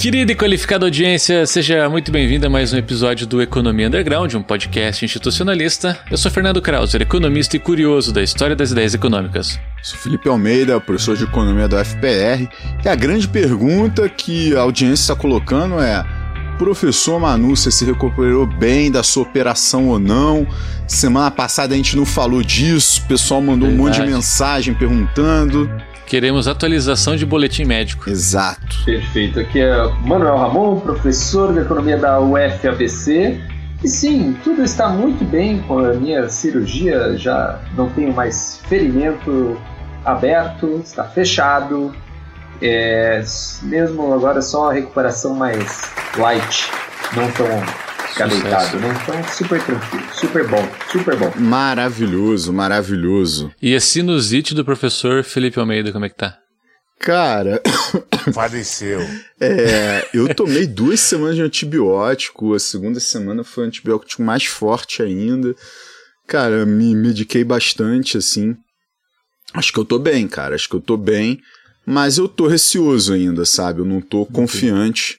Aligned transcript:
Querida 0.00 0.30
e 0.30 0.36
qualificada 0.36 0.86
audiência, 0.86 1.44
seja 1.44 1.88
muito 1.88 2.12
bem-vinda 2.12 2.46
a 2.46 2.50
mais 2.50 2.72
um 2.72 2.76
episódio 2.76 3.26
do 3.26 3.42
Economia 3.42 3.88
Underground, 3.88 4.32
um 4.34 4.42
podcast 4.42 5.04
institucionalista. 5.04 5.98
Eu 6.08 6.16
sou 6.16 6.30
Fernando 6.30 6.62
Krauser, 6.62 7.02
economista 7.02 7.56
e 7.56 7.58
curioso 7.58 8.12
da 8.12 8.22
história 8.22 8.54
das 8.54 8.70
ideias 8.70 8.94
econômicas. 8.94 9.58
Sou 9.82 9.98
Felipe 9.98 10.28
Almeida, 10.28 10.80
professor 10.80 11.16
de 11.16 11.24
economia 11.24 11.66
da 11.66 11.82
UFPR, 11.82 12.48
e 12.84 12.88
a 12.88 12.94
grande 12.94 13.26
pergunta 13.26 14.08
que 14.08 14.54
a 14.54 14.60
audiência 14.60 15.02
está 15.02 15.16
colocando 15.16 15.80
é: 15.80 16.04
professor 16.58 17.18
Manu, 17.18 17.56
você 17.56 17.72
se 17.72 17.84
recuperou 17.84 18.46
bem 18.46 18.92
da 18.92 19.02
sua 19.02 19.24
operação 19.24 19.88
ou 19.88 19.98
não? 19.98 20.46
Semana 20.86 21.30
passada 21.32 21.74
a 21.74 21.76
gente 21.76 21.96
não 21.96 22.06
falou 22.06 22.44
disso, 22.44 23.02
o 23.04 23.08
pessoal 23.08 23.42
mandou 23.42 23.68
Verdade. 23.68 23.82
um 23.82 23.84
monte 23.84 24.00
de 24.00 24.06
mensagem 24.06 24.74
perguntando. 24.74 25.68
Queremos 26.08 26.48
atualização 26.48 27.16
de 27.16 27.26
boletim 27.26 27.66
médico. 27.66 28.08
Exato. 28.08 28.82
Perfeito. 28.86 29.40
Aqui 29.40 29.60
é 29.60 29.76
Manuel 30.06 30.38
Ramon, 30.38 30.80
professor 30.80 31.52
de 31.52 31.60
economia 31.60 31.98
da 31.98 32.18
UFABC. 32.18 33.38
E 33.84 33.88
sim, 33.88 34.34
tudo 34.42 34.62
está 34.62 34.88
muito 34.88 35.22
bem 35.22 35.60
com 35.60 35.78
a 35.78 35.92
minha 35.92 36.26
cirurgia. 36.30 37.14
Já 37.18 37.60
não 37.76 37.90
tenho 37.90 38.10
mais 38.14 38.58
ferimento 38.70 39.60
aberto, 40.02 40.80
está 40.82 41.04
fechado. 41.04 41.94
É, 42.62 43.22
mesmo 43.64 44.14
agora 44.14 44.40
só 44.40 44.70
a 44.70 44.72
recuperação 44.72 45.34
mais 45.34 45.92
light, 46.16 46.70
não 47.14 47.30
tão 47.32 47.46
ficar 48.10 48.28
deitado, 48.28 48.78
né? 48.78 48.88
Então, 49.02 49.24
super 49.32 49.62
tranquilo, 49.62 50.04
super 50.14 50.48
bom, 50.48 50.68
super 50.90 51.16
bom. 51.16 51.32
Maravilhoso, 51.36 52.52
maravilhoso. 52.52 53.52
E 53.60 53.74
a 53.74 53.80
sinusite 53.80 54.54
do 54.54 54.64
professor 54.64 55.22
Felipe 55.22 55.58
Almeida, 55.58 55.92
como 55.92 56.04
é 56.04 56.08
que 56.08 56.16
tá? 56.16 56.38
Cara. 56.98 57.62
Faleceu. 58.34 59.00
É, 59.40 60.08
eu 60.12 60.34
tomei 60.34 60.66
duas 60.66 61.00
semanas 61.00 61.36
de 61.36 61.42
antibiótico. 61.42 62.54
A 62.54 62.58
segunda 62.58 62.98
semana 62.98 63.44
foi 63.44 63.64
um 63.64 63.66
antibiótico 63.68 64.22
mais 64.22 64.44
forte 64.44 65.02
ainda. 65.02 65.54
Cara, 66.26 66.66
me 66.66 66.94
mediquei 66.94 67.44
bastante, 67.44 68.18
assim. 68.18 68.56
Acho 69.54 69.72
que 69.72 69.78
eu 69.78 69.84
tô 69.84 69.98
bem, 69.98 70.26
cara. 70.26 70.54
Acho 70.54 70.68
que 70.68 70.74
eu 70.74 70.80
tô 70.80 70.96
bem. 70.96 71.40
Mas 71.86 72.18
eu 72.18 72.28
tô 72.28 72.46
receoso 72.46 73.14
ainda, 73.14 73.44
sabe? 73.44 73.80
Eu 73.80 73.86
não 73.86 74.00
tô 74.00 74.26
confiante 74.26 75.18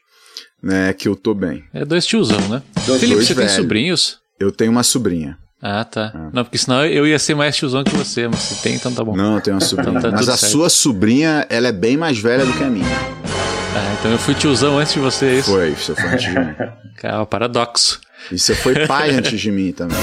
né, 0.61 0.93
que 0.93 1.07
eu 1.07 1.15
tô 1.15 1.33
bem. 1.33 1.63
É 1.73 1.85
dois 1.85 2.05
tiozão, 2.05 2.39
né? 2.49 2.61
Dois 2.85 2.99
Felipe, 2.99 3.23
você 3.23 3.33
velho. 3.33 3.47
tem 3.47 3.55
sobrinhos? 3.57 4.19
Eu 4.39 4.51
tenho 4.51 4.71
uma 4.71 4.83
sobrinha. 4.83 5.37
Ah, 5.61 5.83
tá. 5.83 6.11
Ah. 6.15 6.29
Não, 6.31 6.43
porque 6.43 6.57
senão 6.57 6.85
eu 6.85 7.05
ia 7.05 7.19
ser 7.19 7.35
mais 7.35 7.55
tiozão 7.55 7.83
que 7.83 7.93
você, 7.95 8.27
mas 8.27 8.39
você 8.39 8.61
tem, 8.61 8.75
então 8.75 8.93
tá 8.93 9.03
bom. 9.03 9.15
Não, 9.15 9.35
eu 9.35 9.41
tenho 9.41 9.55
uma 9.55 9.61
sobrinha. 9.61 9.97
Então 9.97 10.11
tá 10.11 10.17
mas 10.17 10.29
a 10.29 10.37
certo. 10.37 10.51
sua 10.51 10.69
sobrinha, 10.69 11.45
ela 11.49 11.67
é 11.67 11.71
bem 11.71 11.97
mais 11.97 12.17
velha 12.17 12.45
do 12.45 12.53
que 12.53 12.63
a 12.63 12.69
minha. 12.69 12.85
Ah, 12.87 13.95
então 13.99 14.11
eu 14.11 14.17
fui 14.17 14.33
tiozão 14.33 14.79
antes 14.79 14.93
de 14.93 14.99
você, 14.99 15.25
é 15.25 15.35
isso? 15.39 15.51
Foi, 15.51 15.71
você 15.71 15.95
foi 15.95 16.09
antes 16.09 16.23
de 16.23 16.39
mim. 16.39 16.55
Cara, 16.95 17.25
paradoxo. 17.25 17.99
E 18.31 18.39
você 18.39 18.55
foi 18.55 18.87
pai 18.87 19.11
antes 19.15 19.39
de 19.39 19.51
mim 19.51 19.71
também. 19.73 19.97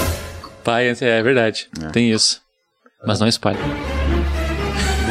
Pai 0.63 0.89
antes, 0.89 1.01
é, 1.01 1.19
é 1.19 1.23
verdade. 1.23 1.67
É. 1.81 1.87
Tem 1.87 2.11
isso. 2.11 2.41
Mas 3.05 3.19
não 3.19 3.27
espalha 3.27 3.59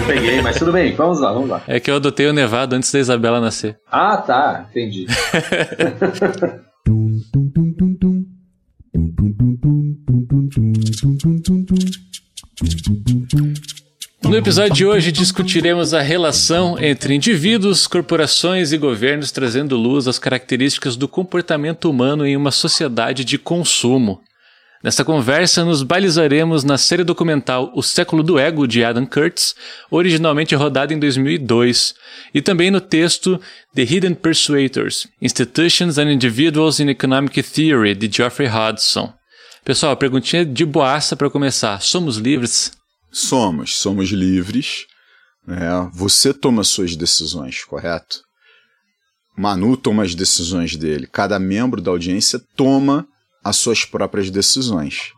peguei, 0.07 0.41
mas 0.41 0.59
tudo 0.59 0.73
bem, 0.73 0.95
vamos 0.95 1.21
lá, 1.21 1.33
vamos 1.33 1.49
lá. 1.49 1.63
É 1.67 1.81
que 1.81 1.91
eu 1.91 1.97
adotei 1.97 2.27
o 2.27 2.33
Nevado 2.33 2.75
antes 2.75 2.91
da 2.93 2.99
Isabela 2.99 3.41
nascer. 3.41 3.79
Ah, 3.91 4.17
tá, 4.17 4.67
entendi. 4.71 5.07
No 14.23 14.37
episódio 14.37 14.75
de 14.75 14.87
hoje 14.87 15.13
discutiremos 15.13 15.95
a 15.95 16.01
relação 16.01 16.79
entre 16.79 17.15
indivíduos, 17.15 17.87
corporações 17.87 18.73
e 18.73 18.79
governos, 18.79 19.31
trazendo 19.31 19.77
luz 19.77 20.09
às 20.09 20.19
características 20.19 20.97
do 20.97 21.07
comportamento 21.07 21.91
humano 21.91 22.27
em 22.27 22.37
uma 22.37 22.51
sociedade 22.51 23.25
de 23.25 23.39
consumo. 23.39 24.21
Nesta 24.87 25.05
conversa, 25.05 25.65
nos 25.65 25.83
balizaremos 25.83 26.63
na 26.63 26.79
série 26.79 27.03
documental 27.03 27.73
O 27.75 27.83
Século 27.83 28.23
do 28.23 28.39
Ego, 28.39 28.69
de 28.69 28.85
Adam 28.85 29.05
Curtis, 29.05 29.53
originalmente 29.91 30.55
rodada 30.55 30.95
em 30.95 30.99
2002, 31.01 31.93
e 32.33 32.41
também 32.41 32.71
no 32.71 32.81
texto 32.81 33.37
The 33.75 33.83
Hidden 33.83 34.15
Persuaders, 34.15 35.09
Institutions 35.21 35.99
and 35.99 36.13
Individuals 36.13 36.79
in 36.79 36.89
Economic 36.89 37.43
Theory, 37.43 37.97
de 37.97 38.09
Geoffrey 38.09 38.47
Hodgson. 38.47 39.13
Pessoal, 39.65 39.97
perguntinha 39.97 40.47
de 40.47 40.65
boaça 40.65 41.17
para 41.17 41.29
começar. 41.29 41.83
Somos 41.83 42.17
livres? 42.17 42.71
Somos, 43.11 43.77
somos 43.79 44.11
livres. 44.11 44.87
É, 45.49 45.91
você 45.93 46.33
toma 46.33 46.63
suas 46.63 46.95
decisões, 46.95 47.65
correto? 47.65 48.21
Manu 49.37 49.77
toma 49.77 50.05
as 50.05 50.15
decisões 50.15 50.77
dele. 50.77 51.09
Cada 51.11 51.41
membro 51.41 51.81
da 51.81 51.91
audiência 51.91 52.41
toma 52.55 53.05
as 53.49 53.57
suas 53.57 53.85
próprias 53.85 54.29
decisões. 54.29 55.13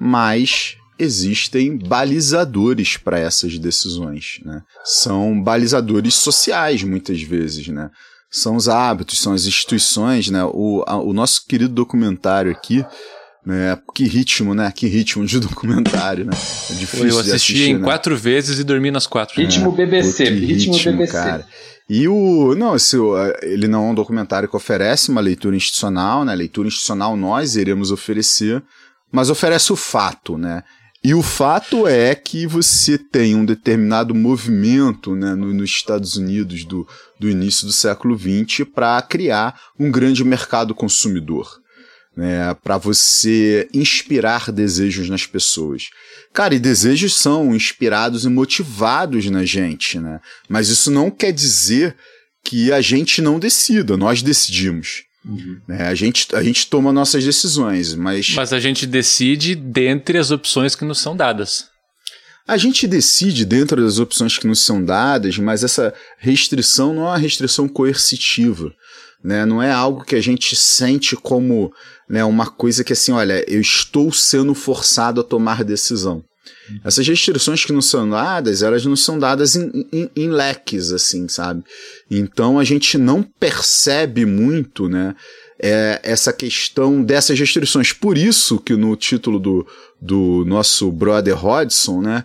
Mas 0.00 0.76
existem 0.98 1.76
balizadores 1.76 2.96
para 2.96 3.18
essas 3.18 3.58
decisões. 3.58 4.40
Né? 4.44 4.62
São 4.84 5.40
balizadores 5.42 6.14
sociais, 6.14 6.82
muitas 6.84 7.20
vezes. 7.22 7.68
Né? 7.68 7.90
São 8.30 8.56
os 8.56 8.68
hábitos, 8.68 9.20
são 9.20 9.32
as 9.32 9.46
instituições. 9.46 10.28
Né? 10.28 10.44
O, 10.44 10.84
a, 10.86 10.96
o 10.96 11.12
nosso 11.12 11.46
querido 11.46 11.74
documentário 11.74 12.52
aqui. 12.52 12.84
Né? 13.44 13.76
Que 13.94 14.04
ritmo, 14.04 14.54
né? 14.54 14.70
Que 14.74 14.86
ritmo 14.86 15.24
de 15.24 15.40
documentário, 15.40 16.26
né? 16.26 16.32
É 16.70 16.74
difícil 16.74 17.08
Eu 17.08 17.18
assisti 17.18 17.34
assistir, 17.34 17.70
em 17.70 17.78
né? 17.78 17.84
quatro 17.84 18.16
vezes 18.16 18.58
e 18.58 18.64
dormi 18.64 18.90
nas 18.90 19.06
quatro. 19.06 19.40
Ritmo 19.40 19.72
é, 19.72 19.76
BBC, 19.76 20.24
ritmo, 20.24 20.74
ritmo 20.74 20.92
BBC. 20.92 21.12
Cara. 21.12 21.46
E 21.88 22.06
o. 22.06 22.54
Não, 22.54 22.76
esse, 22.76 22.96
ele 23.42 23.66
não 23.66 23.86
é 23.86 23.90
um 23.90 23.94
documentário 23.94 24.48
que 24.48 24.56
oferece 24.56 25.10
uma 25.10 25.20
leitura 25.20 25.56
institucional, 25.56 26.24
né? 26.24 26.34
Leitura 26.34 26.68
institucional 26.68 27.16
nós 27.16 27.56
iremos 27.56 27.90
oferecer, 27.90 28.62
mas 29.10 29.30
oferece 29.30 29.72
o 29.72 29.76
fato, 29.76 30.36
né? 30.36 30.62
E 31.02 31.14
o 31.14 31.22
fato 31.22 31.86
é 31.86 32.14
que 32.14 32.46
você 32.46 32.98
tem 32.98 33.34
um 33.34 33.44
determinado 33.44 34.14
movimento 34.14 35.14
né, 35.14 35.32
no, 35.34 35.54
nos 35.54 35.70
Estados 35.70 36.16
Unidos 36.16 36.64
do, 36.64 36.86
do 37.20 37.30
início 37.30 37.66
do 37.66 37.72
século 37.72 38.18
XX 38.18 38.66
para 38.74 39.00
criar 39.02 39.58
um 39.78 39.92
grande 39.92 40.24
mercado 40.24 40.74
consumidor 40.74 41.48
né, 42.18 42.52
para 42.64 42.76
você 42.76 43.68
inspirar 43.72 44.50
desejos 44.50 45.08
nas 45.08 45.24
pessoas. 45.24 45.84
Cara, 46.34 46.52
e 46.52 46.58
desejos 46.58 47.14
são 47.14 47.54
inspirados 47.54 48.24
e 48.24 48.28
motivados 48.28 49.26
na 49.26 49.44
gente, 49.44 50.00
né? 50.00 50.18
Mas 50.48 50.68
isso 50.68 50.90
não 50.90 51.12
quer 51.12 51.30
dizer 51.30 51.94
que 52.44 52.72
a 52.72 52.80
gente 52.80 53.22
não 53.22 53.38
decida, 53.38 53.96
nós 53.96 54.20
decidimos. 54.20 55.04
Uhum. 55.24 55.60
Né? 55.68 55.86
A, 55.86 55.94
gente, 55.94 56.34
a 56.34 56.42
gente 56.42 56.66
toma 56.66 56.92
nossas 56.92 57.24
decisões, 57.24 57.94
mas. 57.94 58.34
Mas 58.34 58.52
a 58.52 58.58
gente 58.58 58.84
decide 58.84 59.54
dentre 59.54 60.18
as 60.18 60.32
opções 60.32 60.74
que 60.74 60.84
nos 60.84 60.98
são 60.98 61.16
dadas. 61.16 61.66
A 62.48 62.56
gente 62.56 62.88
decide 62.88 63.44
dentro 63.44 63.80
das 63.80 64.00
opções 64.00 64.36
que 64.36 64.46
nos 64.46 64.60
são 64.64 64.84
dadas, 64.84 65.38
mas 65.38 65.62
essa 65.62 65.94
restrição 66.18 66.92
não 66.92 67.02
é 67.02 67.10
uma 67.10 67.18
restrição 67.18 67.68
coercitiva. 67.68 68.74
Né? 69.22 69.44
Não 69.44 69.62
é 69.62 69.70
algo 69.72 70.04
que 70.04 70.14
a 70.14 70.20
gente 70.20 70.54
sente 70.54 71.16
como 71.16 71.72
né, 72.08 72.24
uma 72.24 72.46
coisa 72.46 72.84
que 72.84 72.92
assim, 72.92 73.12
olha, 73.12 73.44
eu 73.50 73.60
estou 73.60 74.12
sendo 74.12 74.54
forçado 74.54 75.20
a 75.20 75.24
tomar 75.24 75.64
decisão. 75.64 76.24
Essas 76.84 77.06
restrições 77.06 77.64
que 77.64 77.72
não 77.72 77.80
são 77.80 78.08
dadas, 78.08 78.62
elas 78.62 78.84
não 78.84 78.96
são 78.96 79.18
dadas 79.18 79.56
em, 79.56 79.86
em, 79.92 80.10
em, 80.14 80.28
leques, 80.28 80.92
assim, 80.92 81.28
sabe? 81.28 81.62
Então 82.10 82.58
a 82.58 82.64
gente 82.64 82.96
não 82.96 83.22
percebe 83.22 84.24
muito, 84.24 84.88
né, 84.88 85.14
é, 85.60 86.00
essa 86.02 86.32
questão 86.32 87.02
dessas 87.02 87.38
restrições. 87.38 87.92
Por 87.92 88.16
isso 88.16 88.58
que 88.58 88.74
no 88.74 88.94
título 88.96 89.38
do, 89.38 89.66
do 90.00 90.44
nosso 90.46 90.90
brother 90.92 91.44
Hodgson, 91.44 92.00
né, 92.00 92.24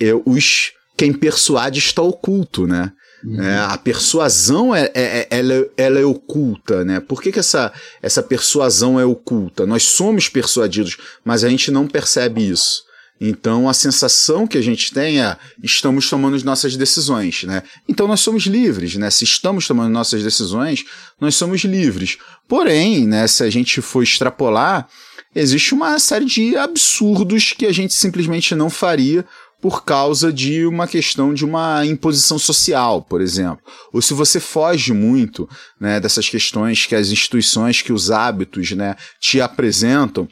é 0.00 0.12
os 0.24 0.72
quem 0.96 1.12
persuade 1.12 1.78
está 1.78 2.02
oculto, 2.02 2.66
né? 2.66 2.92
Uhum. 3.24 3.42
É, 3.42 3.58
a 3.58 3.76
persuasão 3.76 4.74
é, 4.74 4.90
é, 4.94 4.94
é, 4.94 5.28
ela, 5.30 5.66
ela, 5.76 6.00
é 6.00 6.04
oculta, 6.04 6.84
né? 6.84 7.00
Por 7.00 7.22
que, 7.22 7.30
que 7.30 7.38
essa, 7.38 7.72
essa 8.00 8.22
persuasão 8.22 8.98
é 8.98 9.04
oculta? 9.04 9.66
Nós 9.66 9.82
somos 9.84 10.28
persuadidos, 10.28 10.96
mas 11.24 11.44
a 11.44 11.48
gente 11.48 11.70
não 11.70 11.86
percebe 11.86 12.48
isso. 12.48 12.84
Então 13.20 13.68
a 13.68 13.74
sensação 13.74 14.46
que 14.46 14.56
a 14.56 14.62
gente 14.62 14.94
tem 14.94 15.20
é 15.20 15.36
estamos 15.62 16.08
tomando 16.08 16.36
as 16.36 16.42
nossas 16.42 16.74
decisões, 16.74 17.44
né? 17.44 17.62
Então 17.86 18.08
nós 18.08 18.20
somos 18.20 18.44
livres, 18.44 18.96
né? 18.96 19.10
Se 19.10 19.24
estamos 19.24 19.66
tomando 19.66 19.92
nossas 19.92 20.22
decisões, 20.22 20.84
nós 21.20 21.34
somos 21.34 21.60
livres. 21.62 22.16
Porém, 22.48 23.06
né, 23.06 23.26
se 23.26 23.42
a 23.44 23.50
gente 23.50 23.82
for 23.82 24.02
extrapolar, 24.02 24.88
existe 25.34 25.74
uma 25.74 25.98
série 25.98 26.24
de 26.24 26.56
absurdos 26.56 27.52
que 27.52 27.66
a 27.66 27.72
gente 27.72 27.92
simplesmente 27.92 28.54
não 28.54 28.70
faria 28.70 29.26
por 29.60 29.84
causa 29.84 30.32
de 30.32 30.64
uma 30.64 30.86
questão 30.86 31.34
de 31.34 31.44
uma 31.44 31.84
imposição 31.84 32.38
social, 32.38 33.02
por 33.02 33.20
exemplo. 33.20 33.60
Ou 33.92 34.00
se 34.00 34.14
você 34.14 34.40
foge 34.40 34.92
muito 34.92 35.48
né, 35.78 36.00
dessas 36.00 36.28
questões 36.28 36.86
que 36.86 36.94
as 36.94 37.10
instituições, 37.10 37.82
que 37.82 37.92
os 37.92 38.10
hábitos 38.10 38.70
né, 38.72 38.96
te 39.20 39.40
apresentam, 39.40 40.28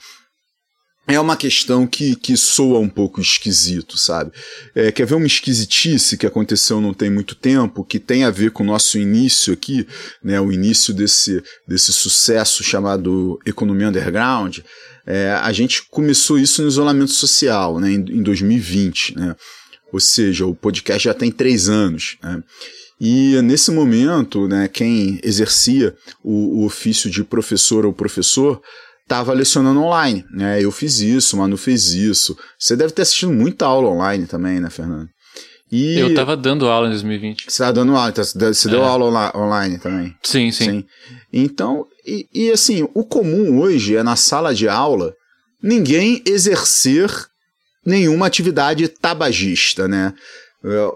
é 1.08 1.18
uma 1.18 1.38
questão 1.38 1.86
que, 1.86 2.14
que 2.14 2.36
soa 2.36 2.78
um 2.78 2.88
pouco 2.88 3.18
esquisito, 3.18 3.96
sabe? 3.96 4.30
É, 4.74 4.92
quer 4.92 5.06
ver 5.06 5.14
uma 5.14 5.26
esquisitice 5.26 6.18
que 6.18 6.26
aconteceu 6.26 6.82
não 6.82 6.92
tem 6.92 7.08
muito 7.08 7.34
tempo, 7.34 7.82
que 7.82 7.98
tem 7.98 8.24
a 8.24 8.30
ver 8.30 8.50
com 8.50 8.62
o 8.62 8.66
nosso 8.66 8.98
início 8.98 9.54
aqui, 9.54 9.88
né? 10.22 10.38
O 10.38 10.52
início 10.52 10.92
desse, 10.92 11.42
desse 11.66 11.94
sucesso 11.94 12.62
chamado 12.62 13.38
Economia 13.46 13.88
Underground. 13.88 14.58
É, 15.10 15.32
a 15.32 15.50
gente 15.52 15.84
começou 15.88 16.38
isso 16.38 16.60
no 16.60 16.68
isolamento 16.68 17.12
social, 17.12 17.80
né? 17.80 17.90
Em, 17.90 18.18
em 18.18 18.22
2020, 18.22 19.16
né? 19.16 19.34
Ou 19.90 19.98
seja, 19.98 20.44
o 20.44 20.54
podcast 20.54 21.04
já 21.04 21.14
tem 21.14 21.30
três 21.30 21.66
anos, 21.66 22.18
né? 22.22 22.42
E 23.00 23.40
nesse 23.40 23.70
momento, 23.70 24.46
né, 24.46 24.68
quem 24.68 25.18
exercia 25.22 25.94
o, 26.22 26.60
o 26.60 26.66
ofício 26.66 27.08
de 27.08 27.24
professor 27.24 27.86
ou 27.86 27.92
professor 27.92 28.60
estava 29.02 29.32
lecionando 29.32 29.80
online, 29.80 30.26
né? 30.30 30.62
Eu 30.62 30.70
fiz 30.70 31.00
isso, 31.00 31.36
o 31.36 31.38
Manu 31.38 31.56
fez 31.56 31.94
isso. 31.94 32.36
Você 32.58 32.76
deve 32.76 32.92
ter 32.92 33.00
assistido 33.00 33.32
muita 33.32 33.64
aula 33.64 33.88
online 33.88 34.26
também, 34.26 34.60
né, 34.60 34.68
Fernando? 34.68 35.08
E 35.72 35.98
eu 35.98 36.08
estava 36.08 36.36
dando 36.36 36.66
aula 36.66 36.88
em 36.88 36.90
2020. 36.90 37.44
Você 37.44 37.48
estava 37.48 37.72
dando 37.72 37.96
aula, 37.96 38.10
então 38.10 38.24
você 38.24 38.68
deu 38.68 38.82
é. 38.82 38.86
aula 38.86 39.32
online 39.34 39.78
também? 39.78 40.14
Sim, 40.22 40.50
sim. 40.50 40.64
sim. 40.64 40.84
Então, 41.32 41.86
e, 42.08 42.46
e 42.46 42.50
assim, 42.50 42.88
o 42.94 43.04
comum 43.04 43.60
hoje 43.60 43.96
é 43.96 44.02
na 44.02 44.16
sala 44.16 44.54
de 44.54 44.68
aula 44.68 45.14
ninguém 45.62 46.22
exercer 46.24 47.10
nenhuma 47.84 48.26
atividade 48.26 48.86
tabagista, 48.88 49.86
né? 49.86 50.14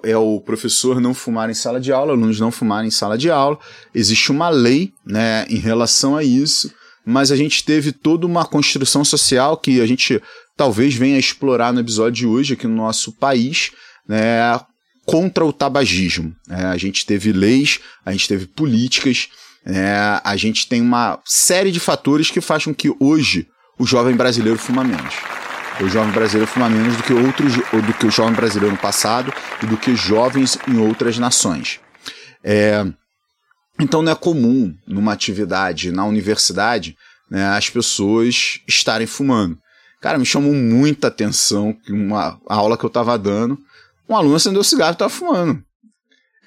É, 0.04 0.10
é, 0.10 0.16
o 0.16 0.40
professor 0.40 1.00
não 1.00 1.14
fumar 1.14 1.48
em 1.48 1.54
sala 1.54 1.80
de 1.80 1.92
aula, 1.92 2.12
alunos 2.12 2.40
não 2.40 2.50
fumarem 2.50 2.88
em 2.88 2.90
sala 2.90 3.16
de 3.16 3.30
aula. 3.30 3.58
Existe 3.94 4.32
uma 4.32 4.48
lei 4.48 4.92
né, 5.06 5.46
em 5.48 5.58
relação 5.58 6.16
a 6.16 6.24
isso 6.24 6.72
mas 7.04 7.32
a 7.32 7.36
gente 7.36 7.64
teve 7.64 7.92
toda 7.92 8.26
uma 8.26 8.44
construção 8.44 9.04
social 9.04 9.56
que 9.56 9.80
a 9.80 9.86
gente 9.86 10.22
talvez 10.56 10.94
venha 10.94 11.18
explorar 11.18 11.72
no 11.72 11.80
episódio 11.80 12.12
de 12.12 12.26
hoje 12.26 12.54
aqui 12.54 12.66
no 12.66 12.76
nosso 12.76 13.12
país, 13.12 13.72
né, 14.06 14.60
contra 15.04 15.44
o 15.44 15.52
tabagismo. 15.52 16.34
É, 16.48 16.64
a 16.64 16.76
gente 16.76 17.04
teve 17.04 17.32
leis, 17.32 17.80
a 18.04 18.12
gente 18.12 18.28
teve 18.28 18.46
políticas, 18.46 19.28
é, 19.64 20.20
a 20.22 20.36
gente 20.36 20.68
tem 20.68 20.80
uma 20.80 21.20
série 21.24 21.70
de 21.70 21.78
fatores 21.78 22.30
que 22.30 22.40
fazem 22.40 22.72
com 22.72 22.74
que 22.74 22.94
hoje 22.98 23.46
o 23.78 23.86
jovem 23.86 24.14
brasileiro 24.14 24.58
fuma 24.58 24.82
menos. 24.82 25.14
O 25.80 25.88
jovem 25.88 26.12
brasileiro 26.12 26.50
fuma 26.50 26.68
menos 26.68 26.96
do 26.96 27.02
que 27.02 27.12
outros, 27.12 27.54
do 27.54 27.94
que 27.94 28.06
o 28.06 28.10
jovem 28.10 28.34
brasileiro 28.34 28.74
no 28.74 28.80
passado 28.80 29.32
e 29.62 29.66
do 29.66 29.76
que 29.76 29.96
jovens 29.96 30.58
em 30.68 30.78
outras 30.78 31.18
nações. 31.18 31.80
É, 32.44 32.84
então 33.80 34.02
não 34.02 34.12
é 34.12 34.14
comum 34.14 34.74
numa 34.86 35.12
atividade 35.12 35.90
na 35.90 36.04
universidade 36.04 36.96
né, 37.30 37.46
as 37.48 37.70
pessoas 37.70 38.60
estarem 38.68 39.06
fumando. 39.06 39.58
Cara, 40.00 40.18
me 40.18 40.26
chamou 40.26 40.52
muita 40.52 41.08
atenção 41.08 41.72
que 41.72 41.92
uma 41.92 42.38
aula 42.46 42.76
que 42.76 42.84
eu 42.84 42.88
estava 42.88 43.16
dando, 43.16 43.56
um 44.08 44.16
aluno 44.16 44.34
acendeu 44.34 44.62
cigarro 44.62 44.90
e 44.90 44.94
estava 44.94 45.08
fumando. 45.08 45.62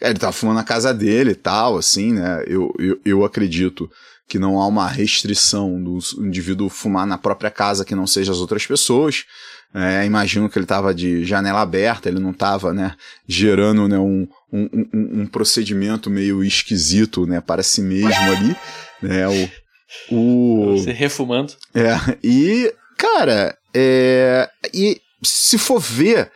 Ele 0.01 0.13
estava 0.13 0.33
fumando 0.33 0.57
na 0.57 0.63
casa 0.63 0.93
dele 0.93 1.31
e 1.31 1.35
tal, 1.35 1.77
assim, 1.77 2.13
né? 2.13 2.43
Eu, 2.47 2.73
eu, 2.77 2.99
eu 3.05 3.25
acredito 3.25 3.89
que 4.27 4.39
não 4.39 4.59
há 4.59 4.67
uma 4.67 4.87
restrição 4.87 5.81
do 5.81 5.99
indivíduo 6.19 6.69
fumar 6.69 7.05
na 7.05 7.17
própria 7.17 7.51
casa 7.51 7.85
que 7.85 7.95
não 7.95 8.07
seja 8.07 8.31
as 8.31 8.39
outras 8.39 8.65
pessoas. 8.65 9.25
É, 9.73 10.05
imagino 10.05 10.49
que 10.49 10.57
ele 10.57 10.65
estava 10.65 10.95
de 10.95 11.25
janela 11.25 11.61
aberta, 11.61 12.07
ele 12.07 12.19
não 12.19 12.31
estava 12.31 12.73
né, 12.73 12.95
gerando 13.27 13.87
né, 13.89 13.99
um, 13.99 14.25
um, 14.51 14.69
um, 14.73 15.21
um, 15.21 15.27
procedimento 15.27 16.09
meio 16.09 16.41
esquisito 16.43 17.25
né, 17.25 17.41
para 17.41 17.61
si 17.61 17.81
mesmo 17.81 18.31
ali. 18.31 18.55
Né, 19.01 19.27
o, 19.27 20.15
o... 20.15 20.77
Você 20.77 20.93
refumando. 20.93 21.53
É, 21.73 22.17
e, 22.23 22.73
cara, 22.97 23.57
é, 23.73 24.49
e 24.73 25.01
se 25.21 25.57
for 25.57 25.79
ver, 25.79 26.31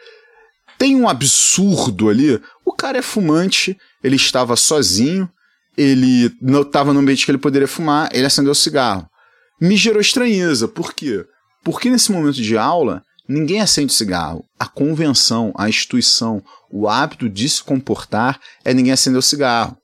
tem 0.77 0.95
um 0.95 1.07
absurdo 1.07 2.09
ali. 2.09 2.41
O 2.69 2.73
cara 2.73 2.99
é 2.99 3.01
fumante, 3.01 3.75
ele 4.03 4.15
estava 4.15 4.55
sozinho, 4.55 5.27
ele 5.75 6.31
não 6.39 6.61
estava 6.61 6.93
no 6.93 6.99
ambiente 6.99 7.25
que 7.25 7.31
ele 7.31 7.39
poderia 7.39 7.67
fumar, 7.67 8.11
ele 8.13 8.27
acendeu 8.27 8.51
o 8.51 8.55
cigarro. 8.55 9.09
Me 9.59 9.75
gerou 9.75 9.99
estranheza, 9.99 10.67
por 10.67 10.93
quê? 10.93 11.25
Porque 11.63 11.89
nesse 11.89 12.11
momento 12.11 12.35
de 12.35 12.55
aula, 12.55 13.01
ninguém 13.27 13.59
acende 13.59 13.91
cigarro. 13.91 14.45
A 14.59 14.67
convenção, 14.67 15.51
a 15.57 15.67
instituição, 15.67 16.43
o 16.71 16.87
hábito 16.87 17.27
de 17.27 17.49
se 17.49 17.63
comportar 17.63 18.39
é 18.63 18.71
ninguém 18.71 18.93
acender 18.93 19.17
o 19.17 19.23
cigarro. 19.23 19.75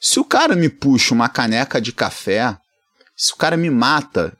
Se 0.00 0.18
o 0.18 0.24
cara 0.24 0.56
me 0.56 0.68
puxa 0.68 1.14
uma 1.14 1.28
caneca 1.28 1.80
de 1.80 1.92
café, 1.92 2.58
se 3.16 3.32
o 3.32 3.36
cara 3.36 3.56
me 3.56 3.70
mata 3.70 4.36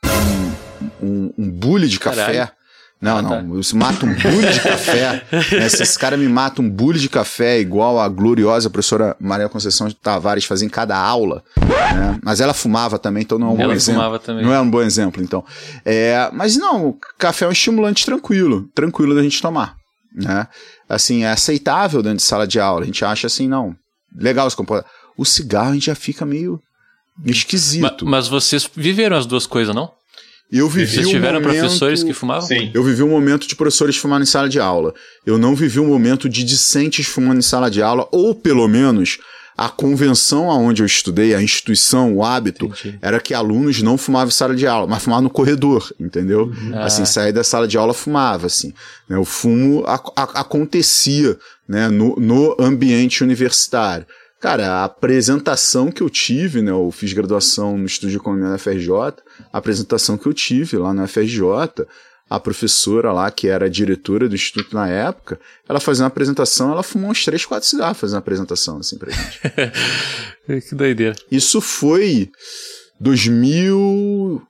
um, 1.01 1.07
um, 1.07 1.35
um 1.39 1.49
bule 1.49 1.87
de 1.87 2.01
Caralho. 2.01 2.37
café, 2.37 2.56
não, 3.01 3.19
ah, 3.19 3.23
não. 3.23 3.31
Tá. 3.31 3.37
Eu 3.39 3.79
mato 3.79 4.07
um 4.07 4.15
bule 4.15 4.53
de 4.53 4.61
café. 4.61 5.27
Né? 5.57 5.69
Se 5.69 5.83
esse 5.83 5.99
cara 5.99 6.17
me 6.17 6.29
mata 6.29 6.63
um 6.63 6.69
bule 6.69 6.99
de 6.99 7.09
café 7.09 7.61
igual 7.61 8.01
a 8.01 8.09
gloriosa 8.09 8.71
professora 8.71 9.15
Maria 9.21 9.49
Conceição 9.49 9.87
de 9.87 9.95
Tavares 9.95 10.45
fazia 10.45 10.67
em 10.67 10.71
cada 10.71 10.97
aula. 10.97 11.43
Né? 11.59 12.19
Mas 12.23 12.41
ela 12.41 12.55
fumava 12.55 12.99
também, 12.99 13.23
então 13.23 13.39
não 13.39 13.49
é 13.49 13.51
um 13.51 13.61
ela 13.61 13.67
bom 13.69 13.73
exemplo. 13.75 14.01
Fumava 14.01 14.19
também. 14.19 14.45
Não 14.45 14.53
é 14.53 14.61
um 14.61 14.69
bom 14.69 14.81
exemplo, 14.81 15.23
então. 15.23 15.45
É, 15.85 16.31
mas 16.33 16.57
não, 16.57 16.97
café 17.19 17.45
é 17.45 17.49
um 17.49 17.53
estimulante 17.53 18.05
tranquilo, 18.05 18.69
tranquilo 18.75 19.15
da 19.15 19.23
gente 19.23 19.41
tomar. 19.43 19.77
Né? 20.15 20.47
Assim, 20.89 21.25
é 21.25 21.31
aceitável 21.31 22.03
dentro 22.03 22.19
de 22.19 22.23
sala 22.23 22.47
de 22.47 22.59
aula. 22.59 22.83
A 22.83 22.87
gente 22.87 23.05
acha 23.05 23.27
assim, 23.27 23.47
não, 23.47 23.77
legal 24.17 24.49
se 24.49 24.57
comportar. 24.57 24.91
O 25.17 25.25
cigarro 25.25 25.71
a 25.71 25.75
gente 25.75 25.87
já 25.87 25.95
fica 25.95 26.25
meio 26.25 26.61
esquisito. 27.25 28.05
Mas, 28.05 28.29
mas 28.29 28.29
vocês 28.29 28.69
viveram 28.75 29.17
as 29.17 29.27
duas 29.27 29.47
coisas, 29.47 29.75
não? 29.75 29.91
Eu 30.51 30.69
vivi 30.69 30.93
Vocês 30.93 31.09
tiveram 31.09 31.41
um 31.41 31.43
momento, 31.43 31.61
professores 31.61 32.03
que 32.05 32.13
fumavam? 32.13 32.47
Sim. 32.47 32.71
Eu 32.73 32.85
vivi 32.85 33.03
um 33.03 33.09
momento 33.09 33.49
de 33.49 33.57
professores 33.57 33.97
fumando 33.97 34.23
em 34.23 34.27
sala 34.27 34.49
de 34.49 34.61
aula. 34.61 34.95
Eu 35.25 35.39
não 35.39 35.57
vivi 35.57 35.81
um 35.81 35.87
momento 35.87 36.29
de 36.29 36.45
discentes 36.45 37.07
fumando 37.07 37.39
em 37.39 37.43
sala 37.43 37.71
de 37.71 37.83
aula, 37.83 38.09
ou 38.13 38.35
pelo 38.35 38.69
menos 38.69 39.19
a 39.57 39.69
convenção 39.69 40.51
aonde 40.51 40.83
eu 40.83 40.87
estudei, 40.87 41.35
a 41.35 41.43
instituição, 41.43 42.15
o 42.15 42.23
hábito, 42.23 42.67
Entendi. 42.67 42.99
era 43.01 43.19
que 43.19 43.33
alunos 43.33 43.81
não 43.81 43.97
fumavam 43.97 44.29
em 44.29 44.33
sala 44.33 44.55
de 44.55 44.67
aula, 44.67 44.87
mas 44.87 45.03
fumavam 45.03 45.25
no 45.25 45.31
corredor, 45.31 45.91
entendeu? 45.99 46.45
Uhum. 46.45 46.79
Assim, 46.79 47.03
ah. 47.03 47.07
sair 47.07 47.33
da 47.33 47.43
sala 47.43 47.67
de 47.67 47.79
aula 47.79 47.95
fumava, 47.95 48.47
assim. 48.47 48.75
Né? 49.09 49.17
O 49.17 49.25
fumo 49.25 49.83
a, 49.87 49.95
a, 50.15 50.41
acontecia 50.41 51.39
né? 51.67 51.89
no, 51.89 52.15
no 52.17 52.55
ambiente 52.61 53.25
universitário. 53.25 54.07
Cara, 54.47 54.75
a 54.75 54.85
apresentação 54.85 55.91
que 55.91 56.01
eu 56.01 56.09
tive, 56.09 56.63
né? 56.63 56.71
Eu 56.71 56.93
fiz 56.93 57.13
graduação 57.13 57.77
no 57.77 57.85
Estúdio 57.85 58.11
de 58.11 58.17
Economia 58.19 58.51
na 58.51 58.59
FRJ. 58.59 58.89
A 59.53 59.59
apresentação 59.59 60.17
que 60.17 60.25
eu 60.25 60.33
tive 60.33 60.77
lá 60.77 60.95
na 60.95 61.09
FRJ, 61.09 61.85
a 62.31 62.39
professora 62.39 63.11
lá, 63.11 63.29
que 63.29 63.49
era 63.49 63.67
a 63.67 63.69
diretora 63.69 64.29
do 64.29 64.37
instituto 64.37 64.73
na 64.73 64.89
época, 64.89 65.41
ela 65.69 65.81
fazia 65.81 66.05
uma 66.05 66.07
apresentação, 66.07 66.71
ela 66.71 66.85
fumou 66.85 67.11
uns 67.11 67.25
3, 67.25 67.45
4 67.45 67.69
cigarros 67.69 67.99
fazendo 67.99 68.15
uma 68.15 68.21
apresentação, 68.21 68.79
assim, 68.79 68.97
pra 68.97 69.11
gente. 69.11 69.41
que 70.69 70.77
doideira. 70.77 71.17
Isso 71.29 71.61
foi 71.61 72.31
2000. 73.01 74.47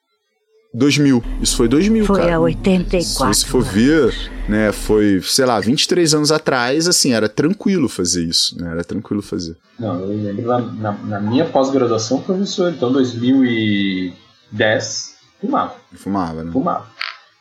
2000. 0.76 1.24
Isso 1.40 1.56
foi 1.56 1.68
2000, 1.68 2.04
foi 2.04 2.16
cara. 2.16 2.28
Foi 2.28 2.34
a 2.34 2.40
84. 2.40 3.34
Se 3.34 3.40
você 3.40 3.46
for 3.46 3.62
ver, 3.62 4.14
né, 4.46 4.70
foi, 4.72 5.22
sei 5.22 5.46
lá, 5.46 5.58
23 5.58 6.12
anos 6.12 6.30
atrás, 6.30 6.86
assim, 6.86 7.14
era 7.14 7.30
tranquilo 7.30 7.88
fazer 7.88 8.24
isso, 8.24 8.60
né? 8.60 8.72
Era 8.72 8.84
tranquilo 8.84 9.22
fazer. 9.22 9.56
Não, 9.78 9.98
eu 9.98 10.08
lembro 10.08 10.46
na, 10.46 10.58
na, 10.60 10.92
na 10.92 11.18
minha 11.20 11.46
pós-graduação, 11.46 12.20
professor, 12.20 12.70
então 12.70 12.92
2010, 12.92 15.16
fumava. 15.40 15.76
Fumava, 15.94 16.44
né? 16.44 16.52
Fumava. 16.52 16.86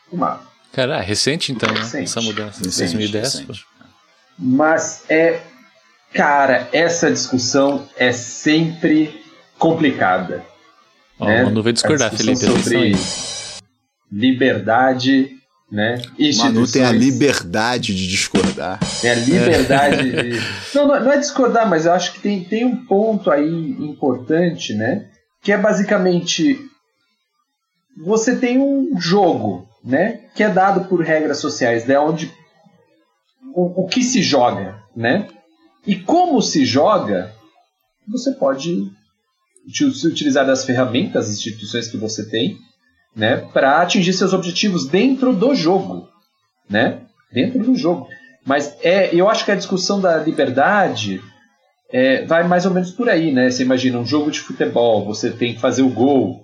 Fumava. 0.09 0.39
Cara, 0.71 0.99
é 0.99 1.01
recente 1.01 1.51
então, 1.51 1.67
né? 1.73 1.79
recente. 1.79 1.97
né? 1.97 2.03
Essa 2.03 2.21
mudança. 2.21 2.63
Recente, 2.63 2.93
2010. 2.93 3.33
Recente. 3.33 3.65
Mas 4.39 5.03
é. 5.09 5.41
Cara, 6.13 6.69
essa 6.71 7.11
discussão 7.11 7.89
é 7.97 8.13
sempre 8.13 9.21
complicada 9.57 10.45
Ó, 11.19 11.25
né? 11.25 11.43
Manu 11.43 11.63
vai 11.63 11.73
discordar, 11.73 12.15
Felipe. 12.15 12.37
Sobre 12.37 12.95
liberdade, 14.11 15.31
né? 15.71 16.01
Manu 16.37 16.69
tem 16.71 16.83
a 16.83 16.91
liberdade 16.91 17.95
de 17.95 18.07
discordar. 18.07 18.79
Tem 19.01 19.11
a 19.11 19.15
liberdade 19.15 20.17
é. 20.17 20.23
de. 20.23 20.39
Não, 20.75 20.87
não 20.87 21.11
é 21.11 21.17
discordar, 21.17 21.69
mas 21.69 21.85
eu 21.85 21.93
acho 21.93 22.13
que 22.13 22.19
tem, 22.19 22.43
tem 22.43 22.65
um 22.65 22.85
ponto 22.85 23.31
aí 23.31 23.49
importante, 23.79 24.73
né? 24.73 25.07
Que 25.41 25.51
é 25.51 25.57
basicamente. 25.57 26.59
Você 28.03 28.35
tem 28.35 28.59
um 28.59 28.99
jogo, 28.99 29.69
né? 29.83 30.19
Que 30.35 30.43
é 30.43 30.49
dado 30.49 30.89
por 30.89 31.01
regras 31.01 31.39
sociais, 31.39 31.85
né? 31.85 31.97
Onde. 31.97 32.31
O, 33.53 33.83
o 33.83 33.87
que 33.87 34.03
se 34.03 34.21
joga, 34.21 34.83
né? 34.95 35.27
E 35.87 35.95
como 35.95 36.41
se 36.41 36.65
joga, 36.65 37.31
você 38.07 38.31
pode 38.31 38.91
se 39.69 40.07
utilizar 40.07 40.45
das 40.45 40.65
ferramentas, 40.65 41.29
instituições 41.29 41.87
que 41.87 41.97
você 41.97 42.29
tem, 42.29 42.57
né, 43.15 43.37
para 43.53 43.81
atingir 43.81 44.13
seus 44.13 44.33
objetivos 44.33 44.87
dentro 44.87 45.33
do 45.33 45.55
jogo, 45.55 46.09
né? 46.69 47.01
Dentro 47.31 47.63
do 47.63 47.75
jogo. 47.75 48.07
Mas 48.45 48.75
é, 48.83 49.13
eu 49.13 49.29
acho 49.29 49.45
que 49.45 49.51
a 49.51 49.55
discussão 49.55 49.99
da 49.99 50.17
liberdade 50.17 51.21
é, 51.91 52.25
vai 52.25 52.45
mais 52.47 52.65
ou 52.65 52.73
menos 52.73 52.91
por 52.91 53.09
aí, 53.09 53.31
né? 53.31 53.49
Você 53.49 53.63
imagina 53.63 53.97
um 53.97 54.05
jogo 54.05 54.29
de 54.29 54.39
futebol, 54.39 55.05
você 55.05 55.31
tem 55.31 55.55
que 55.55 55.61
fazer 55.61 55.81
o 55.81 55.89
gol, 55.89 56.43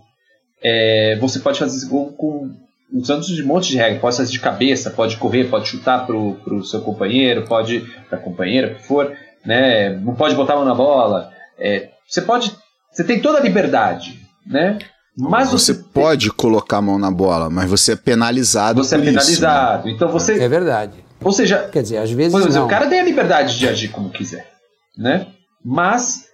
é, 0.63 1.17
você 1.19 1.39
pode 1.39 1.59
fazer 1.59 1.77
esse 1.77 1.87
gol 1.87 2.13
com 2.13 2.55
usando 2.93 3.25
de 3.25 3.41
um 3.41 3.47
monte 3.47 3.69
de 3.69 3.77
regra. 3.77 3.99
Pode 3.99 4.17
fazer 4.17 4.31
de 4.31 4.39
cabeça, 4.39 4.91
pode 4.91 5.17
correr, 5.17 5.45
pode 5.45 5.67
chutar 5.67 6.05
pro, 6.05 6.35
pro 6.43 6.63
seu 6.63 6.81
companheiro, 6.81 7.47
pode. 7.47 7.81
pra 8.09 8.17
companheira, 8.17 8.75
que 8.75 8.83
for, 8.83 9.15
né? 9.45 9.89
Não 9.89 10.13
pode 10.13 10.35
botar 10.35 10.53
a 10.53 10.57
mão 10.57 10.65
na 10.65 10.75
bola. 10.75 11.31
É, 11.57 11.89
você 12.07 12.21
pode. 12.21 12.51
Você 12.91 13.03
tem 13.03 13.21
toda 13.21 13.37
a 13.39 13.41
liberdade, 13.41 14.19
né? 14.45 14.79
Mas 15.17 15.49
você, 15.49 15.73
você 15.73 15.83
pode 15.93 16.29
tem... 16.29 16.35
colocar 16.35 16.77
a 16.77 16.81
mão 16.81 16.97
na 16.97 17.11
bola, 17.11 17.49
mas 17.49 17.69
você 17.69 17.93
é 17.93 17.95
penalizado. 17.95 18.83
Você 18.83 18.95
é 18.95 18.99
penalizado. 18.99 19.79
Isso, 19.79 19.87
né? 19.87 19.93
Então 19.93 20.11
você. 20.11 20.41
É 20.41 20.47
verdade. 20.47 21.03
Ou 21.23 21.31
seja, 21.31 21.69
quer 21.71 21.83
dizer, 21.83 21.97
às 21.97 22.11
vezes. 22.11 22.33
Exemplo, 22.33 22.65
o 22.65 22.69
cara 22.69 22.87
tem 22.87 22.99
a 22.99 23.03
liberdade 23.03 23.57
de 23.57 23.67
agir 23.67 23.89
como 23.89 24.09
quiser, 24.09 24.49
né? 24.97 25.27
Mas 25.63 26.25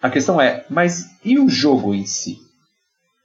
a 0.00 0.10
questão 0.10 0.40
é, 0.40 0.64
mas 0.70 1.06
e 1.24 1.38
o 1.38 1.48
jogo 1.48 1.94
em 1.94 2.06
si, 2.06 2.38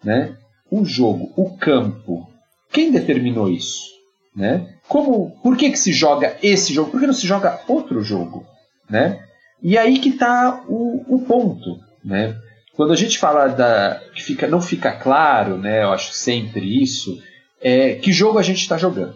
né? 0.03 0.36
O 0.69 0.86
jogo, 0.86 1.31
o 1.36 1.57
campo, 1.57 2.27
quem 2.71 2.91
determinou 2.91 3.50
isso? 3.50 3.91
Né? 4.36 4.65
Como, 4.88 5.31
por 5.43 5.57
que, 5.57 5.69
que 5.69 5.77
se 5.77 5.91
joga 5.91 6.38
esse 6.41 6.74
jogo? 6.74 6.91
Por 6.91 7.00
que 7.00 7.07
não 7.07 7.13
se 7.13 7.27
joga 7.27 7.60
outro 7.67 8.01
jogo? 8.01 8.45
Né? 8.89 9.21
E 9.62 9.77
aí 9.77 10.00
que 10.00 10.10
está 10.10 10.63
o, 10.67 11.15
o 11.15 11.25
ponto. 11.25 11.77
Né? 12.03 12.36
Quando 12.75 12.93
a 12.93 12.95
gente 12.95 13.17
fala 13.19 13.47
da. 13.47 14.01
que 14.13 14.21
fica, 14.21 14.47
não 14.47 14.61
fica 14.61 14.91
claro, 14.91 15.57
né, 15.57 15.83
eu 15.83 15.91
acho 15.91 16.13
sempre 16.13 16.81
isso, 16.81 17.21
é 17.61 17.95
que 17.95 18.13
jogo 18.13 18.39
a 18.39 18.43
gente 18.43 18.61
está 18.61 18.77
jogando. 18.77 19.15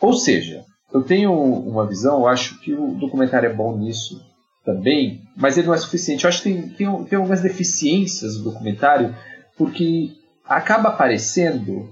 Ou 0.00 0.14
seja, 0.14 0.64
eu 0.92 1.02
tenho 1.02 1.32
uma 1.32 1.86
visão, 1.86 2.20
eu 2.20 2.28
acho 2.28 2.58
que 2.60 2.72
o 2.72 2.94
documentário 2.94 3.48
é 3.48 3.52
bom 3.52 3.76
nisso 3.76 4.24
também, 4.64 5.22
mas 5.36 5.56
ele 5.56 5.66
não 5.66 5.74
é 5.74 5.78
suficiente. 5.78 6.24
Eu 6.24 6.28
acho 6.28 6.42
que 6.42 6.50
tem, 6.50 6.68
tem, 6.68 7.04
tem 7.04 7.16
algumas 7.16 7.42
deficiências 7.42 8.36
no 8.36 8.44
documentário, 8.44 9.14
porque 9.56 10.12
acaba 10.44 10.88
aparecendo 10.88 11.90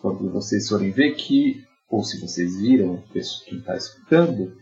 quando 0.00 0.30
vocês 0.30 0.68
forem 0.68 0.90
ver 0.90 1.14
que, 1.14 1.62
ou 1.90 2.02
se 2.02 2.20
vocês 2.20 2.58
viram, 2.58 3.02
quem 3.12 3.58
está 3.58 3.76
escutando, 3.76 4.52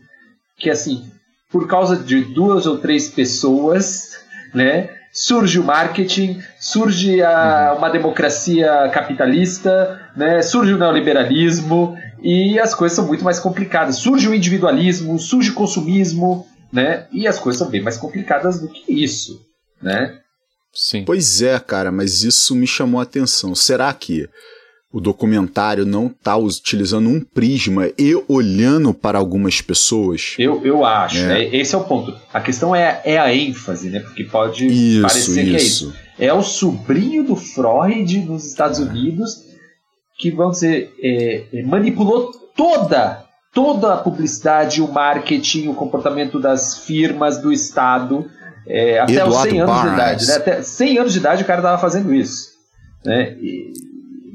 que 0.57 0.69
assim, 0.69 1.09
por 1.49 1.67
causa 1.67 1.95
de 1.95 2.21
duas 2.25 2.65
ou 2.65 2.77
três 2.77 3.09
pessoas, 3.09 4.19
né, 4.53 4.89
surge 5.11 5.59
o 5.59 5.63
marketing, 5.63 6.41
surge 6.59 7.21
a, 7.21 7.71
uhum. 7.71 7.77
uma 7.79 7.89
democracia 7.89 8.89
capitalista, 8.93 9.99
né, 10.15 10.41
surge 10.41 10.73
o 10.73 10.77
neoliberalismo 10.77 11.97
e 12.21 12.59
as 12.59 12.75
coisas 12.75 12.95
são 12.95 13.07
muito 13.07 13.23
mais 13.23 13.39
complicadas. 13.39 13.97
Surge 13.97 14.27
o 14.27 14.33
individualismo, 14.33 15.17
surge 15.19 15.51
o 15.51 15.55
consumismo, 15.55 16.45
né, 16.71 17.07
e 17.11 17.27
as 17.27 17.39
coisas 17.39 17.59
são 17.59 17.69
bem 17.69 17.81
mais 17.81 17.97
complicadas 17.97 18.59
do 18.59 18.67
que 18.67 18.91
isso, 18.91 19.41
né? 19.81 20.19
Sim. 20.71 21.03
Pois 21.03 21.41
é, 21.41 21.59
cara, 21.59 21.91
mas 21.91 22.23
isso 22.23 22.55
me 22.55 22.67
chamou 22.67 22.99
a 22.99 23.03
atenção. 23.03 23.55
Será 23.55 23.91
que 23.91 24.29
o 24.91 24.99
documentário 24.99 25.85
não 25.85 26.07
está 26.07 26.35
utilizando 26.35 27.09
um 27.09 27.21
prisma 27.21 27.89
e 27.97 28.15
olhando 28.27 28.93
para 28.93 29.17
algumas 29.17 29.61
pessoas. 29.61 30.35
Eu, 30.39 30.65
eu 30.65 30.83
acho, 30.83 31.19
é. 31.19 31.27
né? 31.27 31.55
Esse 31.55 31.75
é 31.75 31.77
o 31.77 31.83
ponto. 31.83 32.15
A 32.33 32.41
questão 32.41 32.75
é, 32.75 33.01
é 33.05 33.17
a 33.19 33.33
ênfase, 33.33 33.89
né? 33.89 33.99
Porque 33.99 34.23
pode 34.23 34.65
isso, 34.65 35.01
parecer 35.01 35.43
isso. 35.43 35.49
que 35.49 35.55
é 35.55 35.57
isso. 35.57 35.93
É 36.17 36.33
o 36.33 36.41
sobrinho 36.41 37.23
do 37.23 37.35
Freud 37.35 38.19
nos 38.19 38.45
Estados 38.45 38.79
Unidos 38.79 39.49
que, 40.19 40.29
vamos 40.29 40.59
dizer, 40.59 40.93
é, 41.01 41.45
é, 41.53 41.63
manipulou 41.63 42.31
toda, 42.55 43.23
toda 43.53 43.93
a 43.93 43.97
publicidade, 43.97 44.81
o 44.81 44.91
marketing, 44.91 45.69
o 45.69 45.73
comportamento 45.73 46.39
das 46.39 46.79
firmas, 46.79 47.41
do 47.41 47.53
Estado, 47.53 48.29
é, 48.67 48.99
até 48.99 49.13
Eduardo 49.13 49.35
os 49.35 49.41
100 49.43 49.61
anos 49.61 49.75
Barnes. 49.75 49.89
de 49.89 49.95
idade. 49.95 50.27
Né? 50.27 50.35
Até 50.35 50.61
100 50.61 50.97
anos 50.97 51.13
de 51.13 51.19
idade 51.19 51.43
o 51.43 51.45
cara 51.47 51.59
estava 51.59 51.81
fazendo 51.81 52.13
isso. 52.13 52.49
Né? 53.05 53.37
E, 53.39 53.71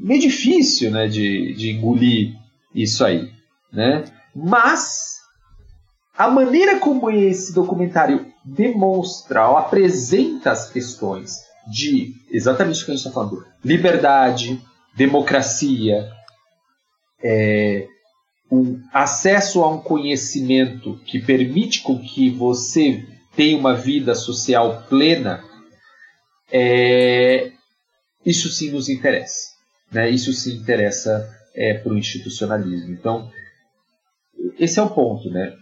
meio 0.05 0.21
difícil 0.21 0.91
né, 0.91 1.07
de, 1.07 1.53
de 1.53 1.71
engolir 1.71 2.35
isso 2.73 3.03
aí. 3.03 3.31
Né? 3.73 4.05
Mas 4.35 5.17
a 6.15 6.29
maneira 6.29 6.79
como 6.79 7.09
esse 7.09 7.51
documentário 7.51 8.31
demonstra 8.43 9.49
ou 9.49 9.57
apresenta 9.57 10.51
as 10.51 10.69
questões 10.69 11.39
de 11.67 12.13
exatamente 12.29 12.83
o 12.83 12.85
que 12.85 12.91
a 12.91 12.95
gente 12.95 13.03
está 13.07 13.11
falando: 13.11 13.43
liberdade, 13.63 14.61
democracia, 14.95 16.07
é, 17.23 17.87
um 18.51 18.79
acesso 18.93 19.63
a 19.63 19.69
um 19.69 19.79
conhecimento 19.79 20.99
que 21.03 21.19
permite 21.19 21.81
com 21.81 21.99
que 21.99 22.29
você 22.29 23.03
tenha 23.35 23.57
uma 23.57 23.73
vida 23.73 24.13
social 24.13 24.83
plena, 24.87 25.43
é, 26.51 27.51
isso 28.23 28.49
sim 28.49 28.69
nos 28.69 28.87
interessa. 28.87 29.54
Né? 29.95 30.09
Isso 30.09 30.33
se 30.33 30.53
interessa 30.53 31.25
é, 31.55 31.75
para 31.75 31.93
o 31.93 31.97
institucionalismo. 31.97 32.91
Então, 32.91 33.31
esse 34.59 34.77
é 34.77 34.83
o 34.83 34.89
ponto. 34.89 35.29
Né? 35.29 35.55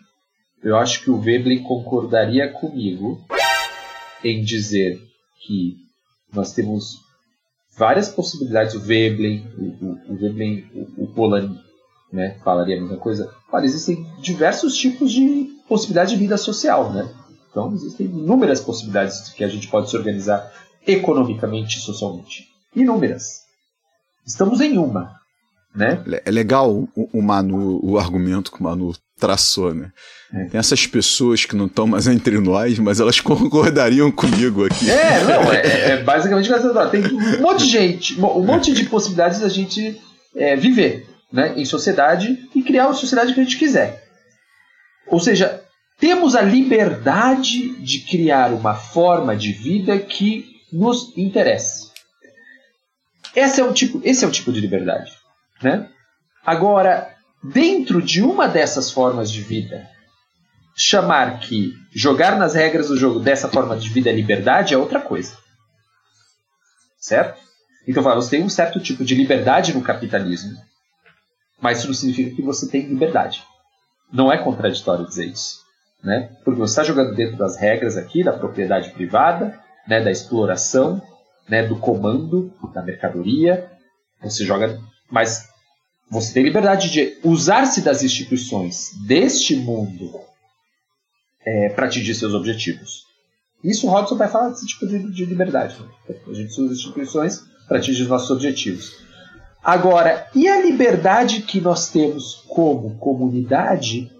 Eu 0.63 0.75
acho 0.75 1.03
que 1.03 1.11
o 1.11 1.21
Veblen 1.21 1.61
concordaria 1.61 2.51
comigo 2.51 3.23
em 4.23 4.43
dizer 4.43 4.99
que 5.45 5.75
nós 6.33 6.51
temos 6.51 6.97
várias 7.77 8.09
possibilidades. 8.09 8.73
O 8.73 8.79
Veblen, 8.79 9.47
o, 9.55 9.85
o, 9.85 10.13
o, 10.13 10.15
Veblen, 10.15 10.67
o, 10.73 11.03
o 11.03 11.07
Polan 11.13 11.55
né, 12.11 12.39
falaria 12.43 12.77
a 12.77 12.81
mesma 12.81 12.97
coisa. 12.97 13.31
Olha, 13.51 13.65
existem 13.65 14.03
diversos 14.19 14.75
tipos 14.75 15.11
de 15.11 15.47
possibilidade 15.69 16.09
de 16.09 16.17
vida 16.17 16.37
social. 16.37 16.91
Né? 16.91 17.07
Então, 17.51 17.71
existem 17.71 18.07
inúmeras 18.07 18.61
possibilidades 18.61 19.29
que 19.29 19.43
a 19.43 19.47
gente 19.47 19.67
pode 19.67 19.91
se 19.91 19.95
organizar 19.95 20.51
economicamente 20.87 21.77
e 21.77 21.81
socialmente. 21.81 22.47
Inúmeras. 22.75 23.42
Estamos 24.25 24.61
em 24.61 24.77
uma. 24.77 25.11
Né? 25.75 26.03
É 26.25 26.31
legal 26.31 26.71
o, 26.71 27.09
o 27.11 27.21
Manu, 27.21 27.79
o 27.83 27.97
argumento 27.97 28.51
que 28.51 28.59
o 28.59 28.63
Manu 28.63 28.93
traçou, 29.19 29.73
né? 29.73 29.91
É. 30.33 30.45
Tem 30.45 30.59
essas 30.59 30.85
pessoas 30.85 31.45
que 31.45 31.55
não 31.55 31.65
estão 31.65 31.87
mais 31.87 32.07
entre 32.07 32.39
nós, 32.39 32.77
mas 32.79 32.99
elas 32.99 33.19
concordariam 33.21 34.11
comigo 34.11 34.65
aqui. 34.65 34.89
É, 34.89 35.23
não, 35.23 35.51
é, 35.51 35.61
é, 35.61 35.89
é 35.91 36.03
basicamente 36.03 36.49
tem 36.91 37.05
um 37.05 37.41
monte 37.41 37.65
de 37.65 37.69
gente, 37.69 38.19
um 38.19 38.43
monte 38.43 38.73
de 38.73 38.85
possibilidades 38.85 39.39
da 39.39 39.49
gente 39.49 39.99
é, 40.35 40.55
viver 40.55 41.07
né, 41.31 41.53
em 41.57 41.65
sociedade 41.65 42.37
e 42.53 42.61
criar 42.61 42.87
a 42.87 42.93
sociedade 42.93 43.33
que 43.33 43.39
a 43.39 43.43
gente 43.43 43.57
quiser. 43.57 44.03
Ou 45.07 45.19
seja, 45.19 45.61
temos 45.99 46.35
a 46.35 46.41
liberdade 46.41 47.69
de 47.81 47.99
criar 47.99 48.51
uma 48.53 48.75
forma 48.75 49.35
de 49.35 49.51
vida 49.51 49.97
que 49.97 50.45
nos 50.71 51.15
interesse. 51.17 51.92
Esse 53.35 53.61
é 53.61 53.63
o 53.63 53.73
tipo, 53.73 54.01
esse 54.03 54.23
é 54.23 54.27
o 54.27 54.31
tipo 54.31 54.51
de 54.51 54.59
liberdade, 54.59 55.11
né? 55.61 55.89
Agora, 56.45 57.15
dentro 57.43 58.01
de 58.01 58.21
uma 58.21 58.47
dessas 58.47 58.91
formas 58.91 59.31
de 59.31 59.41
vida, 59.41 59.89
chamar 60.75 61.39
que 61.39 61.73
jogar 61.93 62.37
nas 62.37 62.53
regras 62.53 62.87
do 62.87 62.97
jogo 62.97 63.19
dessa 63.19 63.47
forma 63.47 63.77
de 63.77 63.89
vida 63.89 64.09
é 64.09 64.13
liberdade 64.13 64.73
é 64.73 64.77
outra 64.77 64.99
coisa. 64.99 65.37
Certo? 66.99 67.41
Então, 67.87 68.01
você 68.01 68.37
tem 68.37 68.43
um 68.43 68.49
certo 68.49 68.79
tipo 68.79 69.03
de 69.03 69.13
liberdade 69.13 69.73
no 69.73 69.81
capitalismo, 69.81 70.57
mas 71.61 71.79
isso 71.79 71.87
não 71.87 71.93
significa 71.93 72.35
que 72.35 72.41
você 72.41 72.67
tem 72.69 72.87
liberdade. 72.87 73.43
Não 74.11 74.31
é 74.31 74.37
contraditório 74.37 75.05
dizer 75.05 75.25
isso. 75.25 75.61
Né? 76.03 76.29
Porque 76.43 76.59
você 76.59 76.71
está 76.71 76.83
jogando 76.83 77.15
dentro 77.15 77.37
das 77.37 77.57
regras 77.57 77.97
aqui, 77.97 78.23
da 78.23 78.33
propriedade 78.33 78.91
privada, 78.91 79.59
né, 79.87 80.01
da 80.01 80.11
exploração, 80.11 81.01
né, 81.47 81.63
do 81.63 81.77
comando 81.77 82.51
da 82.73 82.81
mercadoria. 82.81 83.69
Você 84.21 84.45
joga, 84.45 84.79
mas 85.09 85.49
você 86.09 86.33
tem 86.33 86.43
liberdade 86.43 86.89
de 86.89 87.17
usar-se 87.23 87.81
das 87.81 88.03
instituições 88.03 88.91
deste 89.05 89.55
mundo 89.55 90.19
é, 91.45 91.69
para 91.69 91.87
atingir 91.87 92.15
seus 92.15 92.33
objetivos. 92.33 93.05
Isso 93.63 93.87
o 93.87 93.89
Robson 93.89 94.15
vai 94.15 94.27
falar 94.27 94.49
desse 94.49 94.67
tipo 94.67 94.85
de, 94.85 95.11
de 95.11 95.25
liberdade. 95.25 95.77
A 96.09 96.33
gente 96.33 96.51
usa 96.59 96.73
as 96.73 96.79
instituições 96.79 97.43
para 97.67 97.77
atingir 97.77 98.03
os 98.03 98.09
nossos 98.09 98.29
objetivos. 98.29 99.03
Agora, 99.63 100.27
e 100.35 100.47
a 100.47 100.61
liberdade 100.61 101.41
que 101.41 101.61
nós 101.61 101.89
temos 101.89 102.43
como 102.49 102.97
comunidade 102.97 104.11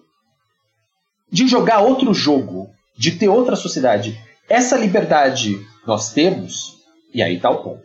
de 1.29 1.47
jogar 1.47 1.81
outro 1.81 2.13
jogo, 2.13 2.69
de 2.97 3.11
ter 3.11 3.27
outra 3.27 3.55
sociedade? 3.55 4.17
Essa 4.47 4.77
liberdade 4.77 5.59
nós 5.85 6.13
temos 6.13 6.82
e 7.13 7.21
aí 7.21 7.35
está 7.35 7.49
o 7.49 7.63
ponto. 7.63 7.83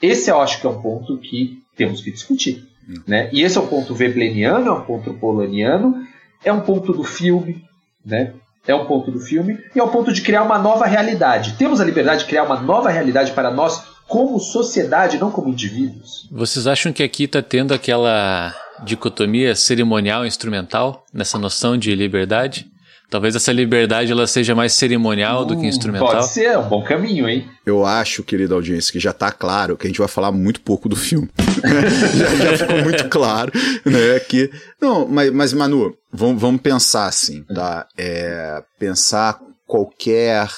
Esse 0.00 0.30
eu 0.30 0.40
acho 0.40 0.60
que 0.60 0.66
é 0.66 0.70
um 0.70 0.80
ponto 0.80 1.18
que 1.18 1.58
temos 1.76 2.00
que 2.00 2.12
discutir. 2.12 2.64
Hum. 2.88 3.02
Né? 3.06 3.28
E 3.32 3.42
esse 3.42 3.58
é 3.58 3.60
um 3.60 3.66
ponto 3.66 3.94
vebleniano, 3.94 4.68
é 4.68 4.72
um 4.72 4.82
ponto 4.82 5.12
polaniano, 5.14 6.06
é 6.44 6.52
um 6.52 6.60
ponto 6.60 6.92
do 6.92 7.04
filme, 7.04 7.64
né? 8.04 8.34
é 8.66 8.74
um 8.74 8.84
ponto 8.84 9.10
do 9.10 9.18
filme, 9.18 9.58
e 9.74 9.80
é 9.80 9.82
um 9.82 9.88
ponto 9.88 10.12
de 10.12 10.20
criar 10.20 10.42
uma 10.42 10.58
nova 10.58 10.86
realidade. 10.86 11.54
Temos 11.56 11.80
a 11.80 11.84
liberdade 11.84 12.20
de 12.20 12.26
criar 12.26 12.44
uma 12.44 12.60
nova 12.60 12.90
realidade 12.90 13.32
para 13.32 13.50
nós 13.50 13.82
como 14.06 14.38
sociedade, 14.38 15.18
não 15.18 15.30
como 15.30 15.48
indivíduos. 15.48 16.28
Vocês 16.30 16.66
acham 16.66 16.92
que 16.92 17.02
aqui 17.02 17.24
está 17.24 17.42
tendo 17.42 17.72
aquela 17.72 18.54
dicotomia 18.84 19.54
cerimonial 19.54 20.26
instrumental 20.26 21.04
nessa 21.12 21.38
noção 21.38 21.76
de 21.76 21.94
liberdade? 21.94 22.66
Talvez 23.10 23.34
essa 23.34 23.52
liberdade 23.52 24.12
ela 24.12 24.26
seja 24.26 24.54
mais 24.54 24.74
cerimonial 24.74 25.46
do 25.46 25.56
que 25.56 25.62
hum, 25.62 25.68
instrumental. 25.68 26.08
Pode 26.08 26.28
ser, 26.28 26.44
é 26.44 26.58
um 26.58 26.68
bom 26.68 26.84
caminho, 26.84 27.26
hein? 27.26 27.48
Eu 27.64 27.86
acho, 27.86 28.22
querida 28.22 28.54
audiência, 28.54 28.92
que 28.92 29.00
já 29.00 29.14
tá 29.14 29.32
claro 29.32 29.78
que 29.78 29.86
a 29.86 29.88
gente 29.90 29.98
vai 29.98 30.08
falar 30.08 30.30
muito 30.30 30.60
pouco 30.60 30.90
do 30.90 30.96
filme. 30.96 31.30
já, 32.14 32.36
já, 32.36 32.58
ficou 32.58 32.82
muito 32.84 33.08
claro, 33.08 33.50
né? 33.86 34.20
Que. 34.20 34.50
Não, 34.78 35.08
mas, 35.08 35.32
mas 35.32 35.52
Manu, 35.54 35.96
vamos, 36.12 36.40
vamos 36.40 36.60
pensar 36.60 37.06
assim, 37.06 37.44
tá? 37.44 37.86
É, 37.96 38.62
pensar 38.78 39.40
qualquer 39.66 40.50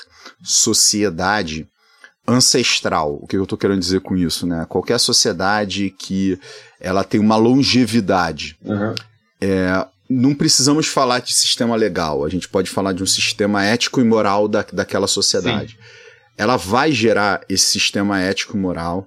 sociedade 0.42 1.68
ancestral. 2.26 3.18
O 3.22 3.28
que 3.28 3.36
eu 3.36 3.44
estou 3.44 3.58
querendo 3.58 3.80
dizer 3.80 4.00
com 4.00 4.16
isso, 4.16 4.44
né? 4.44 4.66
Qualquer 4.68 4.98
sociedade 4.98 5.90
que 5.90 6.38
ela 6.80 7.04
tem 7.04 7.20
uma 7.20 7.36
longevidade. 7.36 8.56
Uhum. 8.64 8.94
É, 9.40 9.86
não 10.10 10.34
precisamos 10.34 10.88
falar 10.88 11.20
de 11.20 11.32
sistema 11.32 11.76
legal, 11.76 12.24
a 12.24 12.28
gente 12.28 12.48
pode 12.48 12.68
falar 12.68 12.92
de 12.92 13.00
um 13.00 13.06
sistema 13.06 13.64
ético 13.64 14.00
e 14.00 14.04
moral 14.04 14.48
da, 14.48 14.66
daquela 14.72 15.06
sociedade. 15.06 15.74
Sim. 15.74 15.78
Ela 16.36 16.56
vai 16.56 16.90
gerar 16.90 17.42
esse 17.48 17.66
sistema 17.66 18.18
ético 18.18 18.56
e 18.56 18.60
moral, 18.60 19.06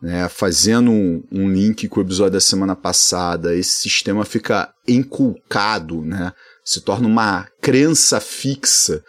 né, 0.00 0.28
fazendo 0.28 0.90
um, 0.90 1.24
um, 1.32 1.50
link 1.50 1.88
com 1.88 1.98
o 1.98 2.02
episódio 2.02 2.34
da 2.34 2.40
semana 2.40 2.76
passada, 2.76 3.56
esse 3.56 3.80
sistema 3.80 4.24
fica 4.24 4.72
inculcado, 4.86 6.02
né, 6.02 6.32
se 6.64 6.80
torna 6.80 7.08
uma 7.08 7.48
crença 7.60 8.20
fixa. 8.20 9.02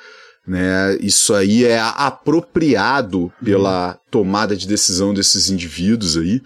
Né, 0.47 0.97
isso 1.01 1.35
aí 1.35 1.65
é 1.65 1.77
apropriado 1.79 3.31
pela 3.43 3.99
tomada 4.09 4.55
de 4.55 4.65
decisão 4.65 5.13
desses 5.13 5.49
indivíduos 5.51 6.17
aí. 6.17 6.41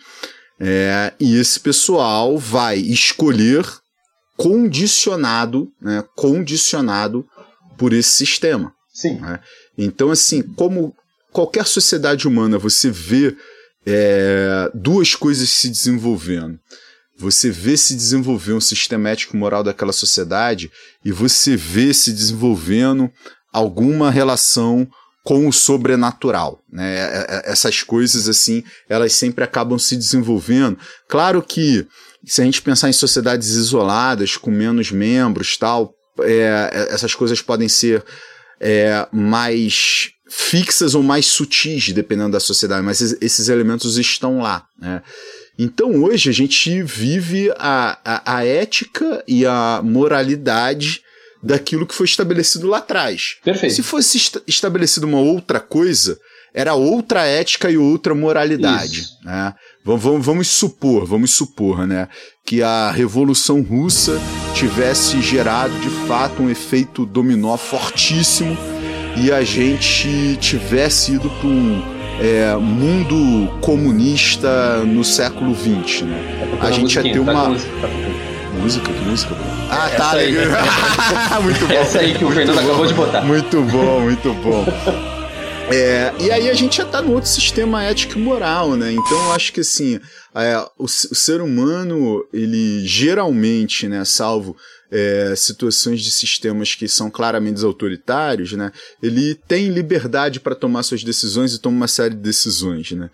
É, 0.60 1.14
e 1.20 1.40
esse 1.40 1.60
pessoal 1.60 2.38
vai 2.38 2.78
escolher 2.78 3.64
condicionado, 4.38 5.72
né, 5.82 6.04
condicionado 6.16 7.26
por 7.78 7.94
esse 7.94 8.12
sistema. 8.12 8.74
Sim. 8.94 9.20
Né? 9.20 9.40
Então, 9.78 10.12
assim, 10.12 10.42
como 10.42 10.96
qualquer 11.32 11.66
sociedade 11.66 12.28
humana, 12.28 12.58
você 12.58 12.90
vê 12.90 13.36
é, 13.86 14.70
duas 14.74 15.16
coisas 15.16 15.50
se 15.50 15.70
desenvolvendo. 15.70 16.60
Você 17.18 17.52
vê 17.52 17.78
se 17.78 17.96
desenvolver 17.96 18.54
um 18.54 18.62
sistema 18.62 19.10
ético 19.10 19.38
moral 19.38 19.64
daquela 19.64 19.94
sociedade 19.94 20.72
e 21.06 21.12
você 21.12 21.56
vê 21.56 21.94
se 21.94 22.12
desenvolvendo 22.12 23.12
alguma 23.54 24.10
relação 24.10 24.88
com 25.24 25.48
o 25.48 25.54
sobrenatural, 25.54 26.60
né? 26.72 26.96
É, 26.96 27.26
é, 27.30 27.52
essas 27.52 27.84
coisas 27.84 28.28
assim, 28.28 28.64
elas 28.90 29.14
sempre 29.14 29.44
acabam 29.44 29.78
se 29.78 29.96
desenvolvendo. 29.96 30.80
Claro 31.08 31.44
que 31.44 31.88
se 32.26 32.42
a 32.42 32.46
gente 32.46 32.62
pensar 32.62 32.90
em 32.90 32.94
sociedades 32.94 33.50
isoladas, 33.50 34.38
com 34.38 34.52
menos 34.52 34.92
membros 34.92 35.58
tal, 35.58 35.94
é, 36.20 36.70
é, 36.74 36.94
essas 36.94 37.16
coisas 37.16 37.42
podem 37.42 37.68
ser 37.68 38.04
é, 38.60 39.08
mais 39.12 40.12
fixas 40.30 40.96
ou 40.96 41.04
mais 41.04 41.26
sutis, 41.26 41.92
dependendo 41.92 42.32
da 42.32 42.40
sociedade, 42.40 42.86
mas 42.86 43.02
esses 43.02 43.50
elementos 43.50 43.98
estão 43.98 44.40
lá. 44.40 44.66
Né? 44.80 45.02
Então 45.58 46.04
hoje 46.04 46.30
a 46.30 46.34
gente 46.34 46.82
vive 46.84 47.52
a, 47.58 47.98
a, 48.04 48.38
a, 48.38 48.46
ética 48.46 49.24
e 49.28 49.46
a 49.46 49.82
moralidade 49.84 51.02
daquilo 51.44 51.88
que 51.88 51.96
foi 51.96 52.06
estabelecido 52.06 52.68
lá 52.68 52.78
atrás. 52.78 53.38
Perfeito. 53.44 53.76
Se 53.76 53.84
fosse 53.84 54.18
est 54.18 54.42
estabelecido 54.48 55.06
uma 55.06 55.20
outra 55.20 55.60
coisa, 55.60 56.18
era 56.54 56.76
outra 56.76 57.26
ética 57.26 57.70
e 57.70 57.78
outra 57.78 58.14
moralidade. 58.14 59.06
Né? 59.24 59.54
Vamos, 59.84 60.26
vamos 60.26 60.48
supor, 60.48 61.06
vamos 61.06 61.32
supor, 61.32 61.88
né, 61.88 62.08
que 62.46 62.62
a 62.62 62.92
Revolução 62.92 63.62
Russa 63.62 64.20
tivesse 64.54 65.22
gerado 65.22 65.74
de 65.80 65.90
fato 66.08 66.44
um 66.44 66.50
efeito 66.50 67.06
dominó 67.06 67.58
fortíssimo 67.58 68.56
e 69.18 69.32
a 69.32 69.44
gente 69.44 70.38
tivesse 70.40 71.14
ido 71.14 71.30
para 71.30 71.48
um 71.48 71.82
é, 72.20 72.56
mundo 72.56 73.52
comunista 73.60 74.84
no 74.86 75.04
século 75.04 75.56
XX, 75.56 76.04
né? 76.04 76.58
A 76.62 76.72
gente 76.72 76.96
ia 76.96 77.02
ter 77.02 77.20
uma 77.20 77.50
música, 78.62 78.94
que 78.94 79.10
música? 79.10 79.36
Ah, 79.70 79.90
tá 79.90 80.14
legal. 80.14 80.46
muito 81.42 81.66
bom. 81.66 81.74
Essa 81.74 82.00
aí 82.00 82.14
que 82.14 82.24
o 82.24 82.32
Fernando 82.32 82.60
acabou 82.60 82.86
de 82.86 82.94
botar. 82.94 83.22
Muito 83.22 83.62
bom, 83.64 84.02
muito 84.02 84.34
bom. 84.36 84.66
É, 85.74 86.14
e 86.20 86.30
aí 86.30 86.50
a 86.50 86.54
gente 86.54 86.78
já 86.78 86.84
está 86.84 87.02
no 87.02 87.14
outro 87.14 87.30
sistema 87.30 87.84
ético 87.84 88.18
e 88.18 88.22
moral, 88.22 88.76
né? 88.76 88.92
Então 88.92 89.26
eu 89.26 89.32
acho 89.32 89.54
que 89.54 89.62
assim, 89.62 90.00
é, 90.36 90.58
o, 90.78 90.84
o, 90.84 90.88
ser 90.88 91.42
humano, 91.42 92.26
ele 92.34 92.86
geralmente, 92.86 93.88
né, 93.88 94.04
salvo 94.04 94.56
é, 94.92 95.34
situações 95.38 96.02
de 96.02 96.12
sistemas 96.12 96.76
que 96.76 96.88
são 96.88 97.10
claramente 97.10 97.64
autoritários, 97.64 98.52
né, 98.52 98.72
ele 99.02 99.36
tem 99.48 99.70
liberdade 99.70 100.42
para 100.42 100.56
tomar 100.56 100.84
suas 100.84 101.04
decisões 101.04 101.54
e 101.54 101.60
toma 101.60 101.78
uma 101.78 101.88
série 101.88 102.16
de 102.16 102.22
decisões, 102.22 102.92
né? 102.92 103.10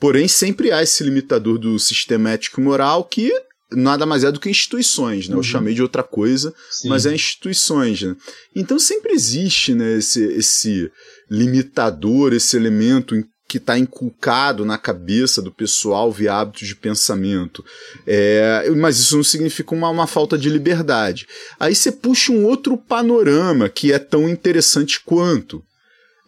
Porém, 0.00 0.26
sempre 0.26 0.72
há 0.72 0.82
esse 0.82 1.04
limitador 1.04 1.58
do 1.58 1.78
sistema 1.78 2.30
ético 2.30 2.60
e 2.60 2.64
moral 2.64 3.04
que 3.04 3.30
nada 3.72 4.04
mais 4.04 4.24
é 4.24 4.32
do 4.32 4.40
que 4.40 4.50
instituições, 4.50 5.28
né? 5.28 5.34
Uhum. 5.34 5.40
Eu 5.40 5.44
chamei 5.44 5.74
de 5.74 5.82
outra 5.82 6.02
coisa, 6.02 6.52
Sim. 6.70 6.88
mas 6.88 7.06
é 7.06 7.14
instituições, 7.14 8.02
né? 8.02 8.16
Então 8.54 8.78
sempre 8.78 9.12
existe, 9.12 9.74
né, 9.74 9.98
esse, 9.98 10.22
esse 10.32 10.90
limitador, 11.30 12.32
esse 12.32 12.56
elemento 12.56 13.14
que 13.50 13.58
está 13.58 13.76
inculcado 13.76 14.64
na 14.64 14.78
cabeça 14.78 15.42
do 15.42 15.50
pessoal 15.50 16.12
via 16.12 16.34
hábitos 16.34 16.68
de 16.68 16.76
pensamento. 16.76 17.64
É, 18.06 18.70
mas 18.76 18.98
isso 19.00 19.16
não 19.16 19.24
significa 19.24 19.74
uma, 19.74 19.88
uma 19.88 20.06
falta 20.06 20.38
de 20.38 20.48
liberdade. 20.48 21.26
Aí 21.58 21.74
você 21.74 21.90
puxa 21.90 22.30
um 22.30 22.44
outro 22.44 22.76
panorama 22.76 23.68
que 23.68 23.92
é 23.92 23.98
tão 23.98 24.28
interessante 24.28 25.00
quanto. 25.04 25.64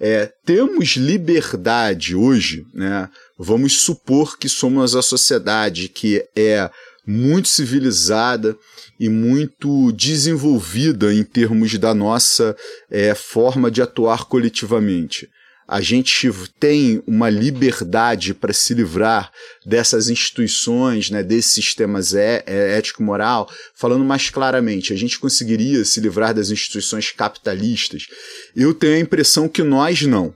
É, 0.00 0.32
temos 0.44 0.96
liberdade 0.96 2.16
hoje, 2.16 2.66
né? 2.74 3.08
Vamos 3.38 3.82
supor 3.82 4.36
que 4.36 4.48
somos 4.48 4.96
a 4.96 5.02
sociedade 5.02 5.88
que 5.88 6.24
é 6.34 6.68
muito 7.06 7.48
civilizada 7.48 8.56
e 8.98 9.08
muito 9.08 9.90
desenvolvida 9.92 11.12
em 11.12 11.24
termos 11.24 11.76
da 11.78 11.94
nossa 11.94 12.56
é, 12.90 13.14
forma 13.14 13.70
de 13.70 13.82
atuar 13.82 14.26
coletivamente. 14.26 15.28
A 15.66 15.80
gente 15.80 16.30
tem 16.60 17.02
uma 17.06 17.30
liberdade 17.30 18.34
para 18.34 18.52
se 18.52 18.74
livrar 18.74 19.32
dessas 19.64 20.10
instituições, 20.10 21.08
né, 21.08 21.22
desses 21.22 21.52
sistemas 21.52 22.14
é, 22.14 22.42
é, 22.46 22.76
ético-moral. 22.76 23.48
Falando 23.74 24.04
mais 24.04 24.28
claramente, 24.28 24.92
a 24.92 24.96
gente 24.96 25.18
conseguiria 25.18 25.84
se 25.84 26.00
livrar 26.00 26.34
das 26.34 26.50
instituições 26.50 27.10
capitalistas? 27.10 28.06
Eu 28.54 28.74
tenho 28.74 28.96
a 28.96 29.00
impressão 29.00 29.48
que 29.48 29.62
nós 29.62 30.02
não. 30.02 30.34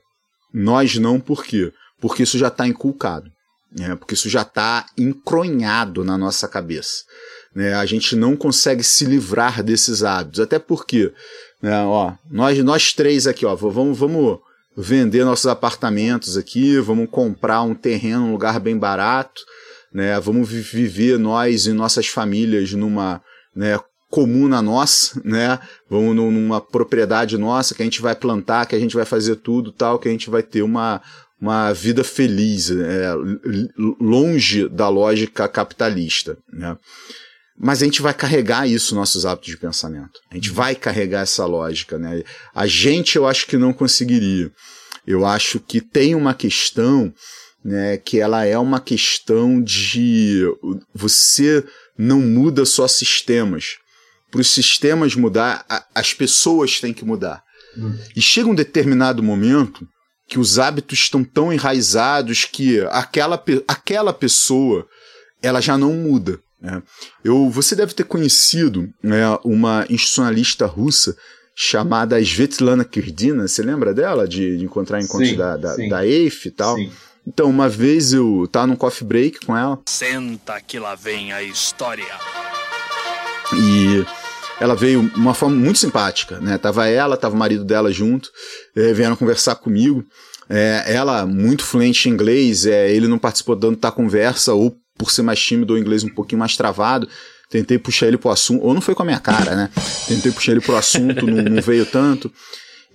Nós 0.54 0.96
não, 0.96 1.20
por 1.20 1.44
quê? 1.44 1.70
Porque 2.00 2.22
isso 2.22 2.38
já 2.38 2.48
está 2.48 2.66
inculcado. 2.66 3.30
É, 3.78 3.94
porque 3.94 4.14
isso 4.14 4.28
já 4.28 4.42
está 4.42 4.86
encronhado 4.96 6.02
na 6.02 6.16
nossa 6.16 6.48
cabeça. 6.48 7.04
Né? 7.54 7.74
A 7.74 7.84
gente 7.84 8.16
não 8.16 8.36
consegue 8.36 8.82
se 8.82 9.04
livrar 9.04 9.62
desses 9.62 10.02
hábitos. 10.02 10.40
Até 10.40 10.58
porque, 10.58 11.12
né, 11.62 11.82
ó, 11.84 12.12
nós, 12.30 12.58
nós 12.64 12.92
três 12.92 13.26
aqui, 13.26 13.44
ó, 13.44 13.54
vamos, 13.54 13.98
vamos 13.98 14.38
vender 14.76 15.24
nossos 15.24 15.46
apartamentos 15.46 16.36
aqui, 16.36 16.78
vamos 16.78 17.08
comprar 17.10 17.62
um 17.62 17.74
terreno, 17.74 18.26
um 18.26 18.32
lugar 18.32 18.60
bem 18.60 18.78
barato, 18.78 19.42
né? 19.92 20.20
Vamos 20.20 20.48
viver 20.48 21.18
nós 21.18 21.66
e 21.66 21.72
nossas 21.72 22.06
famílias 22.06 22.72
numa 22.72 23.22
né, 23.54 23.78
comuna 24.10 24.60
nossa, 24.60 25.20
né? 25.24 25.58
Vamos 25.88 26.14
numa 26.14 26.60
propriedade 26.60 27.38
nossa 27.38 27.74
que 27.74 27.82
a 27.82 27.84
gente 27.84 28.02
vai 28.02 28.14
plantar, 28.14 28.66
que 28.66 28.76
a 28.76 28.78
gente 28.78 28.94
vai 28.94 29.06
fazer 29.06 29.36
tudo 29.36 29.72
tal, 29.72 29.98
que 29.98 30.08
a 30.08 30.10
gente 30.10 30.28
vai 30.28 30.42
ter 30.42 30.60
uma, 30.60 31.00
uma 31.40 31.72
vida 31.72 32.02
feliz, 32.02 32.70
é, 32.70 33.12
longe 34.00 34.68
da 34.68 34.88
lógica 34.88 35.48
capitalista. 35.48 36.38
Né? 36.52 36.76
Mas 37.58 37.82
a 37.82 37.84
gente 37.84 38.02
vai 38.02 38.14
carregar 38.14 38.66
isso 38.68 38.94
nossos 38.94 39.26
hábitos 39.26 39.50
de 39.50 39.58
pensamento. 39.58 40.20
A 40.30 40.34
gente 40.34 40.50
vai 40.50 40.74
carregar 40.74 41.22
essa 41.22 41.44
lógica. 41.44 41.98
Né? 41.98 42.22
A 42.54 42.66
gente, 42.66 43.16
eu 43.16 43.26
acho 43.26 43.46
que 43.46 43.56
não 43.56 43.72
conseguiria. 43.72 44.50
Eu 45.06 45.24
acho 45.24 45.60
que 45.60 45.80
tem 45.80 46.14
uma 46.14 46.34
questão 46.34 47.12
né, 47.64 47.96
que 47.96 48.20
ela 48.20 48.44
é 48.44 48.58
uma 48.58 48.80
questão 48.80 49.60
de 49.62 50.42
você 50.94 51.64
não 51.98 52.20
muda 52.20 52.64
só 52.64 52.86
sistemas. 52.88 53.76
Para 54.30 54.40
os 54.40 54.50
sistemas 54.50 55.14
mudar, 55.14 55.64
as 55.94 56.12
pessoas 56.12 56.80
têm 56.80 56.92
que 56.92 57.04
mudar. 57.04 57.42
Hum. 57.76 57.96
E 58.14 58.22
chega 58.22 58.48
um 58.48 58.54
determinado 58.54 59.22
momento 59.22 59.86
que 60.26 60.38
os 60.38 60.58
hábitos 60.58 60.98
estão 60.98 61.22
tão 61.22 61.52
enraizados 61.52 62.44
que 62.44 62.80
aquela, 62.90 63.42
aquela 63.68 64.12
pessoa 64.12 64.86
ela 65.42 65.60
já 65.60 65.78
não 65.78 65.92
muda. 65.92 66.40
Né? 66.60 66.82
Eu, 67.22 67.48
você 67.48 67.76
deve 67.76 67.94
ter 67.94 68.04
conhecido 68.04 68.88
né, 69.02 69.22
uma 69.44 69.86
institucionalista 69.88 70.66
russa 70.66 71.16
chamada 71.54 72.20
Svetlana 72.20 72.84
Kirdina, 72.84 73.48
você 73.48 73.62
lembra 73.62 73.94
dela? 73.94 74.28
De, 74.28 74.58
de 74.58 74.64
encontrar 74.64 75.00
encontros 75.00 75.30
sim, 75.30 75.36
da, 75.36 75.56
da, 75.56 75.76
da 75.76 76.06
EIF 76.06 76.48
e 76.48 76.50
tal? 76.50 76.76
Sim. 76.76 76.90
Então, 77.26 77.50
uma 77.50 77.68
vez 77.68 78.12
eu 78.12 78.48
tava 78.52 78.68
num 78.68 78.76
coffee 78.76 79.06
break 79.06 79.44
com 79.44 79.56
ela. 79.56 79.80
Senta 79.86 80.60
que 80.60 80.78
lá 80.78 80.94
vem 80.94 81.32
a 81.32 81.42
história. 81.42 82.04
E 83.52 84.04
ela 84.60 84.74
veio 84.74 85.08
de 85.08 85.16
uma 85.16 85.34
forma 85.34 85.56
muito 85.56 85.78
simpática, 85.78 86.40
né? 86.40 86.58
Tava 86.58 86.86
ela, 86.86 87.16
tava 87.16 87.34
o 87.34 87.38
marido 87.38 87.64
dela 87.64 87.92
junto, 87.92 88.30
é, 88.74 88.92
vieram 88.92 89.16
conversar 89.16 89.56
comigo. 89.56 90.04
É, 90.48 90.84
ela, 90.86 91.26
muito 91.26 91.64
fluente 91.64 92.08
em 92.08 92.12
inglês, 92.12 92.66
é, 92.66 92.90
ele 92.90 93.08
não 93.08 93.18
participou 93.18 93.56
tanto 93.56 93.80
da 93.80 93.90
conversa, 93.90 94.54
ou 94.54 94.76
por 94.96 95.10
ser 95.10 95.22
mais 95.22 95.40
tímido, 95.40 95.74
o 95.74 95.78
inglês 95.78 96.04
um 96.04 96.08
pouquinho 96.08 96.38
mais 96.38 96.56
travado. 96.56 97.08
Tentei 97.50 97.78
puxar 97.78 98.06
ele 98.06 98.18
pro 98.18 98.30
assunto, 98.30 98.64
ou 98.64 98.74
não 98.74 98.80
foi 98.80 98.94
com 98.94 99.02
a 99.02 99.06
minha 99.06 99.20
cara, 99.20 99.54
né? 99.54 99.70
Tentei 100.08 100.32
puxar 100.32 100.52
ele 100.52 100.60
pro 100.60 100.76
assunto, 100.76 101.26
não, 101.26 101.42
não 101.42 101.62
veio 101.62 101.86
tanto. 101.86 102.32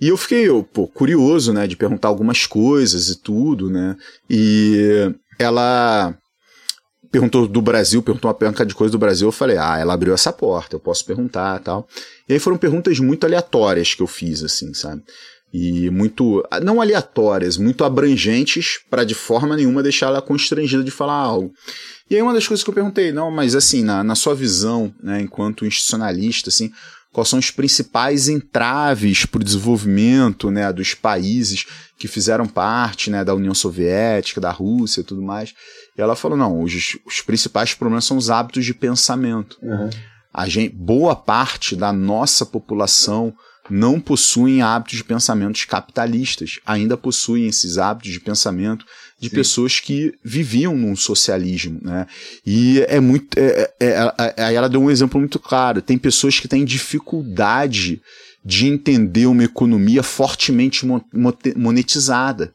E 0.00 0.08
eu 0.08 0.16
fiquei, 0.16 0.48
eu, 0.48 0.64
pô, 0.64 0.88
curioso, 0.88 1.52
né, 1.52 1.66
de 1.66 1.76
perguntar 1.76 2.08
algumas 2.08 2.44
coisas 2.44 3.08
e 3.08 3.22
tudo, 3.22 3.70
né? 3.70 3.96
E 4.28 5.14
ela 5.38 6.14
perguntou 7.12 7.46
do 7.46 7.60
Brasil, 7.60 8.02
perguntou 8.02 8.28
uma 8.28 8.34
pergunta 8.34 8.64
de 8.64 8.74
coisa 8.74 8.90
do 8.90 8.98
Brasil, 8.98 9.28
eu 9.28 9.32
falei, 9.32 9.58
ah, 9.58 9.78
ela 9.78 9.92
abriu 9.92 10.14
essa 10.14 10.32
porta, 10.32 10.76
eu 10.76 10.80
posso 10.80 11.04
perguntar 11.04 11.60
tal. 11.60 11.86
E 12.26 12.32
aí 12.32 12.38
foram 12.38 12.56
perguntas 12.56 12.98
muito 12.98 13.26
aleatórias 13.26 13.94
que 13.94 14.02
eu 14.02 14.06
fiz, 14.06 14.42
assim, 14.42 14.72
sabe? 14.72 15.02
E 15.52 15.90
muito, 15.90 16.42
não 16.62 16.80
aleatórias, 16.80 17.58
muito 17.58 17.84
abrangentes 17.84 18.80
para 18.88 19.04
de 19.04 19.14
forma 19.14 19.54
nenhuma 19.54 19.82
deixar 19.82 20.06
ela 20.06 20.22
constrangida 20.22 20.82
de 20.82 20.90
falar 20.90 21.12
algo. 21.12 21.52
E 22.08 22.16
aí 22.16 22.22
uma 22.22 22.32
das 22.32 22.48
coisas 22.48 22.64
que 22.64 22.70
eu 22.70 22.74
perguntei, 22.74 23.12
não, 23.12 23.30
mas 23.30 23.54
assim, 23.54 23.84
na, 23.84 24.02
na 24.02 24.14
sua 24.14 24.34
visão, 24.34 24.92
né, 25.02 25.20
enquanto 25.20 25.66
institucionalista, 25.66 26.48
assim, 26.48 26.72
quais 27.12 27.28
são 27.28 27.38
os 27.38 27.50
principais 27.50 28.28
entraves 28.28 29.26
para 29.26 29.40
o 29.42 29.44
desenvolvimento 29.44 30.50
né, 30.50 30.72
dos 30.72 30.94
países 30.94 31.66
que 31.98 32.08
fizeram 32.08 32.46
parte 32.46 33.10
né, 33.10 33.22
da 33.22 33.34
União 33.34 33.54
Soviética, 33.54 34.40
da 34.40 34.50
Rússia 34.50 35.02
e 35.02 35.04
tudo 35.04 35.20
mais. 35.20 35.52
E 35.96 36.00
ela 36.00 36.16
falou: 36.16 36.36
não, 36.36 36.62
os, 36.62 36.96
os 37.06 37.20
principais 37.20 37.74
problemas 37.74 38.04
são 38.04 38.16
os 38.16 38.30
hábitos 38.30 38.64
de 38.64 38.74
pensamento. 38.74 39.58
Uhum. 39.62 39.90
A 40.32 40.48
gente, 40.48 40.74
boa 40.74 41.14
parte 41.14 41.76
da 41.76 41.92
nossa 41.92 42.46
população 42.46 43.34
não 43.70 44.00
possuem 44.00 44.60
hábitos 44.60 44.98
de 44.98 45.04
pensamentos 45.04 45.64
capitalistas, 45.64 46.58
ainda 46.66 46.96
possuem 46.96 47.46
esses 47.46 47.78
hábitos 47.78 48.10
de 48.10 48.20
pensamento 48.20 48.84
de 49.20 49.28
Sim. 49.28 49.34
pessoas 49.36 49.78
que 49.78 50.14
viviam 50.24 50.76
num 50.76 50.96
socialismo, 50.96 51.78
né? 51.82 52.06
E 52.44 52.80
é 52.88 52.98
muito, 52.98 53.38
é, 53.38 53.72
é, 53.80 54.34
é, 54.36 54.42
aí 54.44 54.54
ela 54.56 54.68
deu 54.68 54.82
um 54.82 54.90
exemplo 54.90 55.20
muito 55.20 55.38
claro. 55.38 55.80
Tem 55.80 55.96
pessoas 55.96 56.40
que 56.40 56.48
têm 56.48 56.64
dificuldade 56.64 58.02
de 58.44 58.66
entender 58.66 59.26
uma 59.26 59.44
economia 59.44 60.02
fortemente 60.02 60.84
monetizada, 61.54 62.52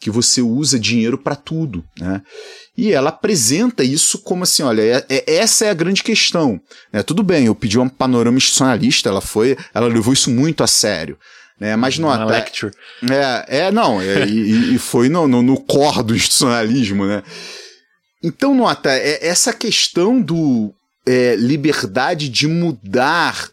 que 0.00 0.10
você 0.10 0.42
usa 0.42 0.78
dinheiro 0.78 1.16
para 1.18 1.34
tudo, 1.34 1.84
né? 1.98 2.22
E 2.76 2.92
ela 2.92 3.08
apresenta 3.08 3.82
isso 3.82 4.18
como 4.18 4.42
assim, 4.42 4.62
olha, 4.62 4.82
é, 4.82 5.04
é, 5.08 5.36
essa 5.36 5.64
é 5.64 5.70
a 5.70 5.74
grande 5.74 6.02
questão. 6.02 6.60
Né? 6.92 7.02
Tudo 7.02 7.22
bem, 7.22 7.46
eu 7.46 7.54
pedi 7.54 7.78
um 7.78 7.88
panorama 7.88 8.36
institucionalista, 8.36 9.08
ela 9.08 9.22
foi, 9.22 9.56
ela 9.72 9.88
levou 9.88 10.12
isso 10.12 10.30
muito 10.30 10.62
a 10.62 10.66
sério. 10.66 11.18
Né? 11.58 11.74
Mas 11.74 11.98
não 11.98 12.10
até. 12.10 12.24
Lecture. 12.24 12.72
É, 13.10 13.60
é 13.66 13.70
não, 13.72 14.00
é, 14.00 14.26
e, 14.26 14.74
e, 14.74 14.78
foi 14.78 15.08
no, 15.08 15.26
no, 15.26 15.40
no 15.40 15.58
core 15.58 16.02
do 16.02 16.14
institucionalismo, 16.14 17.06
né? 17.06 17.22
Então, 18.22 18.54
nota, 18.54 18.90
é, 18.90 19.26
essa 19.26 19.54
questão 19.54 20.20
do 20.20 20.74
é, 21.06 21.34
liberdade 21.36 22.28
de 22.28 22.46
mudar 22.46 23.48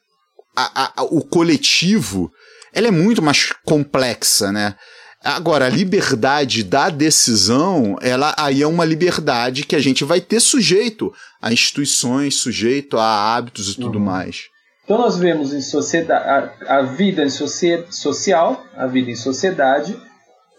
a, 0.55 0.91
a, 0.97 1.03
o 1.03 1.21
coletivo, 1.21 2.29
ela 2.73 2.87
é 2.87 2.91
muito 2.91 3.21
mais 3.21 3.53
complexa, 3.63 4.51
né? 4.51 4.75
Agora, 5.23 5.67
a 5.67 5.69
liberdade 5.69 6.63
da 6.63 6.89
decisão, 6.89 7.95
ela 8.01 8.35
aí 8.37 8.61
é 8.61 8.67
uma 8.67 8.83
liberdade 8.83 9.65
que 9.65 9.75
a 9.75 9.79
gente 9.79 10.03
vai 10.03 10.19
ter 10.19 10.41
sujeito 10.41 11.13
a 11.41 11.53
instituições, 11.53 12.35
sujeito 12.35 12.97
a 12.97 13.35
hábitos 13.35 13.71
e 13.71 13.75
tudo 13.75 13.99
uhum. 13.99 14.03
mais. 14.03 14.49
Então 14.83 14.97
nós 14.97 15.17
vemos 15.17 15.53
em 15.53 15.61
sociedade 15.61 16.51
a, 16.67 16.79
a 16.79 16.81
vida 16.81 17.23
em 17.23 17.29
socie, 17.29 17.85
social, 17.89 18.65
a 18.75 18.85
vida 18.85 19.11
em 19.11 19.15
sociedade, 19.15 19.97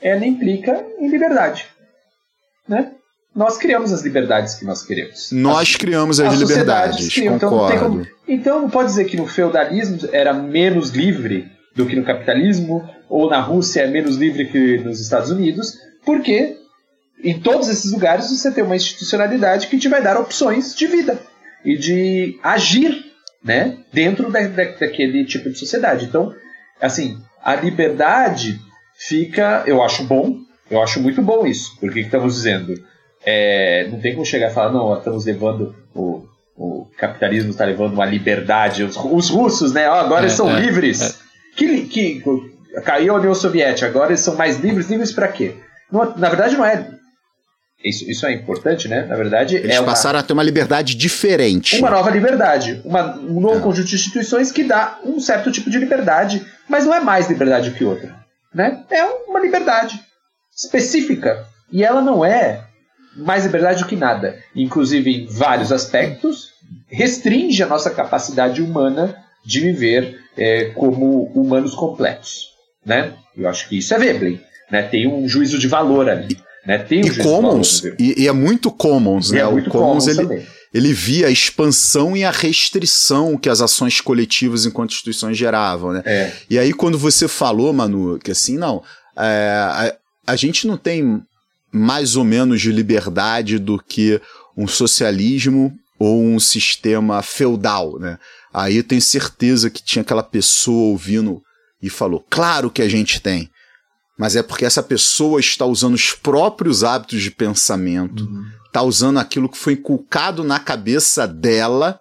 ela 0.01 0.25
implica 0.25 0.83
em 0.99 1.11
liberdade, 1.11 1.67
né? 2.67 2.93
Nós 3.35 3.59
criamos 3.59 3.93
as 3.93 4.03
liberdades 4.03 4.55
que 4.55 4.65
nós 4.65 4.83
queremos. 4.83 5.31
Nós 5.33 5.71
as, 5.71 5.77
criamos 5.77 6.21
as, 6.21 6.33
as 6.33 6.39
liberdades, 6.39 7.13
criam, 7.13 7.39
concordo. 7.39 7.75
Então, 7.75 7.91
como, 7.91 8.07
então 8.29 8.71
pode 8.71 8.89
dizer 8.91 9.05
que 9.07 9.17
no 9.17 9.27
feudalismo 9.27 9.99
era 10.13 10.33
menos 10.33 10.91
livre 10.91 11.51
do 11.75 11.85
que 11.85 11.97
no 11.97 12.05
capitalismo, 12.05 12.89
ou 13.09 13.29
na 13.29 13.41
Rússia 13.41 13.83
é 13.83 13.87
menos 13.87 14.17
livre 14.17 14.47
que 14.47 14.79
nos 14.79 15.01
Estados 15.01 15.31
Unidos, 15.31 15.79
porque 16.05 16.57
em 17.23 17.39
todos 17.41 17.69
esses 17.69 17.93
lugares 17.93 18.31
você 18.31 18.51
tem 18.51 18.65
uma 18.65 18.77
institucionalidade 18.77 19.67
que 19.69 19.79
te 19.79 19.89
vai 19.89 20.03
dar 20.03 20.19
opções 20.19 20.75
de 20.75 20.87
vida 20.87 21.19
e 21.65 21.77
de 21.77 22.39
agir 22.43 23.05
né, 23.43 23.79
dentro 23.93 24.31
da, 24.31 24.41
da, 24.41 24.65
daquele 24.65 25.25
tipo 25.25 25.51
de 25.51 25.59
sociedade. 25.59 26.07
Então, 26.07 26.35
assim, 26.81 27.19
a 27.43 27.55
liberdade 27.55 28.61
fica, 28.97 29.63
eu 29.67 29.83
acho 29.83 30.05
bom, 30.05 30.39
eu 30.71 30.83
acho 30.83 31.01
muito 31.01 31.21
bom 31.23 31.47
isso, 31.47 31.77
porque 31.79 32.01
estamos 32.01 32.35
dizendo, 32.35 32.75
é, 33.25 33.87
não 33.91 34.01
tem 34.01 34.15
como 34.15 34.25
chegar 34.25 34.51
e 34.51 34.55
falar, 34.55 34.73
não, 34.73 34.97
estamos 34.97 35.27
levando 35.27 35.75
o, 35.95 36.27
o 36.57 36.87
capitalismo 36.97 37.51
está 37.51 37.65
levando 37.65 37.95
uma 37.95 38.07
liberdade, 38.07 38.83
os, 38.83 38.97
os 38.97 39.29
russos, 39.29 39.73
né, 39.73 39.89
ó, 39.89 39.95
agora 39.95 40.23
é, 40.23 40.25
eles 40.25 40.33
são 40.33 40.51
é, 40.51 40.61
livres. 40.61 41.01
É. 41.03 41.25
Que, 41.57 41.87
que 41.87 42.23
caiu 42.83 43.15
a 43.15 43.19
União 43.19 43.35
Soviética, 43.35 43.87
agora 43.87 44.11
eles 44.11 44.21
são 44.21 44.37
mais 44.37 44.59
livres, 44.59 44.89
livres 44.89 45.13
para 45.13 45.29
quê? 45.29 45.55
Não, 45.91 46.17
na 46.17 46.29
verdade 46.29 46.57
não 46.57 46.65
é. 46.65 46.89
Isso, 47.85 48.11
isso 48.11 48.25
é 48.25 48.33
importante, 48.33 48.89
né? 48.89 49.03
Na 49.03 49.15
verdade, 49.15 49.57
eles 49.57 49.77
é 49.77 49.83
passaram 49.83 50.17
uma, 50.17 50.25
a 50.25 50.27
ter 50.27 50.33
uma 50.33 50.43
liberdade 50.43 50.95
diferente. 50.95 51.77
Uma 51.77 51.91
nova 51.91 52.09
liberdade, 52.09 52.81
uma, 52.83 53.15
um 53.17 53.41
novo 53.41 53.59
é. 53.59 53.61
conjunto 53.61 53.89
de 53.89 53.95
instituições 53.95 54.51
que 54.51 54.65
dá 54.65 54.99
um 55.05 55.21
certo 55.21 55.53
tipo 55.53 55.69
de 55.69 55.79
liberdade, 55.79 56.45
mas 56.67 56.87
não 56.87 56.95
é 56.95 57.01
mais 57.01 57.29
liberdade 57.29 57.73
que 57.73 57.85
outra, 57.85 58.15
né? 58.55 58.83
É 58.91 59.05
uma 59.29 59.39
liberdade 59.39 60.01
específica 60.57 61.45
e 61.71 61.85
ela 61.85 62.01
não 62.01 62.25
é 62.25 62.65
mais 63.15 63.45
liberdade 63.45 63.83
do 63.83 63.89
que 63.89 63.97
nada. 63.97 64.39
Inclusive, 64.57 65.11
em 65.11 65.27
vários 65.27 65.71
aspectos, 65.71 66.55
restringe 66.89 67.63
a 67.63 67.67
nossa 67.67 67.91
capacidade 67.91 68.63
humana 68.63 69.15
de 69.45 69.61
viver 69.61 70.19
é, 70.37 70.71
como 70.75 71.25
humanos 71.35 71.75
completos. 71.75 72.54
Né? 72.85 73.15
Eu 73.37 73.49
acho 73.49 73.69
que 73.69 73.79
isso 73.79 73.95
é 73.95 73.99
Veblen. 73.99 74.41
Né? 74.71 74.83
Tem 74.83 75.09
um 75.09 75.29
juízo 75.29 75.59
de 75.59 75.69
valor 75.69 76.09
ali. 76.09 76.39
Né? 76.67 76.79
Tem 76.79 77.05
um 77.05 77.07
e 77.07 77.17
commons, 77.19 77.81
valor, 77.81 77.97
e, 77.99 78.23
e, 78.23 78.29
é 78.29 78.33
muito 78.33 78.71
commons, 78.71 79.31
e 79.31 79.35
né? 79.35 79.41
É 79.41 79.45
muito 79.45 79.69
o 79.69 79.71
commons, 79.71 80.07
commons 80.07 80.19
ele, 80.19 80.47
ele 80.73 80.93
via 80.95 81.27
a 81.27 81.31
expansão 81.31 82.17
e 82.17 82.25
a 82.25 82.31
restrição 82.31 83.37
que 83.37 83.51
as 83.51 83.61
ações 83.61 84.01
coletivas 84.01 84.65
enquanto 84.65 84.93
instituições 84.93 85.37
geravam, 85.37 85.93
né? 85.93 86.03
É. 86.07 86.33
E 86.49 86.59
aí 86.59 86.73
quando 86.73 86.99
você 86.99 87.29
falou, 87.29 87.71
Manu, 87.75 88.19
que 88.19 88.31
assim, 88.31 88.57
não, 88.57 88.83
é, 89.15 89.51
a, 89.53 89.95
a 90.27 90.37
gente 90.37 90.67
não 90.67 90.79
tem 90.79 91.23
mais 91.71 92.17
ou 92.17 92.25
menos 92.25 92.63
de 92.63 92.73
liberdade 92.73 93.59
do 93.59 93.79
que 93.79 94.19
um 94.57 94.67
socialismo 94.67 95.77
ou 95.99 96.25
um 96.25 96.41
sistema 96.41 97.21
feudal, 97.21 97.99
né? 97.99 98.19
Aí 98.53 98.77
eu 98.77 98.85
tenho 98.85 99.03
certeza 99.03 99.69
que 99.69 99.83
tinha 99.83 100.03
aquela 100.03 100.23
pessoa 100.23 100.91
ouvindo 100.91 101.43
e 101.83 101.91
falou: 101.91 102.25
Claro 102.31 102.71
que 102.71 102.83
a 102.83 102.89
gente 102.89 103.21
tem. 103.21 103.51
Mas 104.19 104.37
é 104.37 104.43
porque 104.43 104.65
essa 104.65 104.83
pessoa 104.83 105.41
está 105.41 105.67
usando 105.67 105.95
os 105.95 106.13
próprios 106.13 106.85
hábitos 106.85 107.21
de 107.21 107.31
pensamento, 107.31 108.25
uhum. 108.25 108.45
está 108.67 108.81
usando 108.83 109.19
aquilo 109.19 109.49
que 109.49 109.59
foi 109.59 109.73
inculcado 109.73 110.45
na 110.45 110.61
cabeça 110.61 111.27
dela 111.27 112.01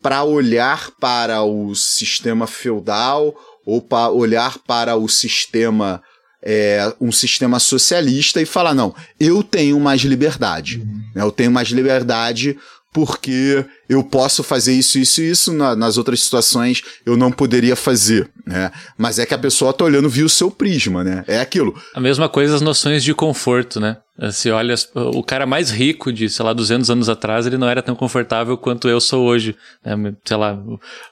para 0.00 0.22
olhar 0.22 0.90
para 1.00 1.42
o 1.42 1.74
sistema 1.74 2.46
feudal 2.46 3.34
ou 3.66 3.82
para 3.82 4.10
olhar 4.10 4.58
para 4.58 4.96
o 4.96 5.08
sistema 5.08 6.00
é, 6.44 6.94
um 7.00 7.10
sistema 7.10 7.58
socialista 7.58 8.40
e 8.40 8.44
falar 8.44 8.74
não, 8.74 8.94
eu 9.18 9.42
tenho 9.42 9.80
mais 9.80 10.02
liberdade, 10.02 10.78
uhum. 10.80 11.04
Eu 11.14 11.32
tenho 11.32 11.50
mais 11.50 11.68
liberdade 11.68 12.58
porque 12.94 13.66
eu 13.88 14.04
posso 14.04 14.44
fazer 14.44 14.72
isso, 14.72 15.00
isso 15.00 15.20
e 15.20 15.28
isso, 15.28 15.52
na, 15.52 15.74
nas 15.74 15.98
outras 15.98 16.22
situações 16.22 16.80
eu 17.04 17.16
não 17.16 17.32
poderia 17.32 17.74
fazer, 17.74 18.30
né? 18.46 18.70
Mas 18.96 19.18
é 19.18 19.26
que 19.26 19.34
a 19.34 19.38
pessoa 19.38 19.72
tá 19.72 19.84
olhando 19.84 20.08
via 20.08 20.24
o 20.24 20.28
seu 20.28 20.48
prisma, 20.48 21.02
né? 21.02 21.24
É 21.26 21.40
aquilo. 21.40 21.74
A 21.92 22.00
mesma 22.00 22.28
coisa 22.28 22.54
as 22.54 22.60
noções 22.62 23.02
de 23.02 23.12
conforto, 23.12 23.80
né? 23.80 23.96
Se 24.30 24.48
olha, 24.48 24.76
o 24.94 25.24
cara 25.24 25.44
mais 25.44 25.72
rico 25.72 26.12
de, 26.12 26.30
sei 26.30 26.44
lá, 26.44 26.52
200 26.52 26.88
anos 26.88 27.08
atrás, 27.08 27.46
ele 27.46 27.58
não 27.58 27.68
era 27.68 27.82
tão 27.82 27.96
confortável 27.96 28.56
quanto 28.56 28.88
eu 28.88 29.00
sou 29.00 29.24
hoje. 29.24 29.56
Né? 29.84 30.14
Sei 30.24 30.36
lá, 30.36 30.56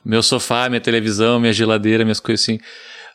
meu 0.04 0.22
sofá, 0.22 0.68
minha 0.68 0.80
televisão, 0.80 1.40
minha 1.40 1.52
geladeira, 1.52 2.04
minhas 2.04 2.20
coisas 2.20 2.44
assim. 2.44 2.60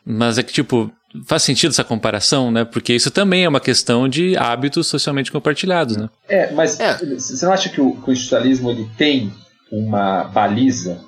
Mas 0.05 0.37
é 0.37 0.43
que, 0.43 0.51
tipo, 0.51 0.91
faz 1.25 1.43
sentido 1.43 1.71
essa 1.71 1.83
comparação, 1.83 2.51
né? 2.51 2.65
Porque 2.65 2.93
isso 2.93 3.11
também 3.11 3.43
é 3.43 3.49
uma 3.49 3.59
questão 3.59 4.07
de 4.07 4.35
hábitos 4.37 4.87
socialmente 4.87 5.31
compartilhados, 5.31 5.97
né? 5.97 6.09
É, 6.27 6.51
mas 6.51 6.79
é. 6.79 6.97
você 6.97 7.45
não 7.45 7.53
acha 7.53 7.69
que 7.69 7.81
o, 7.81 7.95
que 7.95 8.09
o 8.09 8.13
institucionalismo 8.13 8.69
ele 8.69 8.89
tem 8.97 9.33
uma 9.71 10.23
baliza 10.25 11.01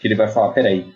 que 0.00 0.08
ele 0.08 0.14
vai 0.14 0.28
falar, 0.28 0.52
peraí, 0.52 0.86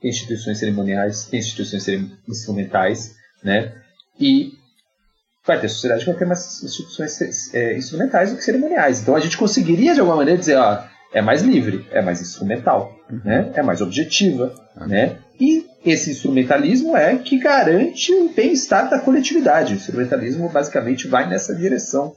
tem 0.00 0.10
instituições 0.10 0.58
cerimoniais, 0.58 1.24
tem 1.26 1.40
instituições 1.40 1.86
instrumentais, 2.28 3.14
né? 3.42 3.72
E 4.18 4.52
vai 5.46 5.60
ter 5.60 5.68
sociedade 5.68 6.04
que 6.04 6.10
vai 6.10 6.18
ter 6.18 6.26
mais 6.26 6.62
instituições 6.62 7.54
é, 7.54 7.76
instrumentais 7.76 8.30
do 8.30 8.36
que 8.36 8.44
cerimoniais. 8.44 9.00
Então 9.00 9.16
a 9.16 9.20
gente 9.20 9.36
conseguiria 9.36 9.94
de 9.94 10.00
alguma 10.00 10.16
maneira 10.16 10.38
dizer, 10.38 10.56
ó, 10.56 10.82
é 11.12 11.20
mais 11.20 11.42
livre, 11.42 11.86
é 11.90 12.00
mais 12.00 12.20
instrumental, 12.20 12.96
uhum. 13.10 13.20
né? 13.24 13.50
é 13.54 13.62
mais 13.62 13.80
objetiva. 13.80 14.54
Uhum. 14.76 14.86
Né? 14.86 15.18
E 15.38 15.66
esse 15.84 16.10
instrumentalismo 16.10 16.96
é 16.96 17.16
que 17.16 17.38
garante 17.38 18.12
o 18.12 18.28
bem-estar 18.28 18.90
da 18.90 19.00
coletividade. 19.00 19.72
O 19.72 19.76
instrumentalismo 19.76 20.48
basicamente 20.48 21.08
vai 21.08 21.28
nessa 21.28 21.54
direção. 21.54 22.14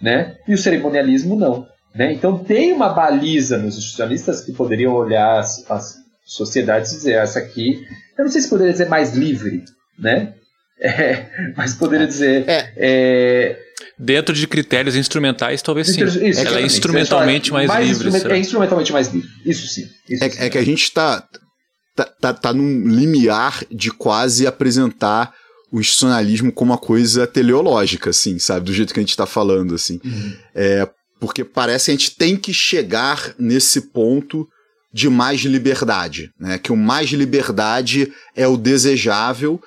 Né? 0.00 0.36
E 0.46 0.54
o 0.54 0.58
cerimonialismo 0.58 1.36
não. 1.36 1.66
Né? 1.94 2.12
Então 2.12 2.38
tem 2.38 2.72
uma 2.72 2.90
baliza 2.90 3.56
nos 3.56 3.76
institucionalistas 3.76 4.42
que 4.42 4.52
poderiam 4.52 4.92
olhar 4.92 5.38
as, 5.38 5.64
as 5.70 5.96
sociedades 6.26 6.92
e 6.92 6.96
dizer, 6.96 7.12
essa 7.12 7.38
aqui, 7.38 7.86
eu 8.18 8.24
não 8.24 8.30
sei 8.30 8.42
se 8.42 8.50
poderia 8.50 8.72
dizer 8.72 8.88
mais 8.88 9.14
livre, 9.14 9.64
né? 9.98 10.34
É, 10.78 11.52
mas 11.56 11.72
poderia 11.72 12.06
dizer. 12.06 12.44
É. 12.46 12.70
É, 12.76 13.58
Dentro 13.98 14.34
de 14.34 14.46
critérios 14.46 14.94
instrumentais, 14.94 15.62
talvez 15.62 15.86
sim. 15.86 16.04
Isso, 16.04 16.46
Ela 16.46 16.60
é 16.60 16.62
instrumentalmente 16.62 17.50
mais, 17.50 17.66
mais 17.66 17.88
livre. 17.88 18.08
Instrument, 18.08 18.34
é 18.34 18.38
instrumentalmente 18.38 18.92
mais 18.92 19.08
livre. 19.08 19.26
Isso 19.46 19.66
sim. 19.68 19.88
Isso 20.06 20.22
é, 20.22 20.28
sim. 20.28 20.38
é, 20.38 20.50
que 20.50 20.58
a 20.58 20.62
gente 20.62 20.82
está 20.82 21.26
tá, 21.96 22.04
tá, 22.04 22.34
tá 22.34 22.52
num 22.52 22.86
limiar 22.86 23.64
de 23.70 23.90
quase 23.90 24.46
apresentar 24.46 25.32
o 25.72 25.80
institucionalismo 25.80 26.52
como 26.52 26.72
uma 26.72 26.78
coisa 26.78 27.26
teleológica, 27.26 28.10
assim, 28.10 28.38
sabe? 28.38 28.66
Do 28.66 28.74
jeito 28.74 28.94
que 28.94 29.00
a 29.00 29.02
gente 29.02 29.10
está 29.10 29.26
falando, 29.26 29.74
assim. 29.74 30.00
Uhum. 30.04 30.36
É, 30.54 30.88
porque 31.18 31.42
parece 31.42 31.86
que 31.86 31.90
a 31.90 31.94
gente 31.94 32.10
tem 32.16 32.36
que 32.36 32.52
chegar 32.52 33.34
nesse 33.38 33.80
ponto 33.80 34.46
de 34.92 35.08
mais 35.08 35.40
liberdade, 35.40 36.30
né? 36.38 36.58
Que 36.58 36.72
o 36.72 36.76
mais 36.76 37.10
liberdade 37.10 38.12
é 38.34 38.46
o 38.46 38.56
desejável 38.56 39.60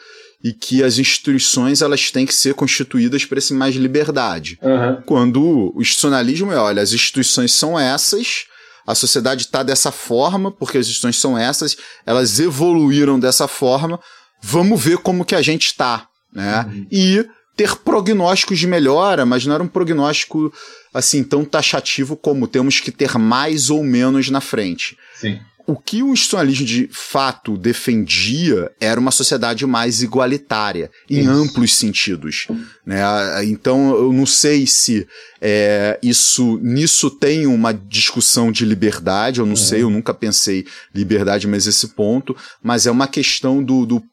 e 0.44 0.54
que 0.54 0.84
as 0.84 0.98
instituições 0.98 1.82
elas 1.82 2.12
têm 2.12 2.26
que 2.26 2.34
ser 2.34 2.54
constituídas 2.54 3.26
para 3.26 3.39
esse 3.39 3.54
mais 3.54 3.76
liberdade. 3.76 4.58
Uhum. 4.62 5.02
Quando 5.06 5.74
o 5.76 5.82
institucionalismo 5.82 6.52
é, 6.52 6.58
olha, 6.58 6.82
as 6.82 6.94
instituições 6.94 7.52
são 7.52 7.78
essas, 7.78 8.46
a 8.89 8.95
sociedade 8.95 9.43
está 9.43 9.62
dessa 9.62 9.91
forma, 9.91 10.52
porque 10.52 10.80
as 10.80 10.88
instituições 10.88 11.19
são 11.19 11.38
essas, 11.38 11.78
elas 12.08 12.39
evoluíram 12.39 13.19
dessa 13.19 13.47
forma, 13.47 13.99
vamos 14.41 14.84
ver 14.84 14.97
como 14.97 15.23
que 15.23 15.36
a 15.36 15.43
gente 15.43 15.67
está, 15.67 16.08
né? 16.34 16.65
Uhum. 16.67 16.88
E 16.91 17.30
ter 17.56 17.75
prognósticos 17.75 18.58
de 18.58 18.65
melhora, 18.65 19.28
mas 19.28 19.45
não 19.45 19.54
era 19.54 19.62
um 19.62 19.67
prognóstico 19.67 20.52
assim 20.91 21.23
tão 21.23 21.45
taxativo 21.45 22.17
como 22.17 22.47
temos 22.47 22.80
que 22.80 22.89
ter 22.89 23.15
mais 23.19 23.69
ou 23.69 23.84
menos 23.84 24.32
na 24.32 24.41
frente. 24.41 24.97
Sim. 25.13 25.39
O 25.70 25.76
que 25.76 26.02
o 26.02 26.14
institucionalismo 26.14 26.66
de 26.66 26.90
fato 26.92 27.56
defendia 27.56 28.72
era 28.82 29.00
uma 29.00 29.12
sociedade 29.12 29.68
mais 29.68 30.02
igualitária, 30.02 30.90
em 31.08 31.20
isso. 31.20 31.30
amplos 31.30 31.76
sentidos. 31.76 32.48
Né? 32.84 33.00
Então, 33.46 33.96
eu 33.96 34.12
não 34.12 34.26
sei 34.26 34.66
se 34.66 35.08
é, 35.40 36.00
isso 36.02 36.60
nisso 36.64 37.12
tem 37.12 37.46
uma 37.46 37.72
discussão 37.72 38.52
de 38.52 38.66
liberdade, 38.66 39.40
eu 39.40 39.46
não 39.46 39.54
uhum. 39.54 39.58
sei, 39.58 39.84
eu 39.84 39.92
nunca 39.92 40.12
pensei 40.12 40.66
liberdade, 40.94 41.48
mas 41.48 41.68
esse 41.68 41.90
ponto, 41.90 42.36
mas 42.64 42.88
é 42.88 42.92
uma 42.92 43.08
questão 43.08 43.64
do, 43.64 43.86
do 43.86 44.04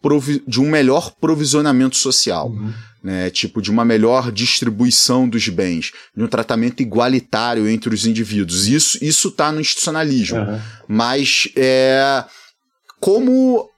de 0.46 0.60
um 0.60 0.68
melhor 0.68 1.14
provisionamento 1.18 1.96
social. 1.96 2.50
Uhum 2.50 2.72
né, 3.02 3.30
tipo 3.30 3.62
de 3.62 3.70
uma 3.70 3.84
melhor 3.84 4.32
distribuição 4.32 5.28
dos 5.28 5.48
bens, 5.48 5.92
de 6.16 6.24
um 6.24 6.28
tratamento 6.28 6.80
igualitário 6.80 7.68
entre 7.68 7.94
os 7.94 8.06
indivíduos. 8.06 8.66
Isso 8.66 8.98
isso 9.02 9.28
está 9.28 9.52
no 9.52 9.60
institucionalismo, 9.60 10.38
uhum. 10.38 10.60
mas 10.88 11.48
é 11.56 12.24
como 13.00 13.68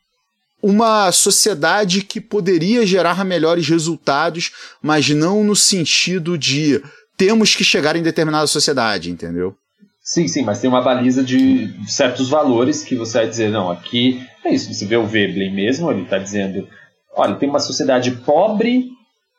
uma 0.62 1.12
sociedade 1.12 2.02
que 2.02 2.20
poderia 2.20 2.86
gerar 2.86 3.24
melhores 3.24 3.68
resultados, 3.68 4.50
mas 4.82 5.08
não 5.10 5.44
no 5.44 5.54
sentido 5.54 6.36
de 6.36 6.82
temos 7.16 7.54
que 7.54 7.64
chegar 7.64 7.96
em 7.96 8.02
determinada 8.02 8.46
sociedade, 8.46 9.10
entendeu? 9.10 9.56
Sim, 10.02 10.26
sim, 10.26 10.42
mas 10.42 10.60
tem 10.60 10.70
uma 10.70 10.80
baliza 10.80 11.22
de 11.22 11.70
certos 11.86 12.30
valores 12.30 12.82
que 12.82 12.96
você 12.96 13.18
vai 13.18 13.28
dizer, 13.28 13.50
não, 13.50 13.70
aqui 13.70 14.26
é 14.42 14.54
isso. 14.54 14.72
Você 14.72 14.86
vê 14.86 14.96
o 14.96 15.06
Veblen 15.06 15.54
mesmo, 15.54 15.90
ele 15.90 16.02
está 16.02 16.16
dizendo, 16.16 16.66
olha, 17.14 17.34
tem 17.34 17.48
uma 17.48 17.58
sociedade 17.58 18.12
pobre 18.12 18.88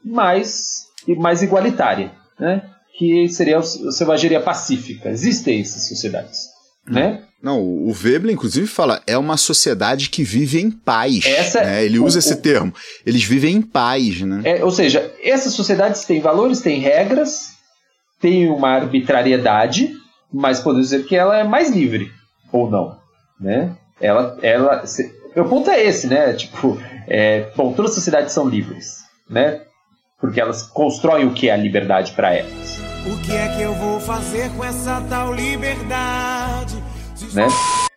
mais, 0.04 0.86
mais 1.18 1.42
igualitária, 1.42 2.12
né? 2.40 2.64
que 2.98 3.30
seria 3.30 3.60
a 3.60 3.64
selvageria 3.64 4.42
pacífica. 4.42 5.10
Existem 5.10 5.62
essas 5.62 5.88
sociedades. 5.88 6.48
Né? 6.88 7.24
Não, 7.42 7.62
o 7.62 7.94
Veblen, 7.94 8.34
inclusive, 8.34 8.68
fala 8.68 9.02
é 9.08 9.18
uma 9.18 9.38
sociedade 9.38 10.10
que 10.10 10.24
vive 10.24 10.60
em 10.60 10.70
paz. 10.70 11.26
Essa, 11.26 11.62
né? 11.62 11.86
Ele 11.86 12.00
usa 12.00 12.18
o, 12.18 12.20
esse 12.20 12.36
termo. 12.38 12.74
Eles 13.06 13.24
vivem 13.24 13.56
em 13.56 13.62
paz. 13.62 14.22
Né? 14.22 14.42
É, 14.44 14.66
ou 14.66 14.72
seja, 14.72 15.14
essas 15.24 15.54
sociedades 15.54 16.04
têm 16.04 16.20
valores, 16.20 16.60
têm 16.60 16.80
regras, 16.80 17.52
têm 18.20 18.50
uma 18.50 18.72
arbitrariedade, 18.72 19.94
mas 20.34 20.60
podemos 20.60 20.90
dizer 20.90 21.06
que 21.06 21.16
ela 21.16 21.38
é 21.38 21.44
mais 21.44 21.70
livre, 21.70 22.12
ou 22.52 22.70
não. 22.70 22.98
Né? 23.40 23.76
Ela, 24.02 24.38
ela, 24.42 24.86
se, 24.86 25.10
o 25.36 25.46
ponto 25.46 25.70
é 25.70 25.82
esse, 25.82 26.08
né? 26.08 26.34
Tipo, 26.34 26.78
é, 27.08 27.52
bom, 27.56 27.72
todas 27.72 27.92
as 27.92 27.96
sociedades 27.96 28.34
são 28.34 28.50
livres, 28.50 28.98
né? 29.30 29.62
Porque 30.20 30.40
elas 30.40 30.64
constroem 30.64 31.26
o 31.26 31.34
que 31.34 31.50
é 31.50 31.54
a 31.54 31.58
liberdade 31.58 32.12
para 32.12 32.36
elas. 32.36 32.80
O 33.06 33.18
que 33.22 33.32
é 33.32 33.48
que 33.56 33.62
eu 33.62 33.74
vou 33.74 34.00
fazer 34.00 34.50
com 34.52 34.64
essa 34.64 35.02
tal 35.10 35.34
liberdade? 35.34 36.76
Né? 37.34 37.48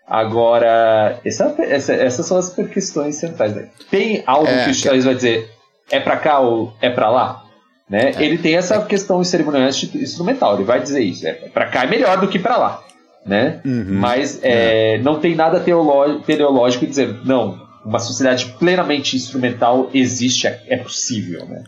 Agora, 0.06 1.18
essa, 1.24 1.54
essa, 1.58 1.92
essas 1.94 2.26
são 2.26 2.36
as 2.36 2.50
questões 2.50 3.16
centrais. 3.16 3.54
Né? 3.54 3.68
Tem 3.90 4.22
algo 4.26 4.46
é, 4.46 4.64
que 4.64 4.70
o 4.70 4.74
Charles 4.74 5.04
vai 5.04 5.14
dizer, 5.14 5.50
é 5.90 5.98
para 5.98 6.16
cá 6.16 6.38
ou 6.38 6.72
é 6.80 6.90
para 6.90 7.08
lá? 7.10 7.44
Né? 7.88 8.12
É. 8.16 8.22
Ele 8.24 8.38
tem 8.38 8.56
essa 8.56 8.80
questão 8.84 9.22
cerimonial 9.24 9.68
instrumental, 9.68 10.54
ele 10.54 10.64
vai 10.64 10.80
dizer 10.80 11.02
isso. 11.02 11.26
É, 11.26 11.32
para 11.32 11.66
cá 11.66 11.84
é 11.84 11.86
melhor 11.86 12.20
do 12.20 12.28
que 12.28 12.38
para 12.38 12.56
lá. 12.56 12.82
Né? 13.24 13.60
Uhum, 13.64 13.98
Mas 14.00 14.42
é, 14.42 14.96
é. 14.96 14.98
não 14.98 15.20
tem 15.20 15.34
nada 15.34 15.60
teleológico 15.60 16.86
dizer, 16.86 17.20
não, 17.24 17.60
uma 17.84 17.98
sociedade 17.98 18.46
plenamente 18.58 19.16
instrumental 19.16 19.90
existe, 19.94 20.46
é, 20.46 20.60
é 20.68 20.76
possível. 20.76 21.46
Né? 21.46 21.64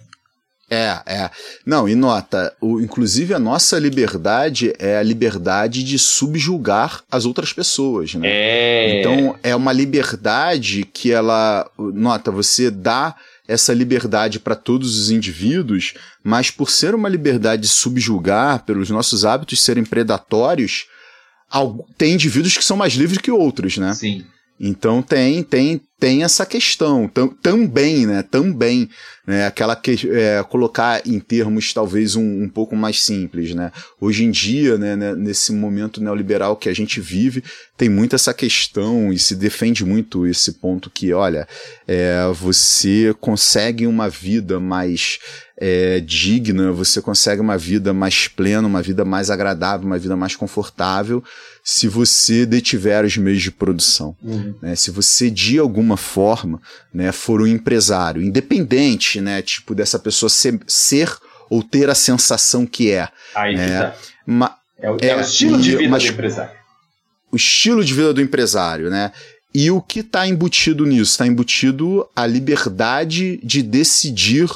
É, 0.71 0.99
é. 1.07 1.31
Não, 1.65 1.89
e 1.89 1.95
nota, 1.95 2.55
o, 2.61 2.81
inclusive 2.81 3.35
a 3.35 3.39
nossa 3.39 3.79
liberdade 3.79 4.73
é 4.79 4.97
a 4.97 5.03
liberdade 5.03 5.85
de 5.85 5.99
subjugar 5.99 7.03
as 7.11 7.27
outras 7.27 7.53
pessoas, 7.53 8.15
né? 8.15 8.29
É. 8.29 9.01
Então 9.01 9.39
é 9.43 9.55
uma 9.55 9.73
liberdade 9.73 10.85
que 10.85 11.13
ela, 11.13 11.71
nota, 11.79 12.31
você 12.31 12.71
dá 12.71 13.15
essa 13.47 13.75
liberdade 13.75 14.41
para 14.41 14.55
todos 14.55 14.99
os 14.99 15.11
indivíduos, 15.11 15.95
mas 16.23 16.51
por 16.51 16.71
ser 16.71 16.95
uma 16.95 17.09
liberdade 17.11 17.63
de 17.63 17.69
subjugar, 17.69 18.65
pelos 18.65 18.89
nossos 18.89 19.25
hábitos 19.25 19.63
serem 19.63 19.85
predatórios, 19.85 20.87
tem 21.99 22.15
indivíduos 22.15 22.57
que 22.57 22.65
são 22.65 22.77
mais 22.77 22.95
livres 22.95 23.19
que 23.19 23.31
outros, 23.31 23.77
né? 23.77 23.93
Sim. 23.93 24.25
Então 24.59 25.03
tem 25.03 25.43
tem 25.43 25.81
tem 25.99 26.23
essa 26.23 26.45
questão 26.45 27.09
tam, 27.09 27.29
também, 27.29 28.07
né? 28.07 28.23
Também, 28.23 28.91
né? 29.27 29.47
Aquela 29.47 29.75
que 29.75 29.97
é, 30.11 30.45
colocar 30.45 31.01
em 31.07 31.19
termos 31.19 31.73
talvez 31.73 32.15
um, 32.15 32.43
um, 32.43 32.49
pouco 32.49 32.77
mais 32.77 33.03
simples, 33.03 33.55
né? 33.55 33.73
Hoje 34.01 34.23
em 34.23 34.31
dia, 34.31 34.77
né, 34.77 34.95
né, 34.97 35.15
nesse 35.15 35.51
momento 35.53 36.03
neoliberal 36.03 36.57
que 36.57 36.69
a 36.69 36.75
gente 36.75 37.01
vive, 37.01 37.43
tem 37.77 37.89
muito 37.89 38.15
essa 38.15 38.35
questão 38.35 39.13
e 39.13 39.19
se 39.19 39.35
defende 39.35 39.85
muito 39.85 40.27
esse 40.27 40.53
ponto 40.53 40.91
que, 40.91 41.13
olha, 41.13 41.49
é, 41.89 42.31
você 42.35 43.15
consegue 43.19 43.87
uma 43.87 44.09
vida 44.11 44.61
mais 44.61 45.19
é, 45.57 46.01
digna, 46.01 46.71
você 46.71 47.01
consegue 47.01 47.41
uma 47.41 47.57
vida 47.57 47.95
mais 47.95 48.29
plena, 48.29 48.69
uma 48.69 48.83
vida 48.83 49.05
mais 49.05 49.31
agradável, 49.31 49.87
uma 49.87 49.99
vida 49.99 50.17
mais 50.17 50.37
confortável 50.37 51.25
se 51.67 51.89
você 51.89 52.45
detiver 52.45 53.07
os 53.07 53.17
meios 53.17 53.41
de 53.41 53.51
produção. 53.51 54.15
Uhum. 54.23 54.55
Né? 54.61 54.77
Se 54.77 54.91
você, 54.91 55.31
de 55.31 55.59
alguma 55.59 55.97
forma, 55.97 56.61
né, 56.93 57.11
for 57.11 57.41
um 57.41 57.47
empresário, 57.47 58.23
independente, 58.23 59.19
né, 59.19 59.41
tipo, 59.41 59.75
dessa 59.75 59.99
pessoa 59.99 60.29
ser, 60.29 60.61
ser 60.67 61.11
ou 61.49 61.63
ter 61.63 61.89
a 61.89 61.95
sensação 61.95 62.67
que 62.67 62.91
é. 62.91 63.09
Aí 63.35 63.57
né? 63.57 63.81
tá. 63.81 63.97
Ma 64.27 64.59
é, 64.79 64.91
o, 64.91 64.99
é, 65.01 65.07
é, 65.07 65.17
o 65.17 65.21
estilo 65.23 65.59
de 65.59 65.77
vida 65.77 65.89
mas, 65.89 66.03
do 66.03 66.11
empresário. 66.11 66.53
O 67.33 67.37
estilo 67.37 67.83
de 67.83 67.95
vida 67.95 68.13
do 68.13 68.21
empresário, 68.21 68.91
né? 68.91 69.11
E 69.55 69.71
o 69.71 69.81
que 69.81 70.01
está 70.01 70.27
embutido 70.27 70.85
nisso? 70.85 71.13
Está 71.13 71.27
embutido 71.27 72.07
a 72.15 72.27
liberdade 72.27 73.41
de 73.43 73.63
decidir 73.63 74.51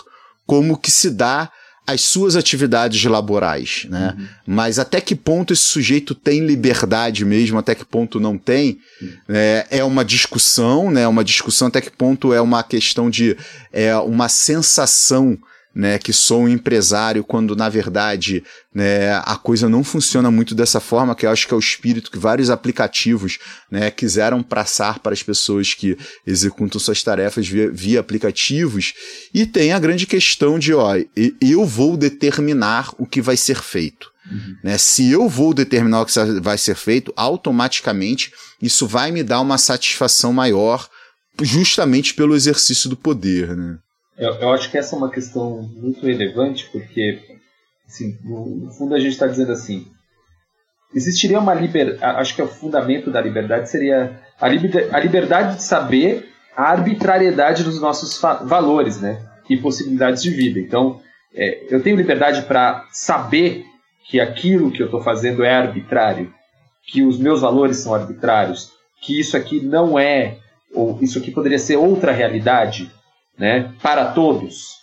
como 0.45 0.77
que 0.77 0.91
se 0.91 1.09
dá 1.09 1.51
as 1.89 2.03
suas 2.03 2.37
atividades 2.37 3.03
laborais, 3.05 3.87
né? 3.89 4.15
Uhum. 4.19 4.27
Mas 4.47 4.79
até 4.79 5.01
que 5.01 5.15
ponto 5.15 5.55
esse 5.55 5.63
sujeito 5.63 6.15
tem 6.15 6.45
liberdade 6.45 7.25
mesmo, 7.25 7.57
até 7.59 7.75
que 7.75 7.83
ponto 7.83 8.21
não 8.21 8.37
tem, 8.37 8.79
uhum. 9.01 9.13
é, 9.31 9.67
é, 9.71 9.85
uma 9.85 10.05
discussão, 10.05 10.91
né? 10.91 11.09
Uma 11.09 11.25
discussão 11.25 11.69
até 11.69 11.81
que 11.81 11.91
ponto 11.91 12.35
é 12.35 12.43
uma 12.43 12.63
questão 12.63 13.09
de 13.09 13.35
é 13.73 13.97
uma 13.97 14.29
sensação 14.29 15.39
né, 15.75 15.99
que 15.99 16.13
sou 16.13 16.43
um 16.43 16.49
empresário 16.49 17.23
quando 17.23 17.55
na 17.55 17.69
verdade 17.69 18.43
né, 18.75 19.15
a 19.25 19.37
coisa 19.37 19.69
não 19.69 19.85
funciona 19.85 20.31
muito 20.31 20.55
dessa 20.55 20.81
forma, 20.81 21.15
que 21.15 21.27
eu 21.27 21.31
acho 21.31 21.47
que 21.47 21.55
é 21.55 21.57
o 21.57 21.61
espírito 21.61 22.11
que 22.11 22.19
vários 22.19 22.51
aplicativos 22.51 23.39
né, 23.71 23.91
quiseram 23.91 24.43
passar 24.43 24.99
para 24.99 25.13
as 25.13 25.23
pessoas 25.23 25.75
que 25.75 25.97
executam 26.27 26.81
suas 26.81 27.03
tarefas 27.03 27.47
via, 27.47 27.71
via 27.71 28.01
aplicativos. 28.01 28.93
E 29.33 29.47
tem 29.47 29.73
a 29.73 29.79
grande 29.79 30.07
questão 30.07 30.59
de, 30.59 30.75
ó, 30.75 30.95
eu 31.41 31.65
vou 31.65 31.97
determinar 31.97 32.93
o 32.99 33.07
que 33.07 33.21
vai 33.21 33.37
ser 33.37 33.61
feito. 33.63 34.11
Uhum. 34.31 34.57
Né? 34.63 34.79
Se 34.79 35.11
eu 35.11 35.29
vou 35.29 35.55
determinar 35.55 36.03
o 36.03 36.07
que 36.07 36.13
vai 36.41 36.59
ser 36.59 36.75
feito, 36.75 37.13
automaticamente 37.17 38.33
isso 38.61 38.87
vai 38.87 39.11
me 39.11 39.23
dar 39.23 39.41
uma 39.41 39.59
satisfação 39.59 40.33
maior, 40.33 40.89
justamente 41.41 42.15
pelo 42.15 42.35
exercício 42.35 42.91
do 42.91 42.97
poder. 42.97 43.57
Né? 43.57 43.79
Eu, 44.19 44.35
eu 44.35 44.53
acho 44.53 44.71
que 44.71 44.77
essa 44.77 44.97
é 44.97 44.99
uma 44.99 45.11
questão 45.11 45.63
muito 45.63 46.05
relevante, 46.05 46.69
porque, 46.73 47.21
assim, 47.87 48.19
no, 48.25 48.47
no 48.47 48.71
fundo, 48.73 48.95
a 48.95 48.99
gente 48.99 49.13
está 49.13 49.27
dizendo 49.27 49.53
assim: 49.53 49.87
existiria 50.95 51.39
uma 51.39 51.55
liberdade. 51.55 52.05
Acho 52.19 52.35
que 52.35 52.43
o 52.43 52.49
fundamento 52.49 53.11
da 53.11 53.21
liberdade 53.21 53.71
seria 53.71 54.21
a, 54.41 54.49
liber, 54.49 54.95
a 54.95 54.99
liberdade 54.99 55.57
de 55.57 55.63
saber 55.63 56.29
a 56.57 56.73
arbitrariedade 56.73 57.63
dos 57.63 57.81
nossos 57.81 58.21
valores 58.21 59.01
né, 59.01 59.25
e 59.49 59.57
possibilidades 59.57 60.23
de 60.23 60.31
vida. 60.31 60.59
Então, 60.59 61.01
é, 61.35 61.67
eu 61.71 61.81
tenho 61.81 61.97
liberdade 61.97 62.43
para 62.43 62.85
saber 62.91 63.65
que 64.11 64.19
aquilo 64.19 64.73
que 64.73 64.83
eu 64.83 64.87
estou 64.87 65.01
fazendo 65.01 65.45
é 65.45 65.55
arbitrário, 65.55 66.35
que 66.85 67.03
os 67.03 67.19
meus 67.19 67.43
valores 67.43 67.77
são 67.77 67.95
arbitrários, 67.95 68.73
que 69.01 69.21
isso 69.21 69.37
aqui 69.37 69.61
não 69.61 69.99
é, 69.99 70.39
ou 70.75 70.99
isso 71.01 71.19
aqui 71.19 71.31
poderia 71.31 71.59
ser 71.59 71.77
outra 71.77 72.11
realidade, 72.11 72.91
né, 73.39 73.73
para 73.81 74.13
todos. 74.13 74.79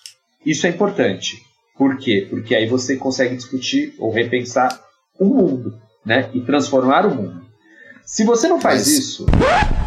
Isso 0.46 0.66
é 0.66 0.70
importante. 0.70 1.42
Por 1.78 1.98
quê? 1.98 2.26
Porque 2.30 2.56
aí 2.56 2.68
você 2.68 2.96
consegue 2.96 3.36
discutir 3.36 3.94
ou 4.00 4.12
repensar 4.12 4.80
o 5.20 5.26
mundo, 5.26 5.78
né, 6.06 6.30
e 6.34 6.42
transformar 6.42 7.06
o 7.06 7.14
mundo. 7.14 7.46
Se 8.06 8.24
você 8.24 8.48
não 8.48 8.62
faz 8.62 8.80
mas... 8.80 8.88
isso, 8.88 9.26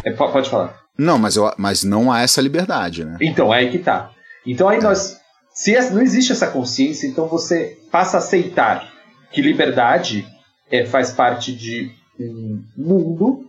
é, 0.03 0.11
pode 0.11 0.49
falar. 0.49 0.77
Não, 0.97 1.17
mas, 1.17 1.37
eu, 1.37 1.51
mas 1.57 1.83
não 1.83 2.11
há 2.11 2.21
essa 2.21 2.41
liberdade, 2.41 3.05
né? 3.05 3.17
Então, 3.21 3.53
é 3.53 3.59
aí 3.59 3.71
que 3.71 3.79
tá. 3.79 4.11
Então 4.45 4.67
aí 4.67 4.81
nós. 4.81 5.17
Se 5.53 5.73
não 5.91 6.01
existe 6.01 6.31
essa 6.31 6.47
consciência, 6.47 7.07
então 7.07 7.27
você 7.27 7.77
passa 7.91 8.17
a 8.17 8.19
aceitar 8.19 8.91
que 9.31 9.41
liberdade 9.41 10.25
é, 10.69 10.85
faz 10.85 11.11
parte 11.11 11.53
de 11.53 11.91
um 12.19 12.63
mundo, 12.77 13.45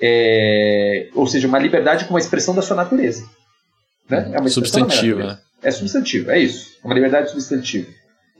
é, 0.00 1.08
ou 1.14 1.26
seja, 1.26 1.48
uma 1.48 1.58
liberdade 1.58 2.04
com 2.04 2.14
uma 2.14 2.20
expressão 2.20 2.54
da 2.54 2.62
sua 2.62 2.76
natureza. 2.76 3.28
Né? 4.10 4.30
É 4.34 4.40
uma 4.40 4.48
substantiva. 4.48 5.24
Né? 5.24 5.38
É 5.62 5.70
substantivo, 5.70 6.30
é 6.30 6.38
isso. 6.40 6.78
É 6.82 6.86
uma 6.86 6.94
liberdade 6.94 7.30
substantiva. 7.30 7.88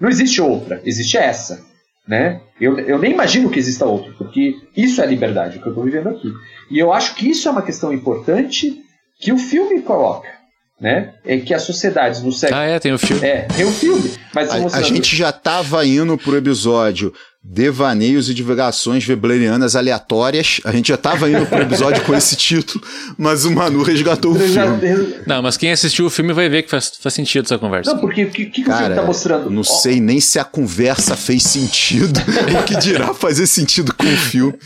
Não 0.01 0.09
existe 0.09 0.41
outra, 0.41 0.81
existe 0.85 1.17
essa. 1.17 1.63
Né? 2.09 2.41
Eu, 2.61 2.79
eu 2.79 2.99
nem 2.99 3.13
imagino 3.13 3.51
que 3.51 3.59
exista 3.59 3.87
outra, 3.87 4.13
porque 4.15 4.57
isso 4.77 5.01
é 5.01 5.05
a 5.05 5.07
liberdade 5.07 5.59
que 5.59 5.67
eu 5.67 5.71
estou 5.71 5.85
vivendo 5.85 6.09
aqui. 6.09 6.33
E 6.71 6.79
eu 6.79 6.93
acho 6.93 7.15
que 7.15 7.29
isso 7.29 7.47
é 7.47 7.51
uma 7.51 7.63
questão 7.63 7.93
importante 7.93 8.83
que 9.21 9.33
o 9.33 9.39
filme 9.39 9.83
coloca 9.83 10.40
né? 10.81 11.13
É 11.25 11.37
que 11.37 11.53
as 11.53 11.63
sociedades 11.63 12.23
no 12.23 12.33
século. 12.33 12.59
Ah, 12.59 12.65
é, 12.65 12.79
tem 12.79 12.93
o 12.93 12.99
filme. 12.99 13.27
É, 13.27 13.43
tem 13.43 13.67
o 13.67 13.71
filme. 13.71 14.11
Mas 14.35 14.51
a, 14.51 14.79
a 14.79 14.83
gente 14.83 15.15
já 15.15 15.29
estava 15.29 15.85
indo 15.85 16.17
pro 16.17 16.37
episódio 16.37 17.13
Devaneios 17.43 18.29
e 18.29 18.35
divagações 18.35 19.07
weblerianas 19.07 19.77
aleatórias. 19.77 20.61
A 20.65 20.73
gente 20.73 20.89
já 20.89 20.95
estava 20.95 21.29
indo 21.29 21.47
pro 21.47 21.61
episódio 21.63 22.03
com 22.05 22.15
esse 22.15 22.37
título, 22.37 22.85
mas 23.17 23.45
o 23.45 23.51
Manu 23.51 23.83
resgatou 23.83 24.33
o 24.33 24.39
filme. 24.39 25.15
Não, 25.27 25.43
mas 25.43 25.57
quem 25.57 25.71
assistiu 25.71 26.07
o 26.07 26.11
filme 26.11 26.33
vai 26.33 26.49
ver 26.49 26.63
que 26.63 26.71
faz, 26.71 26.93
faz 27.01 27.15
sentido 27.15 27.45
essa 27.45 27.59
conversa. 27.59 27.93
Não, 27.93 28.01
porque 28.01 28.25
o 28.25 28.31
que, 28.31 28.47
que, 28.47 28.63
Cara, 28.63 28.77
o 28.77 28.81
filme 28.81 28.95
tá 28.95 29.03
mostrando? 29.03 29.51
Não 29.51 29.63
oh. 29.63 29.65
sei 29.65 30.01
nem 30.01 30.21
se 30.21 30.39
a 30.39 30.45
conversa 30.45 31.17
fez 31.17 31.43
sentido. 31.43 32.21
o 32.61 32.65
que 32.65 32.77
dirá 32.77 33.13
fazer 33.15 33.47
sentido 33.47 33.95
com 33.95 34.07
o 34.07 34.17
filme. 34.17 34.59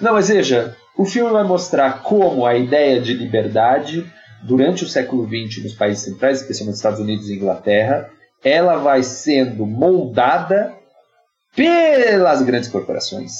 Não, 0.00 0.12
mas 0.12 0.28
veja, 0.28 0.76
o 0.96 1.04
filme 1.04 1.30
vai 1.32 1.44
mostrar 1.44 2.02
como 2.02 2.46
a 2.46 2.56
ideia 2.56 3.00
de 3.00 3.12
liberdade 3.12 4.06
durante 4.42 4.84
o 4.84 4.88
século 4.88 5.26
XX 5.26 5.62
nos 5.64 5.74
países 5.74 6.04
centrais, 6.04 6.40
especialmente 6.40 6.76
Estados 6.76 7.00
Unidos 7.00 7.28
e 7.28 7.34
Inglaterra, 7.34 8.10
ela 8.44 8.76
vai 8.76 9.02
sendo 9.02 9.66
moldada 9.66 10.74
pelas 11.54 12.42
grandes 12.42 12.68
corporações, 12.68 13.32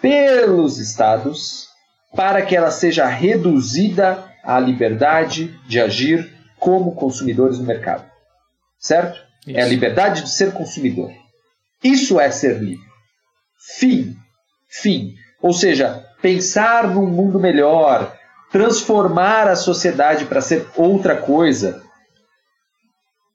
pelos 0.00 0.78
estados, 0.78 1.68
para 2.14 2.42
que 2.42 2.56
ela 2.56 2.70
seja 2.70 3.06
reduzida 3.06 4.24
à 4.42 4.58
liberdade 4.58 5.54
de 5.66 5.80
agir 5.80 6.32
como 6.58 6.94
consumidores 6.94 7.58
no 7.58 7.64
mercado. 7.64 8.04
Certo? 8.78 9.20
Isso. 9.46 9.58
É 9.58 9.62
a 9.62 9.66
liberdade 9.66 10.22
de 10.22 10.30
ser 10.30 10.52
consumidor. 10.52 11.10
Isso 11.82 12.18
é 12.18 12.30
ser 12.30 12.58
livre. 12.58 12.86
Fim. 13.76 14.16
Fim. 14.68 15.14
Ou 15.40 15.52
seja, 15.52 16.04
pensar 16.20 16.88
num 16.88 17.06
mundo 17.06 17.38
melhor, 17.38 18.17
transformar 18.50 19.48
a 19.48 19.56
sociedade 19.56 20.24
para 20.24 20.40
ser 20.40 20.66
outra 20.76 21.16
coisa, 21.16 21.82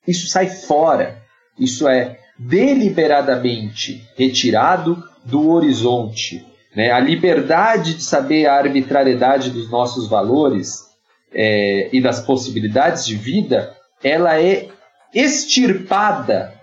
isso 0.08 0.28
sai 0.28 0.50
fora. 0.50 1.22
Isso 1.58 1.88
é 1.88 2.18
deliberadamente 2.38 4.04
retirado 4.16 5.04
do 5.24 5.52
horizonte. 5.52 6.46
Né? 6.76 6.92
A 6.92 7.00
liberdade 7.00 7.96
de 7.96 8.04
saber 8.04 8.48
a 8.48 8.56
arbitrariedade 8.56 9.52
dos 9.52 9.70
nossos 9.70 10.08
valores 10.08 10.84
é, 11.32 11.90
e 11.92 12.02
das 12.02 12.20
possibilidades 12.20 13.06
de 13.06 13.16
vida, 13.16 13.76
ela 14.04 14.40
é 14.42 14.68
extirpada 15.14 16.54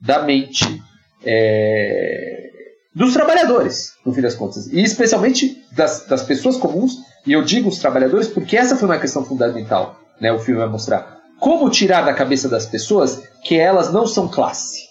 da 0.00 0.22
mente 0.22 0.82
é, 1.24 2.31
dos 2.94 3.12
trabalhadores, 3.12 3.94
no 4.04 4.12
fim 4.12 4.20
das 4.20 4.34
contas, 4.34 4.66
e 4.66 4.82
especialmente 4.82 5.64
das, 5.72 6.06
das 6.06 6.22
pessoas 6.22 6.56
comuns 6.56 6.98
e 7.26 7.32
eu 7.32 7.42
digo 7.42 7.68
os 7.68 7.78
trabalhadores 7.78 8.28
porque 8.28 8.56
essa 8.56 8.76
foi 8.76 8.88
uma 8.88 8.98
questão 8.98 9.24
fundamental, 9.24 9.98
né? 10.20 10.32
O 10.32 10.38
filme 10.38 10.60
vai 10.60 10.68
mostrar 10.68 11.20
como 11.38 11.70
tirar 11.70 12.02
da 12.02 12.14
cabeça 12.14 12.48
das 12.48 12.66
pessoas 12.66 13.22
que 13.42 13.56
elas 13.56 13.92
não 13.92 14.06
são 14.06 14.28
classe. 14.28 14.88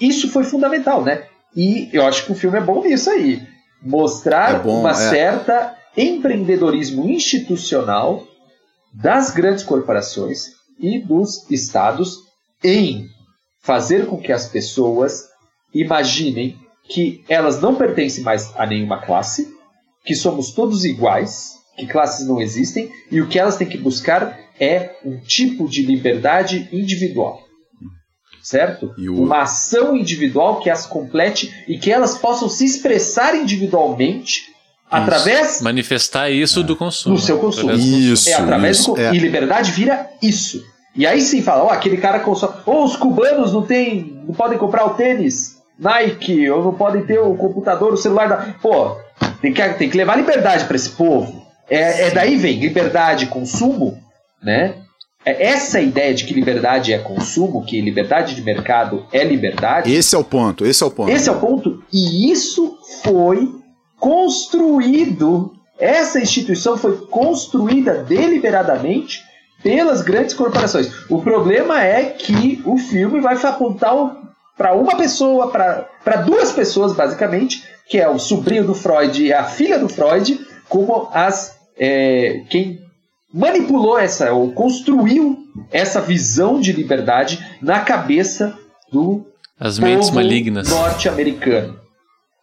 Isso 0.00 0.28
foi 0.28 0.44
fundamental, 0.44 1.02
né? 1.02 1.26
E 1.54 1.88
eu 1.92 2.06
acho 2.06 2.26
que 2.26 2.32
o 2.32 2.34
filme 2.34 2.58
é 2.58 2.60
bom 2.60 2.82
nisso 2.82 3.10
aí. 3.10 3.46
Mostrar 3.82 4.56
é 4.56 4.58
bom, 4.58 4.80
uma 4.80 4.90
é. 4.90 4.94
certa 4.94 5.74
empreendedorismo 5.96 7.08
institucional 7.08 8.26
das 8.92 9.30
grandes 9.30 9.64
corporações 9.64 10.48
e 10.78 10.98
dos 10.98 11.50
estados 11.50 12.18
em 12.62 13.08
fazer 13.66 14.06
com 14.06 14.16
que 14.16 14.32
as 14.32 14.48
pessoas 14.48 15.24
imaginem 15.74 16.56
que 16.88 17.24
elas 17.28 17.60
não 17.60 17.74
pertencem 17.74 18.22
mais 18.22 18.52
a 18.56 18.64
nenhuma 18.64 19.02
classe, 19.02 19.52
que 20.04 20.14
somos 20.14 20.52
todos 20.52 20.84
iguais, 20.84 21.54
que 21.76 21.84
classes 21.84 22.28
não 22.28 22.40
existem, 22.40 22.88
e 23.10 23.20
o 23.20 23.26
que 23.26 23.40
elas 23.40 23.56
têm 23.56 23.68
que 23.68 23.76
buscar 23.76 24.38
é 24.58 24.92
um 25.04 25.18
tipo 25.18 25.68
de 25.68 25.82
liberdade 25.82 26.68
individual. 26.72 27.40
Certo? 28.40 28.94
O... 28.96 29.24
Uma 29.24 29.42
ação 29.42 29.96
individual 29.96 30.60
que 30.60 30.70
as 30.70 30.86
complete 30.86 31.52
e 31.66 31.76
que 31.76 31.90
elas 31.90 32.16
possam 32.16 32.48
se 32.48 32.64
expressar 32.64 33.34
individualmente 33.34 34.42
isso. 34.42 34.50
através. 34.88 35.60
Manifestar 35.60 36.30
isso 36.30 36.60
é. 36.60 36.62
do 36.62 36.76
consumo. 36.76 37.16
Do 37.16 37.20
seu 37.20 37.38
consumo. 37.40 37.72
Isso. 37.72 38.28
É 38.28 38.34
através 38.34 38.78
isso, 38.78 38.94
do... 38.94 39.00
É. 39.00 39.12
E 39.12 39.18
liberdade 39.18 39.72
vira 39.72 40.08
isso. 40.22 40.64
E 40.96 41.06
aí 41.06 41.20
sim 41.20 41.42
fala, 41.42 41.64
ó, 41.64 41.66
oh, 41.66 41.70
aquele 41.70 41.98
cara 41.98 42.20
consome. 42.20 42.54
Ou 42.64 42.80
oh, 42.80 42.84
os 42.84 42.96
cubanos 42.96 43.52
não 43.52 43.62
tem. 43.62 44.22
não 44.26 44.34
podem 44.34 44.58
comprar 44.58 44.86
o 44.86 44.94
tênis 44.94 45.56
Nike, 45.78 46.48
ou 46.50 46.64
não 46.64 46.74
podem 46.74 47.04
ter 47.04 47.18
o 47.18 47.34
computador, 47.34 47.92
o 47.92 47.96
celular 47.96 48.28
da. 48.28 48.54
Pô, 48.62 48.96
tem 49.42 49.52
que, 49.52 49.68
tem 49.74 49.90
que 49.90 49.96
levar 49.96 50.16
liberdade 50.16 50.64
para 50.64 50.76
esse 50.76 50.90
povo. 50.90 51.44
É, 51.68 52.06
é, 52.06 52.10
daí 52.10 52.36
vem 52.36 52.58
liberdade, 52.58 53.26
consumo, 53.26 53.98
né? 54.42 54.76
É 55.24 55.48
essa 55.48 55.80
ideia 55.80 56.14
de 56.14 56.24
que 56.24 56.32
liberdade 56.32 56.92
é 56.92 56.98
consumo, 56.98 57.64
que 57.64 57.80
liberdade 57.80 58.34
de 58.34 58.42
mercado 58.42 59.04
é 59.12 59.24
liberdade. 59.24 59.92
Esse 59.92 60.14
é 60.14 60.18
o 60.18 60.22
ponto, 60.22 60.64
esse 60.64 60.82
é 60.82 60.86
o 60.86 60.90
ponto. 60.90 61.10
Esse 61.10 61.28
é 61.28 61.32
o 61.32 61.40
ponto, 61.40 61.82
e 61.92 62.30
isso 62.30 62.78
foi 63.02 63.50
construído. 63.98 65.52
Essa 65.78 66.20
instituição 66.20 66.78
foi 66.78 66.96
construída 67.08 68.04
deliberadamente 68.04 69.25
pelas 69.66 70.00
grandes 70.00 70.32
corporações. 70.32 70.92
O 71.10 71.20
problema 71.20 71.82
é 71.82 72.04
que 72.04 72.62
o 72.64 72.78
filme 72.78 73.18
vai 73.20 73.34
apontar 73.34 73.92
para 74.56 74.72
uma 74.72 74.96
pessoa, 74.96 75.48
para 75.50 76.16
duas 76.24 76.52
pessoas, 76.52 76.92
basicamente, 76.92 77.64
que 77.88 77.98
é 77.98 78.08
o 78.08 78.16
sobrinho 78.16 78.64
do 78.64 78.76
Freud 78.76 79.24
e 79.24 79.32
a 79.32 79.42
filha 79.42 79.76
do 79.76 79.88
Freud, 79.88 80.38
como 80.68 81.08
as 81.12 81.56
é, 81.76 82.44
quem 82.48 82.80
manipulou 83.34 83.98
essa 83.98 84.32
ou 84.32 84.52
construiu 84.52 85.36
essa 85.72 86.00
visão 86.00 86.60
de 86.60 86.70
liberdade 86.70 87.44
na 87.60 87.80
cabeça 87.80 88.56
do 88.92 89.26
as 89.58 89.80
mentes 89.80 90.10
malignas 90.10 90.68
norte-americano, 90.68 91.76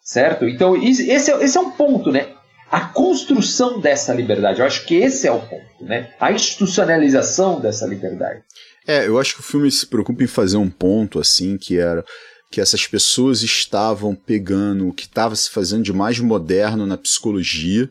certo? 0.02 0.46
Então 0.46 0.76
esse 0.76 1.10
é, 1.10 1.16
esse 1.16 1.58
é 1.58 1.62
um 1.62 1.72
ponto, 1.72 2.12
né? 2.12 2.28
A 2.74 2.82
construção 2.82 3.80
dessa 3.80 4.12
liberdade, 4.16 4.60
eu 4.60 4.66
acho 4.66 4.84
que 4.88 4.96
esse 4.96 5.28
é 5.28 5.32
o 5.32 5.40
ponto, 5.40 5.84
né? 5.84 6.12
A 6.20 6.32
institucionalização 6.32 7.60
dessa 7.60 7.86
liberdade. 7.86 8.42
É, 8.88 9.06
eu 9.06 9.20
acho 9.20 9.36
que 9.36 9.42
o 9.42 9.44
filme 9.44 9.72
se 9.72 9.86
preocupa 9.86 10.24
em 10.24 10.28
fazer 10.28 10.58
um 10.58 10.72
ponto 10.72 11.20
assim, 11.20 11.56
que 11.56 11.78
era 11.78 12.04
que 12.50 12.60
essas 12.60 12.88
pessoas 12.88 13.44
estavam 13.44 14.16
pegando 14.16 14.88
o 14.88 14.92
que 14.92 15.04
estava 15.04 15.36
se 15.36 15.52
fazendo 15.52 15.84
de 15.84 15.94
mais 15.94 16.18
moderno 16.18 16.88
na 16.88 16.98
psicologia 16.98 17.88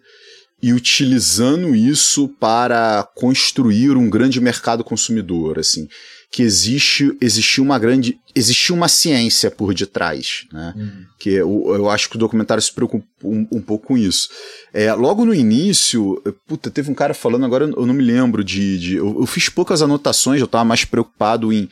e 0.61 0.73
utilizando 0.73 1.77
isso 1.77 2.29
para 2.41 3.09
construir 3.15 3.97
um 3.97 4.11
grande 4.11 4.41
mercado 4.41 4.83
consumidor, 4.83 5.61
assim, 5.61 5.89
que 6.33 6.43
existe 6.43 7.15
existiu 7.21 7.63
uma 7.63 7.79
grande 7.79 8.19
existiu 8.35 8.75
uma 8.75 8.89
ciência 8.89 9.51
por 9.51 9.75
detrás, 9.75 10.47
né? 10.51 10.73
Uhum. 10.75 11.05
Que 11.19 11.31
eu, 11.31 11.75
eu 11.75 11.91
acho 11.91 12.09
que 12.09 12.17
o 12.17 12.19
documentário 12.19 12.63
se 12.63 12.73
preocupa 12.73 13.05
um, 13.23 13.47
um 13.53 13.61
pouco 13.61 13.89
com 13.89 13.99
isso. 13.99 14.31
É, 14.73 14.91
logo 14.95 15.27
no 15.27 15.35
início, 15.35 16.23
puta, 16.49 16.71
teve 16.71 16.91
um 16.91 16.95
cara 16.95 17.13
falando 17.13 17.45
agora 17.45 17.67
eu 17.67 17.87
não 17.87 17.93
me 17.93 18.03
lembro 18.03 18.43
de, 18.43 18.79
de 18.79 18.95
eu, 18.97 19.21
eu 19.21 19.27
fiz 19.27 19.51
poucas 19.51 19.83
anotações, 19.83 20.41
eu 20.41 20.47
estava 20.47 20.65
mais 20.65 20.87
preocupado 20.87 21.53
em 21.53 21.69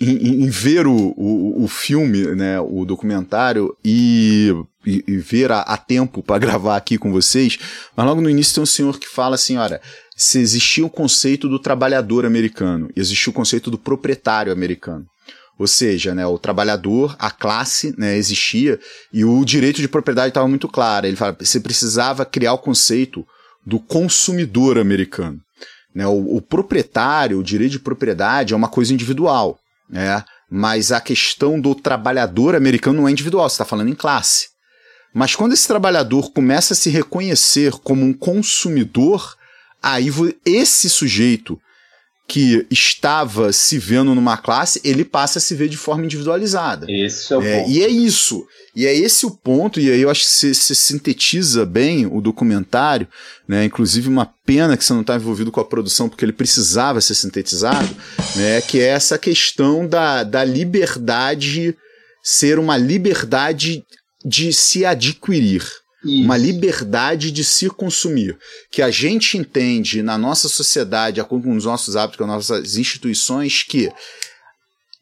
em, 0.00 0.44
em, 0.44 0.48
ver 0.48 0.84
o, 0.86 1.14
o, 1.16 1.62
o, 1.62 1.68
filme, 1.68 2.26
né, 2.34 2.58
o 2.58 2.84
documentário 2.84 3.76
e, 3.84 4.52
e, 4.84 5.04
e 5.06 5.16
ver 5.18 5.52
a, 5.52 5.60
a 5.60 5.76
tempo 5.76 6.22
para 6.24 6.38
gravar 6.40 6.76
aqui 6.76 6.98
com 6.98 7.12
vocês, 7.12 7.56
mas 7.94 8.04
logo 8.04 8.20
no 8.20 8.28
início 8.28 8.54
tem 8.54 8.62
um 8.62 8.66
senhor 8.66 8.98
que 8.98 9.08
fala 9.08 9.36
assim, 9.36 9.58
olha, 9.58 9.80
se 10.16 10.38
existia 10.38 10.84
o 10.84 10.90
conceito 10.90 11.48
do 11.48 11.58
trabalhador 11.58 12.24
americano, 12.24 12.90
existia 12.96 13.30
o 13.30 13.34
conceito 13.34 13.70
do 13.70 13.78
proprietário 13.78 14.52
americano. 14.52 15.06
Ou 15.58 15.66
seja, 15.66 16.14
né, 16.14 16.26
o 16.26 16.38
trabalhador, 16.38 17.14
a 17.18 17.30
classe, 17.30 17.94
né, 17.96 18.16
existia 18.16 18.80
e 19.12 19.24
o 19.24 19.44
direito 19.44 19.80
de 19.80 19.88
propriedade 19.88 20.28
estava 20.28 20.48
muito 20.48 20.68
claro. 20.68 21.06
Ele 21.06 21.16
fala, 21.16 21.36
você 21.38 21.60
precisava 21.60 22.24
criar 22.24 22.54
o 22.54 22.58
conceito 22.58 23.24
do 23.64 23.78
consumidor 23.78 24.78
americano. 24.78 25.38
Né, 25.94 26.06
o, 26.06 26.36
o 26.36 26.40
proprietário, 26.40 27.38
o 27.38 27.44
direito 27.44 27.72
de 27.72 27.78
propriedade 27.78 28.54
é 28.54 28.56
uma 28.56 28.68
coisa 28.68 28.92
individual 28.92 29.58
né? 29.92 30.24
Mas 30.50 30.90
a 30.90 31.00
questão 31.00 31.60
do 31.60 31.74
trabalhador 31.74 32.56
americano 32.56 33.02
não 33.02 33.08
é 33.08 33.12
individual, 33.12 33.48
você 33.48 33.54
está 33.54 33.64
falando 33.64 33.90
em 33.90 33.94
classe. 33.94 34.48
Mas 35.14 35.36
quando 35.36 35.52
esse 35.52 35.68
trabalhador 35.68 36.32
começa 36.32 36.72
a 36.72 36.76
se 36.76 36.88
reconhecer 36.88 37.72
como 37.84 38.04
um 38.04 38.14
consumidor, 38.14 39.36
aí 39.82 40.10
esse 40.44 40.88
sujeito 40.88 41.58
que 42.28 42.66
estava 42.70 43.52
se 43.52 43.78
vendo 43.78 44.14
numa 44.14 44.38
classe, 44.38 44.80
ele 44.84 45.04
passa 45.04 45.38
a 45.38 45.42
se 45.42 45.54
ver 45.54 45.68
de 45.68 45.76
forma 45.76 46.04
individualizada. 46.04 46.86
Esse 46.88 47.32
é 47.32 47.36
o 47.36 47.42
é, 47.42 47.58
ponto. 47.58 47.70
E 47.70 47.82
é 47.82 47.88
isso. 47.88 48.46
E 48.74 48.86
é 48.86 48.96
esse 48.96 49.26
o 49.26 49.30
ponto, 49.30 49.78
e 49.78 49.90
aí 49.90 50.00
eu 50.00 50.08
acho 50.08 50.22
que 50.24 50.54
você, 50.54 50.74
sintetiza 50.74 51.66
bem 51.66 52.06
o 52.06 52.22
documentário, 52.22 53.06
né? 53.46 53.66
Inclusive 53.66 54.08
uma 54.08 54.24
pena 54.46 54.78
que 54.78 54.84
você 54.84 54.94
não 54.94 55.02
está 55.02 55.16
envolvido 55.16 55.52
com 55.52 55.60
a 55.60 55.64
produção, 55.64 56.08
porque 56.08 56.24
ele 56.24 56.32
precisava 56.32 57.02
ser 57.02 57.14
sintetizado, 57.14 57.94
né? 58.34 58.62
Que 58.62 58.80
é 58.80 58.86
essa 58.86 59.18
questão 59.18 59.86
da, 59.86 60.22
da 60.22 60.42
liberdade 60.42 61.76
ser 62.22 62.58
uma 62.58 62.76
liberdade 62.76 63.84
de 64.24 64.52
se 64.52 64.84
adquirir. 64.84 65.81
Isso. 66.04 66.24
Uma 66.24 66.36
liberdade 66.36 67.30
de 67.30 67.44
se 67.44 67.68
consumir. 67.68 68.36
Que 68.70 68.82
a 68.82 68.90
gente 68.90 69.38
entende 69.38 70.02
na 70.02 70.18
nossa 70.18 70.48
sociedade, 70.48 71.22
com 71.24 71.56
os 71.56 71.64
nossos 71.64 71.96
hábitos, 71.96 72.18
com 72.18 72.24
as 72.24 72.48
nossas 72.48 72.76
instituições, 72.76 73.62
que 73.62 73.90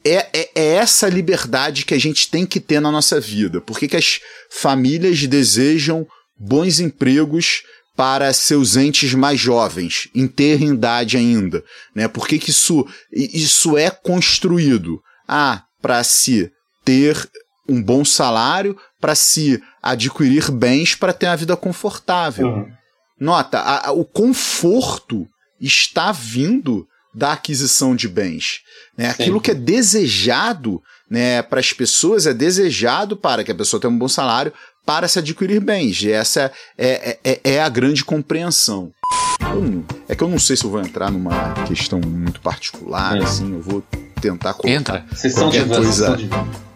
é, 0.05 0.29
é, 0.33 0.51
é, 0.55 0.75
essa 0.75 1.09
liberdade 1.09 1.85
que 1.85 1.95
a 1.95 1.99
gente 1.99 2.31
tem 2.31 2.47
que 2.47 2.61
ter 2.61 2.81
na 2.81 2.91
nossa 2.91 3.21
vida. 3.21 3.61
Por 3.61 3.79
que, 3.79 3.89
que 3.89 3.97
as 3.97 4.21
famílias 4.51 5.27
desejam 5.27 6.07
bons 6.39 6.81
empregos 6.81 7.63
para 7.97 8.33
seus 8.33 8.77
entes 8.77 9.13
mais 9.13 9.39
jovens, 9.39 10.09
em 10.15 10.27
ter 10.27 10.63
idade 10.63 11.17
ainda? 11.17 11.63
Né? 11.95 12.09
Por 12.09 12.27
que, 12.27 12.39
que 12.39 12.51
isso, 12.51 12.87
isso 13.13 13.77
é 13.77 13.91
construído? 13.91 15.01
Ah, 15.29 15.65
para 15.83 16.03
se 16.03 16.51
ter 16.85 17.29
um 17.69 17.83
bom 17.83 18.05
salário, 18.05 18.77
para 19.01 19.15
se 19.15 19.63
adquirir 19.83 20.51
bens 20.51 20.95
para 20.95 21.13
ter 21.13 21.27
uma 21.27 21.37
vida 21.37 21.57
confortável. 21.57 22.49
Uhum. 22.49 22.73
Nota, 23.19 23.59
a, 23.59 23.89
a, 23.89 23.93
o 23.93 24.05
conforto 24.05 25.27
está 25.61 26.13
vindo 26.13 26.87
da 27.15 27.33
aquisição 27.33 27.95
de 27.95 28.09
bens. 28.09 28.61
Né? 28.97 29.11
Aquilo 29.11 29.41
que 29.41 29.51
é 29.51 29.55
desejado 29.55 30.83
né, 31.11 31.43
para 31.43 31.61
as 31.61 31.73
pessoas 31.73 32.27
é 32.27 32.33
desejado 32.33 33.17
para 33.17 33.43
que 33.43 33.51
a 33.51 33.55
pessoa 33.55 33.81
tenha 33.81 33.93
um 33.93 33.99
bom 33.99 34.09
salário 34.09 34.53
para 34.87 35.09
se 35.09 35.19
adquirir 35.19 35.61
bens. 35.61 36.03
E 36.03 36.11
essa 36.11 36.53
é, 36.79 37.19
é, 37.25 37.33
é, 37.33 37.41
é 37.55 37.63
a 37.63 37.69
grande 37.69 38.05
compreensão. 38.05 38.93
É 40.09 40.15
que 40.15 40.23
eu 40.23 40.29
não 40.29 40.39
sei 40.39 40.57
se 40.57 40.65
eu 40.65 40.71
vou 40.71 40.81
entrar 40.81 41.11
numa 41.11 41.55
questão 41.65 42.01
muito 42.01 42.41
particular, 42.41 43.17
é. 43.17 43.25
assim, 43.25 43.53
eu 43.53 43.61
vou 43.61 43.83
tentar 44.21 44.55
colocar 44.55 44.71
Entra. 44.71 45.07
qualquer 45.35 45.67
coisa, 45.67 46.17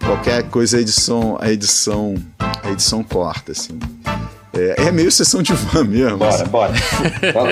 qualquer 0.04 0.42
coisa 0.50 0.76
a 0.76 0.80
edição, 0.80 1.36
a 1.40 1.50
edição, 1.50 2.14
a 2.38 2.70
edição 2.70 3.02
corta, 3.02 3.52
assim. 3.52 3.78
É, 4.52 4.86
é 4.86 4.92
meio 4.92 5.10
sessão 5.10 5.42
de 5.42 5.52
van 5.52 5.84
mesmo. 5.84 6.18
Bora, 6.18 6.34
assim. 6.34 6.46
bora. 6.46 6.72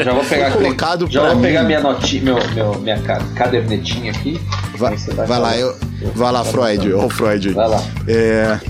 Já 0.05 0.13
vou 0.13 0.25
pegar, 0.25 0.53
colocado 0.53 1.11
já 1.11 1.27
vou 1.27 1.37
mim. 1.37 1.43
pegar 1.43 1.65
minha 1.65 1.81
notinha, 1.81 2.23
meu, 2.23 2.51
meu, 2.55 2.79
minha 2.79 3.01
cadernetinha 3.35 4.13
aqui. 4.13 4.41
Vai, 4.77 4.97
vai, 4.97 5.27
vai 5.27 5.39
lá, 5.41 5.57
eu, 5.57 5.77
vai 6.15 6.33
lá, 6.33 6.45
Freud. 6.45 6.93
Ó, 6.93 7.09
Freud. 7.09 7.51
Vai 7.51 7.69
lá. 7.69 7.83
É, 8.07 8.61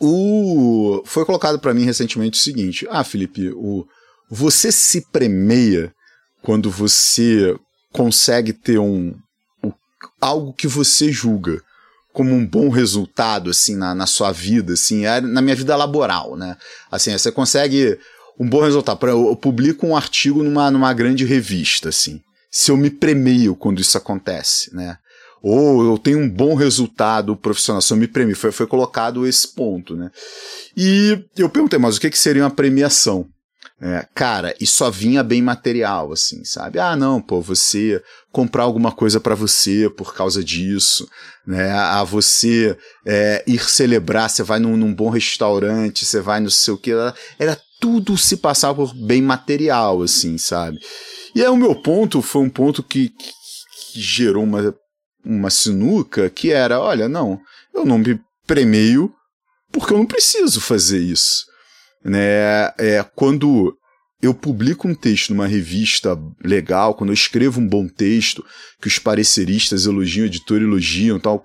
o, 0.00 1.02
foi 1.06 1.24
colocado 1.24 1.58
para 1.58 1.72
mim 1.72 1.84
recentemente 1.84 2.38
o 2.38 2.42
seguinte: 2.42 2.86
Ah, 2.90 3.04
Felipe, 3.04 3.50
o, 3.54 3.86
você 4.30 4.70
se 4.70 5.06
premeia 5.10 5.92
quando 6.42 6.70
você 6.70 7.56
consegue 7.92 8.52
ter 8.52 8.78
um, 8.78 9.14
algo 10.20 10.52
que 10.52 10.66
você 10.66 11.10
julga 11.10 11.62
como 12.12 12.34
um 12.34 12.46
bom 12.46 12.68
resultado 12.68 13.50
assim 13.50 13.76
na, 13.76 13.94
na 13.94 14.06
sua 14.06 14.32
vida, 14.32 14.74
assim, 14.74 15.06
é 15.06 15.20
na 15.20 15.40
minha 15.40 15.56
vida 15.56 15.74
laboral, 15.74 16.36
né? 16.36 16.56
Assim, 16.90 17.10
você 17.12 17.32
consegue 17.32 17.98
um 18.38 18.48
bom 18.48 18.60
resultado. 18.60 19.06
Eu, 19.06 19.28
eu 19.28 19.36
publico 19.36 19.86
um 19.86 19.96
artigo 19.96 20.42
numa, 20.42 20.70
numa 20.70 20.92
grande 20.92 21.24
revista, 21.24 21.88
assim. 21.88 22.20
Se 22.50 22.70
eu 22.70 22.76
me 22.76 22.90
premio 22.90 23.54
quando 23.54 23.80
isso 23.80 23.96
acontece, 23.96 24.74
né? 24.74 24.98
Ou 25.42 25.82
eu 25.82 25.98
tenho 25.98 26.18
um 26.20 26.28
bom 26.28 26.54
resultado 26.54 27.34
profissional, 27.34 27.82
se 27.82 27.92
eu 27.92 27.96
me 27.96 28.06
premio. 28.06 28.36
Foi, 28.36 28.52
foi 28.52 28.66
colocado 28.66 29.26
esse 29.26 29.48
ponto, 29.48 29.96
né? 29.96 30.10
E 30.76 31.18
eu 31.36 31.48
perguntei, 31.48 31.78
mas 31.78 31.96
o 31.96 32.00
que, 32.00 32.10
que 32.10 32.18
seria 32.18 32.44
uma 32.44 32.50
premiação? 32.50 33.26
É, 33.84 34.06
cara, 34.14 34.54
e 34.60 34.66
só 34.66 34.92
vinha 34.92 35.24
bem 35.24 35.42
material, 35.42 36.12
assim, 36.12 36.44
sabe? 36.44 36.78
Ah, 36.78 36.94
não, 36.94 37.20
pô, 37.20 37.40
você 37.40 38.00
comprar 38.30 38.62
alguma 38.62 38.92
coisa 38.92 39.18
para 39.18 39.34
você 39.34 39.90
por 39.90 40.14
causa 40.14 40.42
disso, 40.44 41.08
né? 41.44 41.72
A 41.72 42.04
você 42.04 42.78
é, 43.04 43.42
ir 43.44 43.58
celebrar, 43.58 44.30
você 44.30 44.44
vai 44.44 44.60
num, 44.60 44.76
num, 44.76 44.94
bom 44.94 45.10
restaurante, 45.10 46.04
você 46.04 46.20
vai 46.20 46.38
no 46.38 46.48
seu 46.48 46.78
que. 46.78 46.92
Era 47.36 47.60
tudo 47.80 48.16
se 48.16 48.36
passar 48.36 48.72
por 48.72 48.94
bem 48.94 49.20
material, 49.20 50.00
assim, 50.00 50.38
sabe? 50.38 50.78
E 51.34 51.42
aí 51.42 51.48
o 51.48 51.56
meu 51.56 51.74
ponto 51.74 52.22
foi 52.22 52.42
um 52.42 52.50
ponto 52.50 52.84
que, 52.84 53.08
que, 53.08 53.32
que 53.92 54.00
gerou 54.00 54.44
uma, 54.44 54.72
uma 55.24 55.50
sinuca 55.50 56.30
que 56.30 56.52
era: 56.52 56.80
olha, 56.80 57.08
não, 57.08 57.40
eu 57.74 57.84
não 57.84 57.98
me 57.98 58.20
premeio 58.46 59.12
porque 59.72 59.92
eu 59.92 59.98
não 59.98 60.06
preciso 60.06 60.60
fazer 60.60 61.00
isso 61.00 61.50
né? 62.04 62.72
É, 62.78 63.04
quando 63.14 63.76
eu 64.22 64.32
publico 64.32 64.86
um 64.86 64.94
texto 64.94 65.30
numa 65.30 65.48
revista 65.48 66.16
legal, 66.44 66.94
quando 66.94 67.10
eu 67.10 67.14
escrevo 67.14 67.60
um 67.60 67.66
bom 67.66 67.88
texto, 67.88 68.44
que 68.80 68.86
os 68.86 68.98
pareceristas 68.98 69.84
elogiam, 69.84 70.22
o 70.22 70.26
editor 70.26 70.62
elogiam 70.62 71.18
tal. 71.18 71.44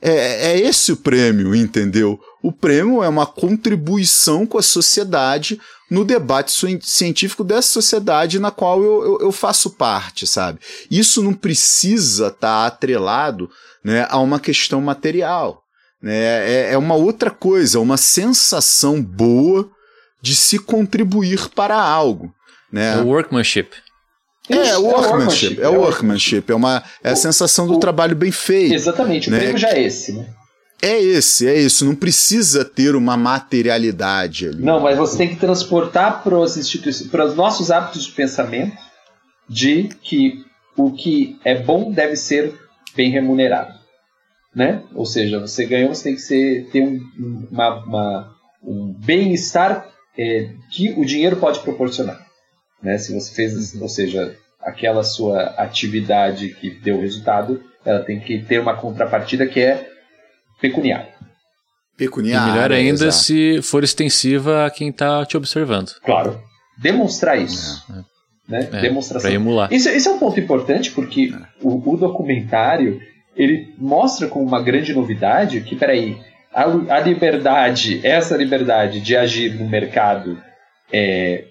É, 0.00 0.52
é 0.52 0.60
esse 0.60 0.92
o 0.92 0.96
prêmio, 0.96 1.54
entendeu? 1.54 2.18
O 2.42 2.50
prêmio 2.50 3.02
é 3.02 3.08
uma 3.08 3.26
contribuição 3.26 4.46
com 4.46 4.56
a 4.56 4.62
sociedade 4.62 5.60
no 5.90 6.04
debate 6.04 6.52
científico 6.82 7.44
dessa 7.44 7.68
sociedade 7.68 8.38
na 8.38 8.50
qual 8.50 8.82
eu, 8.82 9.04
eu, 9.04 9.18
eu 9.20 9.32
faço 9.32 9.70
parte, 9.70 10.26
sabe? 10.26 10.58
Isso 10.90 11.22
não 11.22 11.34
precisa 11.34 12.28
estar 12.28 12.38
tá 12.62 12.66
atrelado 12.66 13.48
né, 13.84 14.06
a 14.08 14.18
uma 14.18 14.40
questão 14.40 14.80
material. 14.80 15.62
Né? 16.02 16.14
É, 16.14 16.72
é 16.72 16.78
uma 16.78 16.94
outra 16.94 17.30
coisa, 17.30 17.78
uma 17.78 17.96
sensação 17.96 19.02
boa 19.02 19.70
de 20.26 20.34
se 20.34 20.58
contribuir 20.58 21.48
para 21.50 21.80
algo. 21.80 22.34
Né? 22.72 22.94
É 22.94 22.96
o 22.96 23.06
workmanship. 23.06 23.68
É, 24.48 24.76
o 24.76 24.82
workmanship, 24.82 25.60
é 25.60 25.68
o 25.68 25.80
workmanship, 25.80 26.44
é 26.48 26.54
uma 26.54 26.82
é 27.02 27.10
a 27.10 27.16
sensação 27.16 27.66
do 27.66 27.74
o, 27.74 27.78
trabalho 27.78 28.16
bem 28.16 28.32
feito. 28.32 28.74
Exatamente, 28.74 29.28
o 29.28 29.32
né? 29.32 29.38
prêmio 29.38 29.58
já 29.58 29.70
é 29.70 29.82
esse, 29.82 30.12
né? 30.12 30.26
É 30.82 31.00
esse, 31.00 31.48
é 31.48 31.58
isso. 31.58 31.84
Não 31.84 31.94
precisa 31.94 32.64
ter 32.64 32.94
uma 32.94 33.16
materialidade 33.16 34.48
ali. 34.48 34.62
Não, 34.62 34.78
mas 34.80 34.98
você 34.98 35.16
tem 35.16 35.28
que 35.28 35.36
transportar 35.36 36.22
para 36.22 36.36
os 36.38 36.56
os 36.56 37.34
nossos 37.34 37.70
hábitos 37.70 38.04
de 38.04 38.12
pensamento, 38.12 38.76
de 39.48 39.88
que 40.02 40.44
o 40.76 40.92
que 40.92 41.38
é 41.44 41.60
bom 41.60 41.90
deve 41.90 42.16
ser 42.16 42.54
bem 42.94 43.10
remunerado, 43.10 43.74
né? 44.54 44.82
Ou 44.94 45.06
seja, 45.06 45.40
você 45.40 45.66
ganhou, 45.66 45.94
você 45.94 46.04
tem 46.04 46.14
que 46.14 46.20
ser, 46.20 46.68
ter 46.70 46.82
um, 46.82 47.00
uma, 47.50 47.84
uma, 47.84 48.36
um 48.62 48.92
bem-estar 48.92 49.95
é, 50.18 50.50
que 50.70 50.92
o 50.96 51.04
dinheiro 51.04 51.36
pode 51.36 51.60
proporcionar. 51.60 52.24
Né? 52.82 52.98
Se 52.98 53.14
você 53.14 53.34
fez, 53.34 53.80
ou 53.80 53.88
seja, 53.88 54.36
aquela 54.60 55.02
sua 55.02 55.42
atividade 55.56 56.50
que 56.54 56.70
deu 56.70 57.00
resultado, 57.00 57.62
ela 57.84 58.00
tem 58.00 58.18
que 58.20 58.42
ter 58.42 58.60
uma 58.60 58.76
contrapartida 58.76 59.46
que 59.46 59.60
é 59.60 59.88
pecuniária. 60.60 61.14
Pecuniária. 61.96 62.50
E 62.50 62.52
melhor 62.52 62.72
ainda 62.72 63.06
exato. 63.06 63.24
se 63.24 63.62
for 63.62 63.82
extensiva 63.82 64.66
a 64.66 64.70
quem 64.70 64.90
está 64.90 65.24
te 65.24 65.36
observando. 65.36 65.92
Claro. 66.04 66.40
demonstrar 66.76 67.38
isso. 67.38 67.82
É, 67.90 68.16
né? 68.48 68.68
É, 68.72 68.80
Demonstração. 68.80 69.30
emular. 69.30 69.72
Isso, 69.72 69.88
isso 69.88 70.08
é 70.08 70.12
um 70.12 70.18
ponto 70.18 70.38
importante 70.38 70.90
porque 70.90 71.32
o, 71.60 71.92
o, 71.92 71.96
documentário 71.96 73.00
ele 73.34 73.74
mostra 73.78 74.28
com 74.28 74.42
uma 74.42 74.62
grande 74.62 74.94
novidade 74.94 75.60
que, 75.60 75.74
peraí, 75.74 76.18
a, 76.56 76.96
a 76.96 77.00
liberdade, 77.00 78.00
essa 78.02 78.34
liberdade 78.34 78.98
de 79.00 79.14
agir 79.14 79.54
no 79.54 79.68
mercado 79.68 80.42
é, 80.90 81.44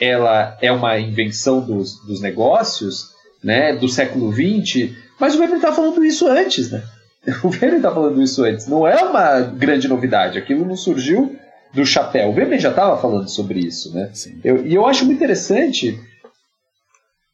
ela 0.00 0.58
é 0.60 0.72
uma 0.72 0.98
invenção 0.98 1.60
dos, 1.60 2.04
dos 2.04 2.20
negócios 2.20 3.12
né, 3.42 3.72
do 3.76 3.88
século 3.88 4.32
XX, 4.32 4.90
mas 5.20 5.36
o 5.36 5.38
Weber 5.38 5.56
está 5.56 5.72
falando 5.72 6.04
isso 6.04 6.26
antes, 6.26 6.72
né? 6.72 6.82
O 7.44 7.48
Weber 7.48 7.74
está 7.74 7.92
falando 7.92 8.20
isso 8.20 8.42
antes. 8.42 8.66
Não 8.66 8.86
é 8.86 9.02
uma 9.02 9.40
grande 9.40 9.86
novidade. 9.86 10.38
Aquilo 10.38 10.66
não 10.66 10.76
surgiu 10.76 11.38
do 11.72 11.86
chapéu. 11.86 12.30
O 12.30 12.34
Weber 12.34 12.58
já 12.58 12.70
estava 12.70 13.00
falando 13.00 13.28
sobre 13.28 13.60
isso, 13.60 13.94
né? 13.94 14.10
Eu, 14.42 14.66
e 14.66 14.74
eu 14.74 14.84
acho 14.86 15.04
muito 15.04 15.18
interessante 15.18 15.98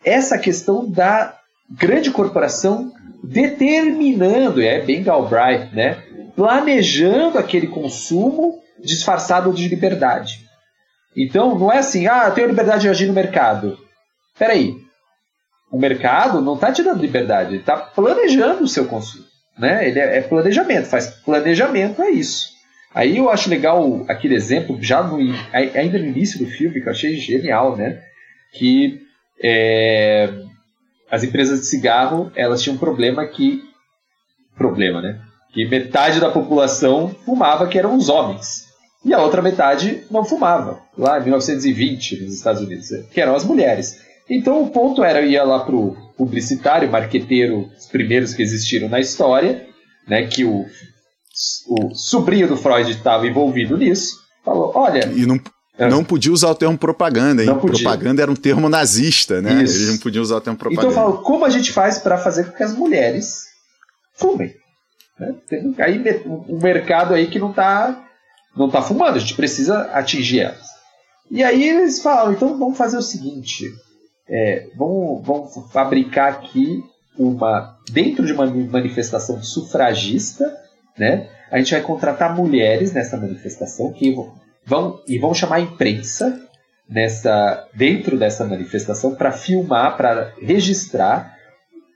essa 0.05 0.39
questão 0.39 0.89
da 0.89 1.37
grande 1.71 2.11
corporação 2.11 2.93
determinando, 3.25 4.61
é 4.61 4.81
bem 4.81 5.03
Galbraith, 5.03 5.73
né? 5.73 6.03
Planejando 6.41 7.37
aquele 7.37 7.67
consumo 7.67 8.63
disfarçado 8.83 9.53
de 9.53 9.69
liberdade. 9.69 10.49
Então, 11.15 11.59
não 11.59 11.71
é 11.71 11.81
assim, 11.81 12.07
ah, 12.07 12.29
eu 12.29 12.33
tenho 12.33 12.49
liberdade 12.49 12.81
de 12.81 12.89
agir 12.89 13.07
no 13.07 13.13
mercado. 13.13 13.77
Peraí, 14.39 14.75
o 15.71 15.79
mercado 15.79 16.41
não 16.41 16.55
está 16.55 16.73
te 16.73 16.83
dando 16.83 17.03
liberdade, 17.03 17.51
ele 17.51 17.59
está 17.59 17.77
planejando 17.77 18.65
o 18.65 18.69
seu 18.69 18.87
consumo. 18.87 19.27
Né? 19.59 19.87
Ele 19.87 19.99
é, 19.99 20.17
é, 20.17 20.21
planejamento, 20.23 20.87
faz 20.87 21.09
planejamento, 21.09 22.01
é 22.01 22.09
isso. 22.09 22.49
Aí 22.95 23.19
eu 23.19 23.29
acho 23.29 23.51
legal 23.51 24.07
aquele 24.09 24.35
exemplo, 24.35 24.79
já 24.81 25.03
no, 25.03 25.19
ainda 25.53 25.99
no 25.99 26.07
início 26.07 26.39
do 26.39 26.51
filme, 26.51 26.81
que 26.81 26.89
eu 26.89 26.93
achei 26.93 27.19
genial, 27.19 27.77
né? 27.77 28.03
Que 28.55 28.99
é, 29.45 30.33
as 31.11 31.23
empresas 31.23 31.61
de 31.61 31.67
cigarro 31.67 32.33
elas 32.35 32.63
tinham 32.63 32.77
um 32.77 32.81
problema 32.81 33.27
que. 33.27 33.63
Problema, 34.57 35.03
né? 35.03 35.21
Que 35.53 35.67
metade 35.69 36.21
da 36.21 36.31
população 36.31 37.15
fumava, 37.25 37.67
que 37.67 37.79
eram 37.79 37.97
os 37.97 38.09
homens 38.09 38.71
e 39.05 39.15
a 39.15 39.23
outra 39.23 39.41
metade 39.41 40.05
não 40.11 40.25
fumava, 40.25 40.81
lá 40.97 41.19
em 41.19 41.23
1920 41.23 42.25
nos 42.25 42.35
Estados 42.35 42.63
Unidos, 42.63 42.89
que 43.11 43.21
eram 43.21 43.35
as 43.35 43.45
mulheres. 43.45 43.99
Então 44.29 44.63
o 44.63 44.71
ponto 44.71 45.03
era, 45.03 45.23
ia 45.23 45.43
lá 45.43 45.61
pro 45.61 45.97
publicitário, 46.17 46.91
marqueteiro, 46.91 47.69
os 47.79 47.87
primeiros 47.87 48.35
que 48.35 48.43
existiram 48.43 48.89
na 48.89 49.01
história, 49.01 49.67
né, 50.07 50.27
que 50.27 50.45
o, 50.45 50.67
o 51.69 51.95
sobrinho 51.95 52.47
do 52.47 52.57
Freud 52.57 52.91
estava 52.91 53.27
envolvido 53.27 53.77
nisso, 53.77 54.17
falou, 54.45 54.71
olha... 54.75 55.07
E 55.07 55.25
não, 55.25 55.41
é. 55.79 55.89
não 55.89 56.05
podia 56.05 56.31
usar 56.31 56.51
o 56.51 56.55
termo 56.55 56.77
propaganda, 56.77 57.43
hein? 57.43 57.49
Não 57.49 57.59
podia. 57.59 57.83
Propaganda 57.83 58.23
era 58.23 58.31
um 58.31 58.37
termo 58.37 58.69
nazista, 58.69 59.41
né? 59.41 59.63
Isso. 59.63 59.77
Eles 59.79 59.91
não 59.93 59.99
podiam 59.99 60.23
usar 60.23 60.37
o 60.37 60.41
termo 60.43 60.59
propaganda. 60.59 60.93
Então 60.93 61.03
eu 61.03 61.13
falo, 61.13 61.23
como 61.23 61.47
a 61.47 61.51
gente 61.51 61.73
faz 61.73 61.99
para 61.99 62.19
fazer 62.19 62.45
com 62.45 62.53
que 62.53 62.63
as 62.63 62.77
mulheres 62.77 63.45
fumem? 64.15 64.60
Né? 65.21 65.35
Tem 65.47 65.75
aí 65.79 66.03
um 66.27 66.59
mercado 66.59 67.13
aí 67.13 67.27
que 67.27 67.39
não 67.39 67.51
está 67.51 68.07
não 68.57 68.67
está 68.67 68.83
fumando, 68.83 69.17
a 69.17 69.21
gente 69.21 69.37
precisa 69.37 69.83
atingir 69.93 70.41
elas. 70.41 70.67
E 71.31 71.45
aí 71.45 71.69
eles 71.69 72.03
falam, 72.03 72.33
então 72.33 72.59
vamos 72.59 72.77
fazer 72.77 72.97
o 72.97 73.03
seguinte, 73.03 73.65
é, 74.29 74.67
vamos, 74.77 75.25
vamos 75.25 75.73
fabricar 75.73 76.33
aqui 76.33 76.83
uma 77.17 77.79
dentro 77.93 78.27
de 78.27 78.33
uma 78.33 78.47
manifestação 78.47 79.41
sufragista, 79.41 80.53
né? 80.99 81.29
A 81.51 81.59
gente 81.59 81.73
vai 81.73 81.83
contratar 81.83 82.35
mulheres 82.35 82.93
nessa 82.93 83.17
manifestação 83.17 83.93
que 83.93 84.15
vão 84.67 85.01
e 85.07 85.19
vão 85.19 85.35
chamar 85.35 85.57
a 85.57 85.61
imprensa 85.61 86.41
nessa 86.89 87.69
dentro 87.75 88.19
dessa 88.19 88.45
manifestação 88.45 89.15
para 89.15 89.31
filmar, 89.31 89.97
para 89.97 90.33
registrar 90.41 91.37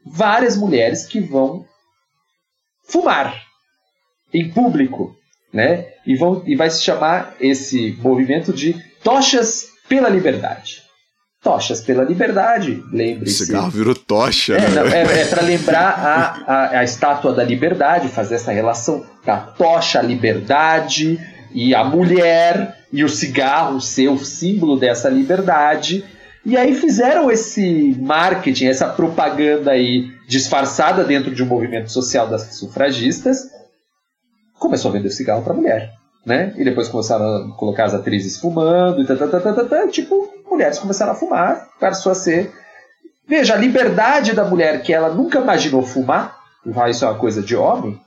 várias 0.07 0.57
mulheres 0.57 1.05
que 1.07 1.21
vão 1.21 1.65
fumar 2.87 3.43
em 4.33 4.51
público 4.51 5.17
né? 5.55 5.87
E, 6.05 6.17
vão, 6.17 6.43
e 6.45 6.57
vai 6.57 6.69
se 6.69 6.83
chamar 6.83 7.37
esse 7.41 7.97
movimento 8.01 8.53
de 8.53 8.75
Tochas 9.05 9.69
pela 9.89 10.09
Liberdade. 10.09 10.83
Tochas 11.41 11.81
pela 11.81 12.03
Liberdade, 12.03 12.83
lembre-se. 12.91 13.47
Cigarro 13.47 13.71
virou 13.71 13.95
tocha, 13.95 14.55
é, 14.55 14.69
né? 14.69 14.81
é, 14.93 15.21
é 15.21 15.25
para 15.27 15.43
lembrar 15.43 15.91
a, 15.91 16.53
a, 16.53 16.79
a 16.79 16.85
estátua 16.85 17.33
da 17.33 17.45
liberdade, 17.45 18.09
fazer 18.09 18.37
essa 18.37 18.51
relação 18.51 19.05
da 19.25 19.37
tocha, 19.37 20.01
a 20.01 20.03
liberdade 20.03 21.21
e 21.53 21.75
a 21.75 21.85
mulher 21.85 22.79
e 22.91 23.05
o 23.05 23.09
cigarro 23.09 23.79
ser 23.81 24.09
o 24.09 24.19
símbolo 24.19 24.77
dessa 24.79 25.11
liberdade. 25.11 26.03
E 26.45 26.57
aí 26.57 26.75
fizeram 26.75 27.31
esse 27.31 27.97
marketing, 27.99 28.67
essa 28.67 28.89
propaganda 28.89 29.71
aí 29.71 30.13
disfarçada 30.29 31.03
dentro 31.03 31.35
de 31.35 31.43
um 31.43 31.47
movimento 31.47 31.91
social 31.91 32.29
das 32.29 32.55
sufragistas, 32.57 33.51
começou 34.59 34.91
a 34.91 34.93
vender 34.95 35.11
cigarro 35.11 35.43
para 35.43 35.55
mulher. 35.55 35.93
Né? 36.25 36.55
E 36.57 36.65
depois 36.65 36.89
começaram 36.89 37.25
a 37.25 37.57
colocar 37.57 37.85
as 37.85 37.95
atrizes 37.95 38.39
fumando 38.39 39.03
e 39.03 39.07
tá, 39.07 39.15
tá, 39.15 39.27
tá, 39.27 39.41
tá, 39.41 39.65
tá, 39.65 39.89
tipo, 39.89 40.33
mulheres 40.51 40.79
começaram 40.79 41.13
a 41.13 41.15
fumar, 41.15 41.69
passou 41.79 42.13
a 42.13 42.15
ser. 42.15 42.51
Veja, 43.27 43.55
a 43.55 43.59
liberdade 43.59 44.33
da 44.33 44.45
mulher 44.45 44.83
que 44.83 44.93
ela 44.93 45.11
nunca 45.11 45.39
imaginou 45.39 45.83
fumar, 45.83 46.39
isso 46.89 47.05
é 47.05 47.09
uma 47.09 47.19
coisa 47.19 47.43
de 47.43 47.55
homem, 47.55 48.01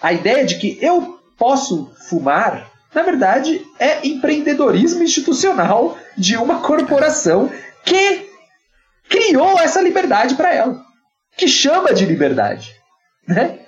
a 0.00 0.12
ideia 0.12 0.44
de 0.44 0.56
que 0.56 0.78
eu 0.80 1.18
posso 1.36 1.92
fumar, 2.08 2.70
na 2.94 3.02
verdade, 3.02 3.64
é 3.78 4.06
empreendedorismo 4.06 5.02
institucional 5.02 5.98
de 6.16 6.36
uma 6.36 6.60
corporação 6.60 7.50
que 7.84 8.28
criou 9.08 9.58
essa 9.58 9.80
liberdade 9.80 10.34
para 10.34 10.54
ela, 10.54 10.80
que 11.36 11.46
chama 11.46 11.92
de 11.92 12.06
liberdade. 12.06 12.74
Né? 13.26 13.58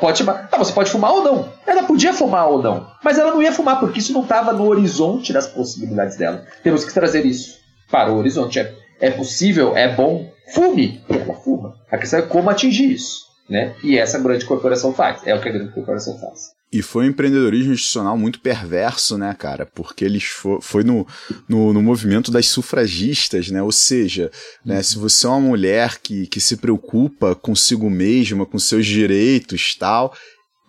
Pode 0.00 0.18
chamar. 0.18 0.48
Tá, 0.48 0.58
você 0.58 0.72
pode 0.72 0.90
fumar 0.90 1.12
ou 1.12 1.22
não. 1.22 1.52
Ela 1.66 1.84
podia 1.84 2.12
fumar 2.12 2.48
ou 2.48 2.60
não. 2.60 2.90
Mas 3.04 3.18
ela 3.18 3.30
não 3.30 3.42
ia 3.42 3.52
fumar, 3.52 3.78
porque 3.78 4.00
isso 4.00 4.12
não 4.12 4.22
estava 4.22 4.52
no 4.52 4.66
horizonte 4.66 5.32
das 5.32 5.46
possibilidades 5.46 6.16
dela. 6.16 6.44
Temos 6.64 6.84
que 6.84 6.92
trazer 6.92 7.24
isso 7.24 7.58
para 7.90 8.10
o 8.10 8.18
horizonte. 8.18 8.58
É, 8.58 8.74
é 9.00 9.10
possível, 9.10 9.76
é 9.76 9.94
bom. 9.94 10.32
Fume! 10.52 11.04
Ela 11.08 11.34
fuma. 11.34 11.76
A 11.90 11.96
questão 11.96 12.18
é 12.18 12.22
como 12.22 12.50
atingir 12.50 12.90
isso. 12.90 13.20
Né? 13.48 13.74
E 13.84 13.96
essa 13.96 14.18
grande 14.18 14.44
corporação 14.44 14.92
faz. 14.92 15.24
É 15.24 15.34
o 15.34 15.40
que 15.40 15.48
a 15.48 15.52
grande 15.52 15.72
corporação 15.72 16.18
faz. 16.18 16.50
E 16.72 16.80
foi 16.80 17.04
um 17.04 17.08
empreendedorismo 17.08 17.74
institucional 17.74 18.16
muito 18.16 18.40
perverso, 18.40 19.18
né, 19.18 19.34
cara? 19.38 19.66
Porque 19.66 20.06
eles 20.06 20.24
foi, 20.24 20.58
foi 20.62 20.82
no, 20.82 21.06
no, 21.46 21.70
no, 21.70 21.82
movimento 21.82 22.30
das 22.30 22.46
sufragistas, 22.46 23.50
né? 23.50 23.62
Ou 23.62 23.70
seja, 23.70 24.30
né, 24.64 24.78
uhum. 24.78 24.82
se 24.82 24.98
você 24.98 25.26
é 25.26 25.28
uma 25.28 25.40
mulher 25.40 25.98
que, 26.02 26.26
que 26.26 26.40
se 26.40 26.56
preocupa 26.56 27.34
consigo 27.34 27.90
mesma, 27.90 28.46
com 28.46 28.58
seus 28.58 28.86
direitos 28.86 29.76
tal, 29.78 30.16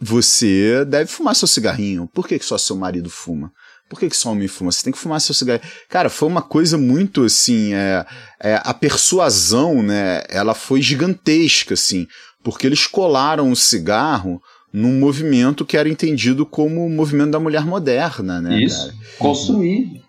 você 0.02 0.84
deve 0.84 1.10
fumar 1.10 1.38
seu 1.38 1.48
cigarrinho. 1.48 2.10
Por 2.14 2.28
que, 2.28 2.38
que 2.38 2.46
só 2.46 2.58
seu 2.58 2.76
marido 2.76 3.10
fuma? 3.10 3.50
Por 3.90 3.98
que, 3.98 4.10
que 4.10 4.18
só 4.18 4.32
homem 4.32 4.48
fuma? 4.48 4.72
Você 4.72 4.84
tem 4.84 4.92
que 4.92 5.00
fumar 5.00 5.22
seu 5.22 5.34
cigarro. 5.34 5.62
Cara, 5.88 6.10
foi 6.10 6.28
uma 6.28 6.42
coisa 6.42 6.78
muito 6.78 7.24
assim. 7.24 7.74
É, 7.74 8.06
é, 8.42 8.62
a 8.62 8.74
persuasão, 8.74 9.82
né? 9.82 10.24
Ela 10.28 10.54
foi 10.54 10.82
gigantesca, 10.82 11.76
assim. 11.76 12.08
Porque 12.44 12.68
eles 12.68 12.88
colaram 12.88 13.50
o 13.50 13.56
cigarro 13.56 14.42
num 14.74 15.00
movimento 15.00 15.64
que 15.64 15.78
era 15.78 15.88
entendido 15.88 16.46
como 16.46 16.84
o 16.84 16.90
movimento 16.90 17.32
da 17.32 17.40
mulher 17.40 17.64
moderna, 17.64 18.42
né? 18.42 18.64
Isso, 18.64 18.88
cara? 18.88 18.98
construído. 19.20 20.02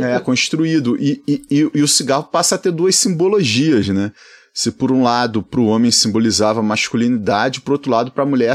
É, 0.00 0.18
construído. 0.20 0.96
E, 0.98 1.20
e, 1.26 1.42
e, 1.50 1.70
e, 1.74 1.82
o 1.82 1.88
cigarro 1.88 2.24
passa 2.24 2.54
a 2.54 2.58
ter 2.58 2.70
duas 2.70 2.94
simbologias, 2.94 3.88
né? 3.88 4.12
Se 4.54 4.70
por 4.70 4.92
um 4.92 5.02
lado 5.02 5.42
para 5.42 5.60
o 5.60 5.66
homem 5.66 5.90
simbolizava 5.90 6.62
masculinidade, 6.62 7.60
por 7.60 7.72
outro 7.72 7.90
lado 7.90 8.12
para 8.12 8.22
a 8.22 8.26
mulher 8.26 8.54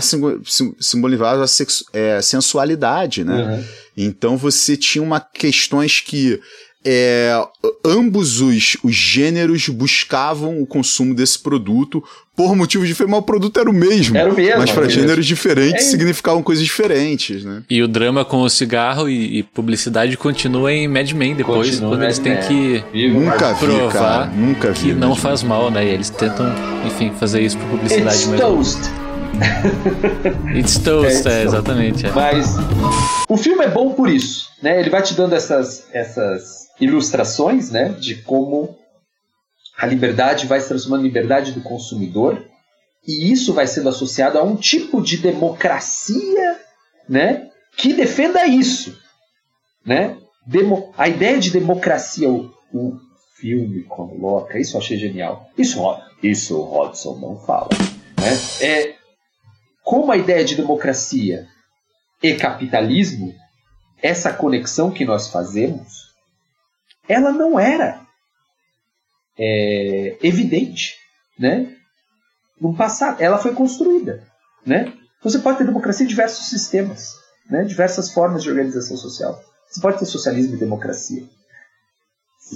simbolizava 0.80 1.44
a 1.44 1.48
é, 1.94 2.22
sensualidade, 2.22 3.24
né? 3.24 3.44
Uhum. 3.44 3.64
Então 3.98 4.38
você 4.38 4.78
tinha 4.78 5.04
uma 5.04 5.20
questões 5.20 6.00
que 6.00 6.40
é, 6.90 7.34
ambos 7.84 8.40
os, 8.40 8.78
os 8.82 8.96
gêneros 8.96 9.68
buscavam 9.68 10.62
o 10.62 10.66
consumo 10.66 11.14
desse 11.14 11.38
produto 11.38 12.02
por 12.34 12.56
motivos 12.56 12.88
diferentes, 12.88 13.12
mas 13.12 13.20
o 13.20 13.26
produto 13.26 13.60
era 13.60 13.70
o 13.70 13.74
mesmo. 13.74 14.16
Era 14.16 14.32
o 14.32 14.34
mesmo. 14.34 14.60
Mas 14.60 14.72
para 14.72 14.88
gêneros 14.88 15.26
diferentes 15.26 15.86
é. 15.86 15.90
significavam 15.90 16.42
coisas 16.42 16.64
diferentes, 16.64 17.44
né? 17.44 17.62
E 17.70 17.84
o 17.84 17.90
drama 17.90 18.24
com 18.24 18.42
o 18.42 18.50
cigarro 18.50 19.10
e, 19.10 19.40
e 19.40 19.44
publicidade 19.44 20.16
continua 20.16 20.72
em 20.72 20.88
Mad 20.88 21.12
Men 21.12 21.36
depois, 21.36 21.72
continua 21.72 21.90
quando 21.90 22.04
eles 22.04 22.20
têm 22.20 22.38
que 22.38 22.84
nunca 23.10 23.54
provar 23.56 23.58
vi, 23.58 23.92
cara, 23.92 24.26
nunca 24.28 24.72
vi 24.72 24.80
que 24.88 24.94
não 24.94 25.14
faz 25.14 25.44
mal, 25.44 25.70
né? 25.70 25.86
E 25.86 25.90
eles 25.90 26.10
tentam, 26.10 26.46
enfim, 26.86 27.12
fazer 27.20 27.42
isso 27.42 27.58
por 27.58 27.68
publicidade 27.68 28.16
It's 28.16 28.28
mesmo. 28.28 28.46
Toast. 28.48 28.82
It's 30.58 30.78
toast, 30.78 31.28
é, 31.28 31.42
é 31.42 31.44
exatamente. 31.44 32.06
É. 32.06 32.12
Mas 32.14 32.56
o 33.28 33.36
filme 33.36 33.66
é 33.66 33.70
bom 33.70 33.92
por 33.92 34.08
isso, 34.08 34.48
né? 34.64 34.80
Ele 34.80 34.90
vai 34.90 35.02
te 35.02 35.14
dando 35.16 35.36
essas, 35.36 35.86
essas 35.92 36.67
ilustrações, 36.80 37.72
né, 37.72 37.90
de 37.90 38.16
como 38.22 38.78
a 39.78 39.86
liberdade 39.86 40.48
vai 40.48 40.60
se 40.60 40.68
transformando 40.68 41.02
em 41.02 41.08
liberdade 41.08 41.52
do 41.52 41.62
consumidor, 41.62 42.44
e 43.08 43.32
isso 43.32 43.54
vai 43.54 43.68
sendo 43.68 43.90
associado 43.90 44.38
a 44.38 44.44
um 44.44 44.56
tipo 44.56 45.02
de 45.02 45.18
democracia, 45.18 46.60
né, 47.08 47.50
que 47.76 47.94
defenda 47.94 48.46
isso, 48.46 48.98
né? 49.86 50.18
demo, 50.48 50.94
a 50.98 51.10
ideia 51.10 51.38
de 51.38 51.52
democracia, 51.52 52.30
o, 52.30 52.52
o 52.74 52.98
filme 53.36 53.84
coloca, 53.84 54.58
isso 54.58 54.78
eu 54.78 54.82
achei 54.82 54.98
genial. 54.98 55.50
Isso, 55.58 55.80
isso 56.24 56.58
o 56.58 56.64
Hodgson 56.64 57.18
não 57.20 57.38
fala. 57.38 57.70
Né? 58.20 58.66
É, 58.66 58.96
como 59.84 60.12
a 60.12 60.18
ideia 60.18 60.44
de 60.44 60.56
democracia 60.56 61.48
e 62.24 62.34
capitalismo, 62.34 63.36
essa 64.02 64.32
conexão 64.34 64.90
que 64.90 65.06
nós 65.06 65.28
fazemos, 65.30 66.07
ela 67.08 67.32
não 67.32 67.60
era 67.60 68.02
é, 69.38 70.18
evidente, 70.22 70.96
né? 71.38 71.74
No 72.60 72.76
passado, 72.76 73.22
ela 73.22 73.38
foi 73.38 73.54
construída, 73.54 74.24
né? 74.66 74.92
Você 75.24 75.40
pode 75.40 75.58
ter 75.58 75.66
democracia 75.66 76.06
em 76.06 76.10
diversos 76.10 76.50
sistemas, 76.50 77.14
né? 77.50 77.64
Diversas 77.64 78.12
formas 78.12 78.44
de 78.44 78.50
organização 78.50 78.98
social. 78.98 79.40
Você 79.70 79.82
pode 79.82 80.00
ter 80.00 80.06
socialismo 80.06 80.56
e 80.56 80.60
democracia. 80.60 81.24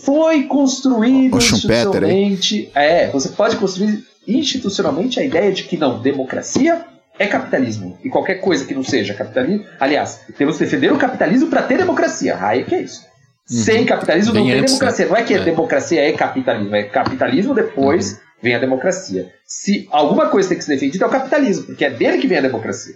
Foi 0.04 0.43
construído 0.43 1.38
institucionalmente. 1.38 2.72
é, 2.74 3.10
você 3.12 3.30
pode 3.30 3.58
construir 3.58 4.06
institucionalmente 4.28 5.20
a 5.20 5.24
ideia 5.24 5.52
de 5.52 5.64
que 5.64 5.76
não, 5.76 6.02
democracia 6.02 6.86
é 7.20 7.28
capitalismo. 7.28 7.99
E 8.04 8.10
qualquer 8.10 8.36
coisa 8.36 8.66
que 8.66 8.74
não 8.74 8.84
seja 8.84 9.14
capitalismo. 9.14 9.66
Aliás, 9.80 10.22
temos 10.38 10.58
que 10.58 10.64
defender 10.64 10.91
o 10.91 10.97
capitalismo 10.97 11.49
para 11.49 11.64
ter 11.64 11.78
democracia. 11.78 12.38
Aí 12.39 12.64
que 12.64 12.76
é 12.76 12.82
isso. 12.82 13.06
Uhum. 13.50 13.58
Sem 13.58 13.86
capitalismo 13.86 14.34
Bem 14.34 14.44
não 14.44 14.52
tem 14.52 14.66
democracia. 14.66 15.08
Não 15.08 15.16
é 15.16 15.24
que 15.24 15.34
é. 15.34 15.44
democracia 15.44 16.02
é 16.02 16.12
capitalismo, 16.14 16.76
é 16.76 16.84
capitalismo 16.84 17.54
depois 17.54 18.14
uhum. 18.14 18.20
vem 18.42 18.56
a 18.56 18.60
democracia. 18.60 19.32
Se 19.46 19.88
alguma 19.92 20.30
coisa 20.30 20.50
tem 20.50 20.58
que 20.58 20.64
ser 20.64 20.74
defendida 20.74 21.06
é 21.06 21.08
o 21.08 21.12
capitalismo, 21.12 21.66
porque 21.66 21.86
é 21.86 21.89
dele 21.89 22.18
que 22.18 22.28
vem 22.28 22.38
a 22.38 22.42
democracia. 22.42 22.96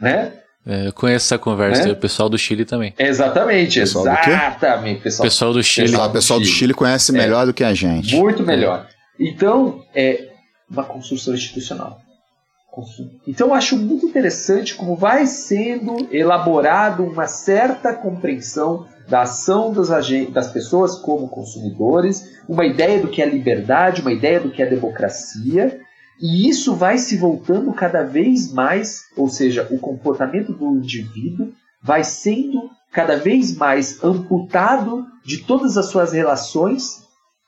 Né? 0.00 0.32
É, 0.66 0.88
eu 0.88 0.92
conheço 0.92 1.26
essa 1.26 1.38
conversa, 1.38 1.84
né? 1.84 1.92
o 1.92 1.96
pessoal 1.96 2.28
do 2.28 2.36
Chile 2.36 2.64
também. 2.64 2.92
Exatamente, 2.98 3.78
pessoal 3.78 4.04
exatamente. 4.04 4.98
Do 4.98 5.02
pessoal, 5.02 5.26
pessoal 5.26 5.52
do 5.52 5.62
Chile. 5.62 5.88
Pessoal, 5.88 6.10
pessoal 6.10 6.40
do, 6.40 6.46
Chile. 6.46 6.74
conhece 6.74 7.12
é. 7.12 7.18
melhor 7.18 7.44
é, 7.44 7.46
do 7.46 7.54
que 7.54 7.62
a 7.62 7.72
gente. 7.72 8.16
Muito 8.16 8.42
melhor. 8.42 8.88
Então, 9.18 9.84
é 9.94 10.28
uma 10.68 10.82
construção 10.82 11.34
institucional. 11.34 12.00
Então, 13.26 13.48
eu 13.48 13.54
acho 13.54 13.78
muito 13.78 14.06
interessante 14.06 14.74
como 14.74 14.96
vai 14.96 15.26
sendo 15.26 16.08
elaborado 16.12 17.04
uma 17.04 17.26
certa 17.26 17.94
compreensão 17.94 18.86
da 19.08 19.22
ação 19.22 19.72
das, 19.72 19.88
das 20.30 20.52
pessoas 20.52 20.98
como 20.98 21.28
consumidores, 21.28 22.40
uma 22.48 22.66
ideia 22.66 23.00
do 23.00 23.08
que 23.08 23.22
é 23.22 23.26
liberdade, 23.26 24.00
uma 24.00 24.12
ideia 24.12 24.40
do 24.40 24.50
que 24.50 24.62
é 24.62 24.66
democracia, 24.66 25.80
e 26.20 26.48
isso 26.48 26.74
vai 26.74 26.98
se 26.98 27.16
voltando 27.16 27.72
cada 27.72 28.02
vez 28.02 28.52
mais, 28.52 29.02
ou 29.16 29.28
seja, 29.28 29.68
o 29.70 29.78
comportamento 29.78 30.52
do 30.52 30.76
indivíduo 30.76 31.52
vai 31.82 32.02
sendo 32.02 32.70
cada 32.90 33.16
vez 33.16 33.54
mais 33.56 34.02
amputado 34.02 35.06
de 35.24 35.44
todas 35.44 35.76
as 35.76 35.86
suas 35.86 36.12
relações 36.12 37.04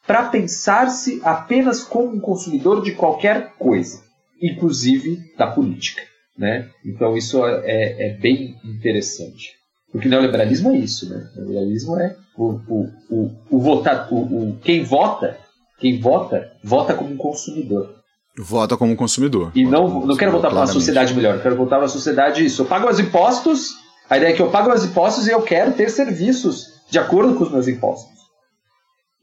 para 0.07 0.29
pensar-se 0.29 1.21
apenas 1.25 1.83
como 1.83 2.15
um 2.15 2.21
consumidor 2.21 2.83
de 2.83 2.93
qualquer 2.93 3.55
coisa, 3.59 4.03
inclusive 4.41 5.19
da 5.37 5.47
política. 5.47 6.03
Né? 6.37 6.69
Então 6.85 7.17
isso 7.17 7.45
é, 7.45 8.09
é 8.09 8.17
bem 8.19 8.57
interessante. 8.65 9.58
Porque 9.91 10.07
o 10.07 10.11
neoliberalismo 10.11 10.71
é 10.71 10.77
isso, 10.77 11.09
né? 11.09 11.29
O 11.35 11.41
neoliberalismo 11.41 11.99
é 11.99 12.17
o, 12.37 12.61
o, 12.69 12.91
o, 13.11 13.31
o 13.51 13.61
votar, 13.61 14.09
o, 14.13 14.17
o, 14.17 14.59
quem 14.63 14.83
vota, 14.83 15.37
quem 15.79 16.01
vota, 16.01 16.53
vota 16.63 16.95
como 16.95 17.13
um 17.13 17.17
consumidor. 17.17 17.95
Vota 18.37 18.77
como 18.77 18.95
consumidor. 18.95 19.51
E 19.55 19.65
não, 19.65 20.07
não 20.07 20.17
quero 20.17 20.31
voltar 20.31 20.51
para 20.51 20.61
uma 20.61 20.67
sociedade 20.67 21.15
melhor, 21.15 21.37
eu 21.37 21.43
quero 21.43 21.57
voltar 21.57 21.77
para 21.77 21.85
uma 21.85 21.89
sociedade 21.89 22.45
isso. 22.45 22.63
Eu 22.63 22.67
pago 22.67 22.85
meus 22.85 23.01
impostos, 23.01 23.75
a 24.09 24.17
ideia 24.17 24.31
é 24.31 24.37
que 24.37 24.43
eu 24.43 24.51
pago 24.51 24.69
meus 24.69 24.85
impostos 24.85 25.27
e 25.27 25.31
eu 25.31 25.43
quero 25.43 25.73
ter 25.73 25.91
serviços 25.91 26.67
de 26.89 26.99
acordo 26.99 27.35
com 27.35 27.45
os 27.45 27.51
meus 27.51 27.67
impostos. 27.67 28.19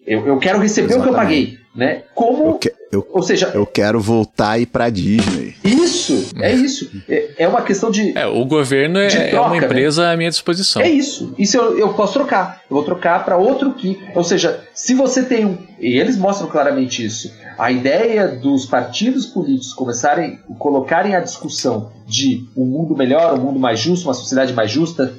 Eu, 0.05 0.27
eu 0.27 0.37
quero 0.37 0.59
receber 0.59 0.93
Exatamente. 0.93 0.99
o 0.99 1.03
que 1.03 1.09
eu 1.09 1.21
paguei, 1.21 1.57
né? 1.75 2.03
Como, 2.13 2.59
que, 2.59 2.71
eu, 2.95 3.07
ou 3.11 3.21
seja, 3.21 3.51
eu 3.53 3.65
quero 3.65 3.99
voltar 3.99 4.51
a 4.51 4.59
ir 4.59 4.65
para 4.65 4.89
Disney. 4.89 5.55
Isso, 5.63 6.31
é 6.39 6.53
isso. 6.53 6.89
É, 7.07 7.29
é, 7.39 7.47
uma 7.47 7.61
questão 7.61 7.91
de. 7.91 8.17
É, 8.17 8.25
o 8.25 8.45
governo 8.45 8.99
é, 8.99 9.07
troca, 9.07 9.35
é 9.35 9.39
uma 9.39 9.49
né? 9.49 9.65
empresa 9.65 10.03
né? 10.03 10.13
à 10.13 10.17
minha 10.17 10.29
disposição. 10.29 10.81
É 10.81 10.89
isso. 10.89 11.33
Isso 11.37 11.57
eu, 11.57 11.77
eu 11.77 11.93
posso 11.93 12.13
trocar. 12.13 12.61
Eu 12.69 12.75
vou 12.75 12.83
trocar 12.83 13.23
para 13.25 13.37
outro 13.37 13.73
que, 13.73 13.99
ou 14.15 14.23
seja, 14.23 14.63
se 14.73 14.93
você 14.93 15.23
tem 15.23 15.45
um, 15.45 15.57
e 15.79 15.99
eles 15.99 16.17
mostram 16.17 16.47
claramente 16.47 17.05
isso. 17.05 17.31
A 17.57 17.71
ideia 17.71 18.27
dos 18.27 18.65
partidos 18.65 19.25
políticos 19.25 19.73
começarem, 19.73 20.39
colocarem 20.57 21.15
a 21.15 21.19
discussão 21.19 21.91
de 22.07 22.45
um 22.55 22.65
mundo 22.65 22.95
melhor, 22.95 23.33
um 23.37 23.41
mundo 23.41 23.59
mais 23.59 23.79
justo, 23.79 24.07
uma 24.07 24.13
sociedade 24.13 24.53
mais 24.53 24.71
justa, 24.71 25.13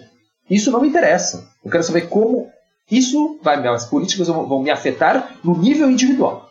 isso 0.48 0.70
não 0.70 0.80
me 0.80 0.88
interessa. 0.88 1.48
Eu 1.64 1.70
quero 1.70 1.82
saber 1.82 2.08
como 2.08 2.48
isso 2.90 3.38
vai, 3.42 3.66
as 3.66 3.84
políticas 3.84 4.28
vão 4.28 4.62
me 4.62 4.70
afetar 4.70 5.36
no 5.42 5.58
nível 5.58 5.90
individual, 5.90 6.48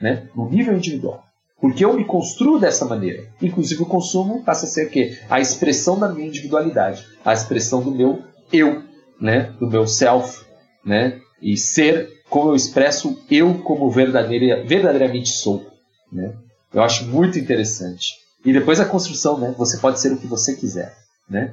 né? 0.00 0.28
No 0.34 0.48
nível 0.48 0.74
individual. 0.74 1.24
Porque 1.60 1.84
eu 1.84 1.92
me 1.92 2.04
construo 2.04 2.58
dessa 2.58 2.86
maneira. 2.86 3.28
Inclusive 3.40 3.82
o 3.82 3.86
consumo 3.86 4.42
passa 4.42 4.64
a 4.64 4.68
ser 4.68 4.86
o 4.86 4.90
quê? 4.90 5.18
A 5.28 5.40
expressão 5.40 5.98
da 5.98 6.08
minha 6.08 6.26
individualidade, 6.26 7.06
a 7.24 7.34
expressão 7.34 7.82
do 7.82 7.90
meu 7.90 8.22
eu, 8.52 8.82
né? 9.20 9.52
Do 9.60 9.66
meu 9.66 9.86
self, 9.86 10.42
né? 10.84 11.20
E 11.42 11.56
ser 11.56 12.08
como 12.30 12.50
eu 12.50 12.54
expresso 12.54 13.20
eu 13.30 13.58
como 13.58 13.90
verdadeira, 13.90 14.64
verdadeiramente 14.64 15.28
sou, 15.28 15.66
né? 16.10 16.32
Eu 16.72 16.82
acho 16.82 17.04
muito 17.06 17.38
interessante. 17.38 18.14
E 18.44 18.52
depois 18.52 18.80
a 18.80 18.86
construção, 18.86 19.38
né? 19.38 19.54
Você 19.58 19.76
pode 19.76 20.00
ser 20.00 20.12
o 20.12 20.16
que 20.16 20.26
você 20.26 20.54
quiser, 20.54 20.96
né? 21.28 21.52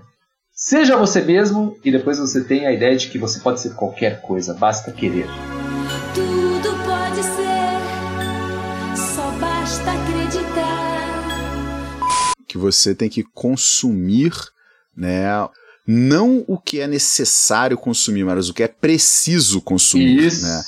Seja 0.54 0.98
você 0.98 1.22
mesmo 1.22 1.78
e 1.84 1.92
depois 1.92 2.18
você 2.18 2.44
tem 2.44 2.66
a 2.66 2.72
ideia 2.72 2.96
de 2.96 3.10
que 3.10 3.20
você 3.20 3.40
pode 3.40 3.60
ser 3.60 3.76
qualquer 3.76 4.22
coisa, 4.22 4.54
basta 4.54 4.92
querer. 4.92 5.28
Acreditar. 10.28 11.98
Que 12.48 12.58
você 12.58 12.94
tem 12.94 13.10
que 13.10 13.24
consumir, 13.24 14.34
né? 14.96 15.26
não 15.86 16.44
o 16.48 16.58
que 16.60 16.82
é 16.82 16.88
necessário 16.88 17.78
consumir, 17.78 18.26
mas 18.26 18.50
o 18.50 18.54
que 18.54 18.64
é 18.64 18.68
preciso 18.68 19.62
consumir. 19.62 20.28
Isso. 20.28 20.46
Né? 20.46 20.64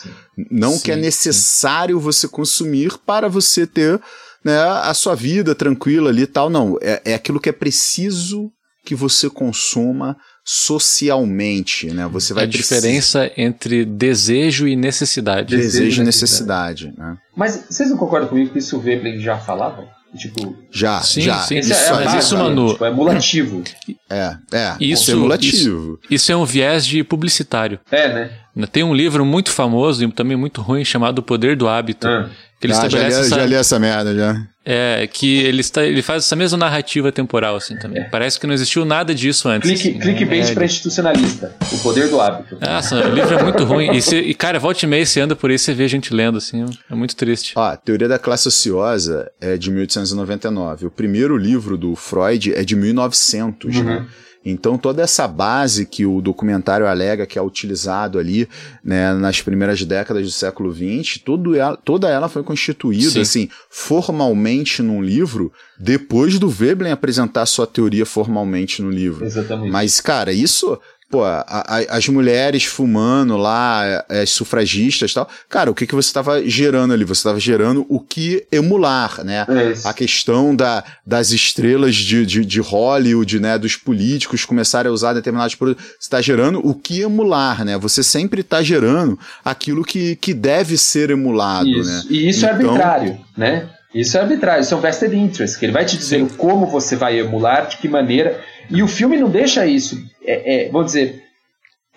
Não 0.49 0.75
o 0.75 0.81
que 0.81 0.91
é 0.91 0.95
necessário 0.95 1.99
você 1.99 2.27
consumir 2.27 2.97
para 3.05 3.27
você 3.27 3.67
ter 3.67 4.01
né, 4.43 4.57
a 4.57 4.93
sua 4.93 5.15
vida 5.15 5.53
tranquila 5.53 6.09
ali 6.09 6.21
e 6.21 6.27
tal. 6.27 6.49
Não, 6.49 6.77
é, 6.81 7.01
é 7.05 7.13
aquilo 7.13 7.39
que 7.39 7.49
é 7.49 7.53
preciso 7.53 8.49
que 8.85 8.95
você 8.95 9.29
consuma 9.29 10.17
socialmente, 10.43 11.87
né? 11.87 12.07
Você 12.07 12.33
vai 12.33 12.45
a 12.45 12.47
diferença 12.47 13.31
entre 13.37 13.85
desejo 13.85 14.67
e 14.67 14.75
necessidade. 14.75 15.55
Desejo, 15.55 16.01
e 16.01 16.05
necessidade, 16.05 16.93
né? 16.97 17.17
Mas 17.35 17.65
vocês 17.69 17.89
não 17.89 17.97
concordam 17.97 18.29
comigo 18.29 18.51
que 18.51 18.59
isso 18.59 18.77
o 18.77 18.79
Veblen 18.79 19.19
já 19.19 19.37
falava? 19.37 19.87
Tipo, 20.17 20.57
já, 20.71 21.01
sim, 21.01 21.21
já. 21.21 21.37
Sim, 21.41 21.59
isso, 21.59 21.71
é, 21.71 22.05
mas 22.05 22.25
isso, 22.25 22.35
Manu. 22.35 22.73
Tipo, 22.73 22.85
é 22.85 22.87
emulativo. 22.89 23.63
É, 24.09 24.35
é. 24.51 24.75
Isso, 24.79 25.11
é 25.11 25.13
emulativo. 25.13 25.55
Isso, 25.55 25.99
isso, 26.09 26.31
é 26.31 26.35
um 26.35 26.45
viés 26.45 26.83
de 26.85 27.03
publicitário. 27.03 27.79
É, 27.91 28.11
né? 28.11 28.31
Tem 28.67 28.83
um 28.83 28.93
livro 28.93 29.25
muito 29.25 29.51
famoso 29.51 30.03
e 30.03 30.11
também 30.11 30.37
muito 30.37 30.61
ruim 30.61 30.83
chamado 30.83 31.19
O 31.19 31.23
Poder 31.23 31.55
do 31.55 31.67
Hábito. 31.67 32.07
Ah. 32.07 32.29
Que 32.59 32.67
ele 32.67 32.73
ah, 32.73 32.75
estabelece 32.75 33.11
já 33.11 33.17
li, 33.17 33.25
essa, 33.25 33.35
já 33.35 33.45
li 33.45 33.55
essa 33.55 33.79
merda, 33.79 34.13
já. 34.13 34.45
É, 34.65 35.07
que 35.07 35.39
ele, 35.39 35.61
está, 35.61 35.85
ele 35.85 36.01
faz 36.01 36.25
essa 36.25 36.35
mesma 36.35 36.57
narrativa 36.57 37.09
temporal, 37.09 37.55
assim, 37.55 37.77
também. 37.77 38.03
É. 38.03 38.05
Parece 38.09 38.37
que 38.37 38.45
não 38.45 38.53
existiu 38.53 38.83
nada 38.83 39.15
disso 39.15 39.47
antes. 39.47 39.69
Clique, 39.69 39.89
assim, 39.89 39.99
clickbait 39.99 40.49
é, 40.49 40.53
para 40.53 40.65
institucionalista. 40.65 41.55
O 41.71 41.79
poder 41.79 42.09
do 42.09 42.19
hábito. 42.19 42.57
Nossa, 42.59 43.07
o 43.07 43.13
livro 43.13 43.33
é 43.33 43.43
muito 43.43 43.63
ruim. 43.63 43.95
E, 43.95 44.01
se, 44.01 44.17
e, 44.17 44.33
cara, 44.33 44.59
volte 44.59 44.83
e 44.83 44.87
meia, 44.87 45.05
você 45.05 45.21
anda 45.21 45.37
por 45.37 45.49
aí, 45.49 45.57
você 45.57 45.73
vê 45.73 45.87
gente 45.87 46.13
lendo, 46.13 46.37
assim, 46.37 46.65
é 46.91 46.95
muito 46.95 47.15
triste. 47.15 47.53
Ó, 47.55 47.63
a 47.63 47.77
Teoria 47.77 48.09
da 48.09 48.19
Classe 48.19 48.49
Ociosa 48.49 49.31
é 49.39 49.55
de 49.55 49.71
1899. 49.71 50.87
O 50.87 50.91
primeiro 50.91 51.37
livro 51.37 51.77
do 51.77 51.95
Freud 51.95 52.53
é 52.53 52.63
de 52.65 52.75
1900, 52.75 53.77
uhum. 53.77 53.83
né? 53.83 54.05
Então 54.43 54.77
toda 54.77 55.01
essa 55.01 55.27
base 55.27 55.85
que 55.85 56.05
o 56.05 56.21
documentário 56.21 56.87
alega 56.87 57.25
que 57.25 57.37
é 57.37 57.41
utilizado 57.41 58.17
ali 58.17 58.47
né, 58.83 59.13
nas 59.13 59.41
primeiras 59.41 59.83
décadas 59.83 60.23
do 60.23 60.31
século 60.31 60.73
XX, 60.73 61.21
tudo 61.23 61.55
ela, 61.55 61.75
toda 61.75 62.09
ela 62.09 62.29
foi 62.29 62.41
constituída 62.41 63.09
Sim. 63.11 63.21
assim 63.21 63.49
formalmente 63.69 64.81
num 64.81 65.01
livro 65.01 65.51
depois 65.77 66.39
do 66.39 66.49
Veblen 66.49 66.91
apresentar 66.91 67.45
sua 67.45 67.67
teoria 67.67 68.05
formalmente 68.05 68.81
no 68.81 68.89
livro. 68.89 69.25
Exatamente. 69.25 69.71
Mas 69.71 69.99
cara, 69.99 70.31
isso 70.31 70.79
pô, 71.09 71.23
a, 71.23 71.43
a, 71.47 71.97
as 71.97 72.07
mulheres 72.07 72.65
fumando 72.65 73.35
lá, 73.35 74.05
as 74.07 74.29
sufragistas 74.29 75.11
e 75.11 75.13
tal. 75.13 75.29
Cara, 75.49 75.71
o 75.71 75.75
que, 75.75 75.87
que 75.87 75.95
você 75.95 76.07
estava 76.07 76.47
gerando 76.47 76.93
ali? 76.93 77.03
Você 77.03 77.19
estava 77.19 77.39
gerando 77.39 77.85
o 77.89 77.99
que 77.99 78.45
emular, 78.51 79.23
né? 79.23 79.45
É 79.49 79.87
a 79.87 79.93
questão 79.93 80.55
da, 80.55 80.83
das 81.05 81.31
estrelas 81.31 81.95
de, 81.95 82.25
de, 82.25 82.45
de 82.45 82.59
Hollywood, 82.59 83.39
né? 83.39 83.57
Dos 83.57 83.75
políticos 83.75 84.45
começarem 84.45 84.89
a 84.89 84.93
usar 84.93 85.13
determinados 85.13 85.55
produtos. 85.55 85.83
Você 85.83 85.97
está 86.01 86.21
gerando 86.21 86.65
o 86.65 86.75
que 86.75 87.01
emular, 87.01 87.65
né? 87.65 87.77
Você 87.77 88.03
sempre 88.03 88.41
está 88.41 88.61
gerando 88.61 89.17
aquilo 89.43 89.83
que, 89.83 90.15
que 90.17 90.33
deve 90.33 90.77
ser 90.77 91.09
emulado, 91.09 91.67
isso. 91.67 91.89
né? 91.89 92.03
E 92.09 92.29
isso 92.29 92.45
é 92.45 92.53
então, 92.53 92.65
é 92.65 92.69
arbitrário, 92.69 93.19
né? 93.35 93.69
Isso 93.93 94.17
é 94.17 94.21
arbitrário, 94.21 94.61
isso 94.61 94.73
é 94.73 94.77
um 94.77 94.81
vested 94.81 95.15
interest, 95.15 95.57
que 95.57 95.65
ele 95.65 95.71
vai 95.73 95.83
te 95.83 95.97
dizer 95.97 96.19
Sim. 96.19 96.37
como 96.37 96.67
você 96.67 96.95
vai 96.95 97.19
emular, 97.19 97.67
de 97.67 97.77
que 97.77 97.87
maneira. 97.87 98.39
E 98.69 98.83
o 98.83 98.87
filme 98.87 99.17
não 99.17 99.29
deixa 99.29 99.65
isso. 99.65 99.97
É, 100.23 100.67
é, 100.67 100.69
vou 100.69 100.83
dizer, 100.83 101.23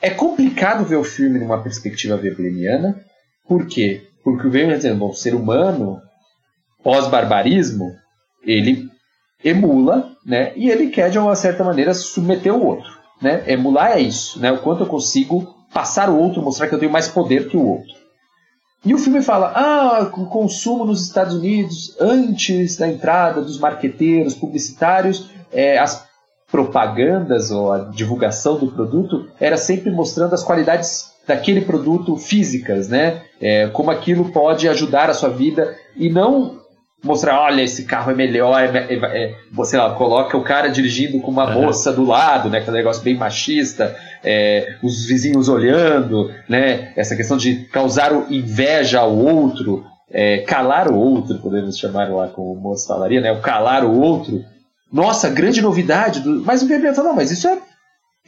é 0.00 0.10
complicado 0.10 0.84
ver 0.84 0.96
o 0.96 1.04
filme 1.04 1.38
numa 1.38 1.62
perspectiva 1.62 2.16
webliniana. 2.16 2.98
Por 3.46 3.66
quê? 3.66 4.02
Porque 4.24 4.46
o 4.46 4.50
Weber 4.50 4.68
está 4.68 4.76
dizendo, 4.76 4.98
bom, 4.98 5.10
o 5.10 5.14
ser 5.14 5.34
humano, 5.34 6.00
pós-barbarismo, 6.82 7.92
ele 8.44 8.88
emula, 9.44 10.10
né? 10.24 10.52
E 10.56 10.70
ele 10.70 10.88
quer, 10.88 11.10
de 11.10 11.18
uma 11.18 11.34
certa 11.34 11.62
maneira, 11.64 11.92
submeter 11.92 12.54
o 12.54 12.64
outro. 12.64 12.90
Né? 13.20 13.42
Emular 13.46 13.92
é 13.92 14.00
isso, 14.00 14.40
né? 14.40 14.50
O 14.50 14.58
quanto 14.58 14.84
eu 14.84 14.86
consigo 14.86 15.54
passar 15.72 16.08
o 16.08 16.18
outro, 16.18 16.42
mostrar 16.42 16.68
que 16.68 16.74
eu 16.74 16.78
tenho 16.78 16.92
mais 16.92 17.08
poder 17.08 17.48
que 17.48 17.56
o 17.56 17.66
outro. 17.66 18.01
E 18.84 18.94
o 18.94 18.98
filme 18.98 19.22
fala: 19.22 19.52
ah, 19.54 20.10
o 20.14 20.26
consumo 20.26 20.84
nos 20.84 21.04
Estados 21.04 21.34
Unidos, 21.34 21.96
antes 22.00 22.76
da 22.76 22.88
entrada 22.88 23.40
dos 23.40 23.58
marqueteiros 23.58 24.34
publicitários, 24.34 25.30
é, 25.52 25.78
as 25.78 26.04
propagandas 26.50 27.50
ou 27.50 27.72
a 27.72 27.78
divulgação 27.78 28.58
do 28.58 28.66
produto 28.66 29.28
era 29.40 29.56
sempre 29.56 29.90
mostrando 29.90 30.34
as 30.34 30.44
qualidades 30.44 31.12
daquele 31.26 31.62
produto 31.62 32.16
físicas, 32.16 32.88
né? 32.88 33.22
É, 33.40 33.68
como 33.68 33.90
aquilo 33.90 34.30
pode 34.32 34.68
ajudar 34.68 35.08
a 35.08 35.14
sua 35.14 35.30
vida 35.30 35.74
e 35.96 36.10
não 36.10 36.61
mostrar, 37.02 37.40
olha, 37.40 37.62
esse 37.62 37.84
carro 37.84 38.12
é 38.12 38.14
melhor, 38.14 38.60
é, 38.60 38.78
é, 38.78 38.94
é, 38.94 39.34
você 39.50 39.76
lá, 39.76 39.94
coloca 39.94 40.36
o 40.36 40.42
cara 40.42 40.68
dirigindo 40.68 41.20
com 41.20 41.30
uma 41.30 41.46
uhum. 41.54 41.62
moça 41.62 41.92
do 41.92 42.04
lado, 42.04 42.48
né? 42.48 42.58
Aquele 42.58 42.76
negócio 42.76 43.02
bem 43.02 43.16
machista, 43.16 43.96
é, 44.22 44.76
os 44.82 45.04
vizinhos 45.04 45.48
olhando, 45.48 46.32
né? 46.48 46.92
Essa 46.96 47.16
questão 47.16 47.36
de 47.36 47.64
causar 47.66 48.12
inveja 48.30 49.00
ao 49.00 49.16
outro, 49.16 49.84
é, 50.10 50.38
calar 50.38 50.88
o 50.88 50.96
outro, 50.96 51.38
podemos 51.38 51.76
chamar 51.76 52.08
lá 52.08 52.28
como 52.28 52.52
o 52.52 52.60
moço 52.60 52.86
falaria, 52.86 53.20
né? 53.20 53.32
O 53.32 53.40
calar 53.40 53.84
o 53.84 54.00
outro. 54.00 54.44
Nossa, 54.92 55.28
grande 55.28 55.60
novidade. 55.60 56.20
Do... 56.20 56.42
Mas 56.44 56.62
o 56.62 56.68
Weber 56.68 56.94
fala, 56.94 57.08
não, 57.08 57.16
mas 57.16 57.30
isso 57.30 57.48
é 57.48 57.58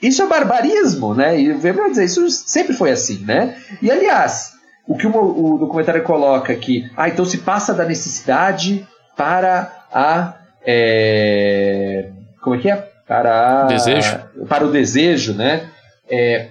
isso 0.03 0.23
é 0.23 0.27
barbarismo, 0.27 1.15
né? 1.15 1.41
E 1.41 1.51
o 1.53 1.55
Weber 1.55 1.75
vai 1.75 1.91
dizer, 1.91 2.05
isso 2.05 2.29
sempre 2.29 2.75
foi 2.75 2.91
assim, 2.91 3.25
né? 3.25 3.57
E 3.81 3.91
aliás, 3.91 4.54
o 4.87 4.97
que 4.97 5.07
o, 5.07 5.55
o 5.55 5.59
documentário 5.59 6.03
coloca 6.03 6.53
aqui, 6.53 6.91
ah, 6.97 7.09
então 7.09 7.25
se 7.25 7.39
passa 7.39 7.73
da 7.73 7.85
necessidade 7.85 8.87
para 9.17 9.87
a. 9.93 10.35
É, 10.67 12.11
como 12.43 12.57
é 12.57 12.59
que 12.59 12.71
é? 12.71 12.77
Para 13.07 13.63
a, 13.63 13.67
desejo. 13.67 14.21
Para 14.49 14.67
o 14.67 14.73
desejo, 14.73 15.35
né? 15.35 15.71
É, 16.09 16.51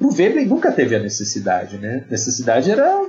o 0.00 0.12
Weber 0.12 0.46
nunca 0.46 0.72
teve 0.72 0.96
a 0.96 1.00
necessidade, 1.00 1.78
né? 1.78 2.04
Necessidade 2.10 2.70
era. 2.70 3.00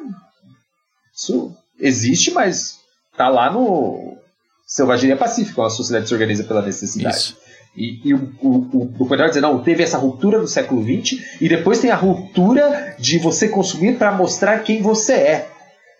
Isso 1.16 1.56
existe, 1.80 2.32
mas 2.32 2.80
tá 3.16 3.30
lá 3.30 3.52
no 3.52 4.18
Selvageria 4.66 5.18
Pacífica, 5.18 5.62
uma 5.62 5.70
sociedade 5.70 6.08
se 6.08 6.14
organiza 6.14 6.44
pela 6.44 6.62
necessidade. 6.62 7.16
Isso. 7.16 7.43
E, 7.76 8.08
e 8.08 8.14
o, 8.14 8.32
o, 8.42 8.58
o 8.82 8.86
documentário 8.86 9.32
diz, 9.32 9.42
não, 9.42 9.64
teve 9.64 9.82
essa 9.82 9.98
ruptura 9.98 10.40
do 10.40 10.48
século 10.48 10.84
XX 10.84 11.20
e 11.42 11.50
depois 11.50 11.80
tem 11.80 11.90
a 11.90 11.96
ruptura 11.96 12.96
de 13.00 13.18
você 13.18 13.48
consumir 13.48 13.98
para 13.98 14.12
mostrar 14.12 14.60
quem 14.60 14.82
você 14.82 15.14
é. 15.14 15.50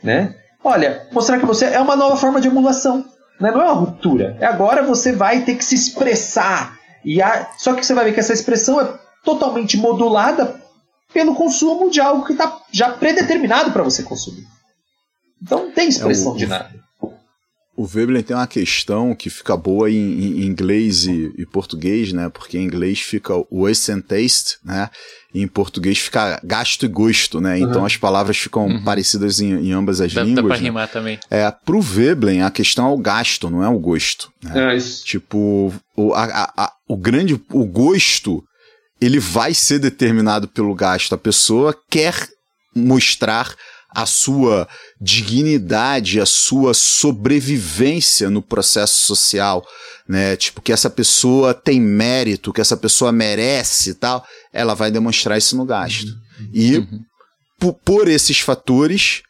Né? 0.04 0.36
Olha, 0.64 1.08
mostrar 1.12 1.40
que 1.40 1.46
você 1.46 1.66
é 1.66 1.80
uma 1.80 1.96
nova 1.96 2.16
forma 2.16 2.40
de 2.40 2.48
emulação. 2.48 3.06
Né? 3.40 3.52
Não 3.52 3.62
é 3.62 3.66
uma 3.66 3.74
ruptura. 3.74 4.38
É 4.40 4.46
agora 4.46 4.84
você 4.84 5.12
vai 5.12 5.42
ter 5.42 5.56
que 5.56 5.66
se 5.66 5.76
expressar. 5.76 6.78
E 7.04 7.20
só 7.58 7.74
que 7.74 7.86
você 7.86 7.94
vai 7.94 8.06
ver 8.06 8.14
que 8.14 8.20
essa 8.20 8.34
expressão 8.34 8.80
é 8.80 8.94
totalmente 9.26 9.76
modulada 9.76 10.62
pelo 11.14 11.36
consumo 11.36 11.90
de 11.90 12.00
algo 12.00 12.26
que 12.26 12.34
está 12.34 12.62
já 12.72 12.92
predeterminado 12.92 13.72
para 13.72 13.84
você 13.84 14.04
consumir. 14.04 14.46
Então 15.42 15.66
não 15.66 15.72
tem 15.72 15.90
expressão 15.90 16.32
é 16.32 16.36
o, 16.36 16.38
de 16.38 16.48
nada. 16.48 16.83
O 17.76 17.88
Veblen 17.88 18.22
tem 18.22 18.36
uma 18.36 18.46
questão 18.46 19.16
que 19.16 19.32
fica 19.32 19.58
boa 19.58 19.90
em, 19.90 19.96
em 19.96 20.46
inglês 20.46 21.06
e, 21.06 21.34
e, 21.36 21.44
português, 21.46 22.14
né? 22.14 22.30
Porque 22.30 22.56
em 22.56 22.64
inglês 22.64 23.00
fica 23.00 23.34
waste 23.52 23.92
and 23.92 24.02
taste, 24.02 24.58
né? 24.64 24.92
E 25.34 25.42
em 25.42 25.48
português 25.48 25.98
fica 25.98 26.40
gasto 26.44 26.86
e 26.86 26.88
gosto, 26.88 27.42
né? 27.42 27.56
Uhum. 27.56 27.70
Então 27.70 27.84
as 27.84 27.98
palavras 27.98 28.38
ficam 28.38 28.68
uhum. 28.68 28.84
parecidas 28.84 29.40
em, 29.40 29.54
em, 29.54 29.72
ambas 29.72 30.00
as 30.02 30.14
dá, 30.14 30.22
línguas. 30.22 30.44
Dá 30.44 30.50
pra 30.50 30.58
né? 30.58 30.64
rimar 30.64 30.88
também. 30.88 31.20
É, 31.32 31.50
pro 31.50 31.82
Veblen 31.82 32.44
a 32.44 32.52
questão 32.52 32.90
é 32.90 32.94
o 32.94 32.98
gasto, 32.98 33.50
não 33.50 33.64
é 33.64 33.70
o 33.70 33.80
gosto. 33.80 34.32
Né? 34.44 34.74
É 34.74 34.78
isso. 34.78 35.04
Tipo, 35.04 35.74
o, 35.98 36.14
a, 36.14 36.52
a, 36.56 36.74
o 36.88 36.96
grande, 36.96 37.34
o 37.34 37.66
gosto, 37.66 38.44
ele 39.02 39.20
vai 39.20 39.56
ser 39.56 39.80
determinado 39.80 40.48
pelo 40.48 40.76
gasto. 40.76 41.16
A 41.16 41.18
pessoa 41.18 41.76
quer 41.90 42.14
mostrar 42.76 43.56
a 43.94 44.06
sua 44.06 44.68
dignidade, 45.00 46.20
a 46.20 46.26
sua 46.26 46.74
sobrevivência 46.74 48.30
no 48.30 48.42
processo 48.42 49.06
social, 49.06 49.66
né? 50.08 50.36
Tipo, 50.36 50.62
que 50.62 50.72
essa 50.72 50.90
pessoa 50.90 51.54
tem 51.54 51.80
mérito, 51.80 52.52
que 52.52 52.62
essa 52.62 52.76
pessoa 52.76 53.12
merece 53.12 53.92
e 53.92 53.94
tal, 53.94 54.26
ela 54.52 54.74
vai 54.74 54.92
demonstrar 54.92 55.38
isso 55.38 55.56
no 55.56 55.66
gasto. 55.66 56.08
Uhum. 56.08 56.50
E 56.54 56.78
uhum. 56.78 57.74
por 57.86 58.08
esses 58.08 58.40
fatores, 58.40 59.22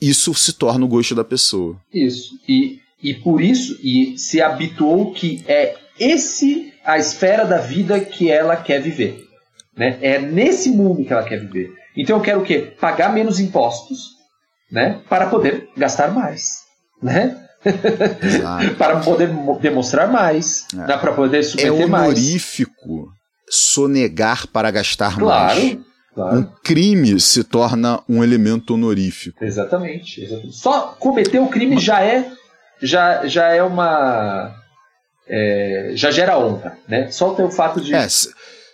isso 0.00 0.34
se 0.34 0.52
torna 0.52 0.84
o 0.84 0.88
gosto 0.88 1.14
da 1.14 1.24
pessoa. 1.24 1.76
Isso. 1.92 2.30
E, 2.48 2.78
e 3.02 3.14
por 3.14 3.40
isso, 3.40 3.78
e 3.82 4.18
se 4.18 4.40
habituou 4.40 5.12
que 5.12 5.44
é 5.46 5.76
esse 5.98 6.72
a 6.84 6.98
esfera 6.98 7.44
da 7.44 7.58
vida 7.58 8.00
que 8.00 8.30
ela 8.30 8.56
quer 8.56 8.80
viver. 8.80 9.24
Né? 9.76 9.98
É 10.00 10.18
nesse 10.18 10.70
mundo 10.70 11.04
que 11.04 11.12
ela 11.12 11.24
quer 11.24 11.40
viver. 11.40 11.70
Então 11.96 12.16
eu 12.16 12.22
quero 12.22 12.40
o 12.40 12.44
quê? 12.44 12.74
Pagar 12.80 13.12
menos 13.12 13.40
impostos, 13.40 14.10
né? 14.70 15.00
Para 15.08 15.26
poder 15.28 15.68
gastar 15.76 16.12
mais, 16.12 16.58
né? 17.02 17.42
para 18.78 19.00
poder 19.00 19.30
demonstrar 19.60 20.08
mais, 20.08 20.66
é. 20.72 20.76
Né? 20.76 20.96
para 20.96 21.12
poder 21.12 21.42
submeter 21.42 21.82
é 21.82 21.86
mais. 21.86 22.04
É 22.04 22.06
honorífico 22.06 23.08
sonegar 23.48 24.46
para 24.48 24.70
gastar 24.70 25.18
claro, 25.18 25.60
mais. 25.60 25.78
Claro. 26.14 26.38
Um 26.38 26.42
crime 26.62 27.20
se 27.20 27.44
torna 27.44 28.02
um 28.08 28.22
elemento 28.22 28.74
honorífico. 28.74 29.44
Exatamente, 29.44 30.22
exatamente. 30.22 30.56
Só 30.56 30.96
cometer 30.98 31.38
o 31.40 31.48
crime 31.48 31.78
já 31.78 32.02
é 32.02 32.30
já, 32.80 33.26
já 33.26 33.48
é 33.48 33.62
uma 33.62 34.54
é, 35.28 35.92
já 35.94 36.10
gera 36.10 36.38
honra, 36.38 36.78
né? 36.88 37.10
Só 37.10 37.32
o 37.34 37.50
fato 37.50 37.80
de 37.80 37.94
é, 37.94 38.08
se, 38.08 38.28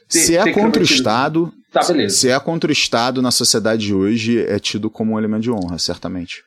ter, 0.09 0.19
se 0.19 0.37
é 0.37 0.53
contra 0.53 0.81
o 0.81 0.85
Estado, 0.85 1.53
Tá, 1.73 1.83
beleza. 1.85 2.17
Se 2.17 2.29
é 2.29 2.39
contra 2.39 2.69
o 2.69 2.73
Estado 2.73 3.23
na 3.23 3.31
sociedade 3.31 3.87
de 3.87 3.95
hoje, 3.95 4.45
é 4.45 4.59
tido 4.59 4.91
como 4.91 5.15
um 5.15 5.19
elemento 5.19 5.45
de 5.45 5.51
honra, 5.51 5.79
certamente. 5.79 6.45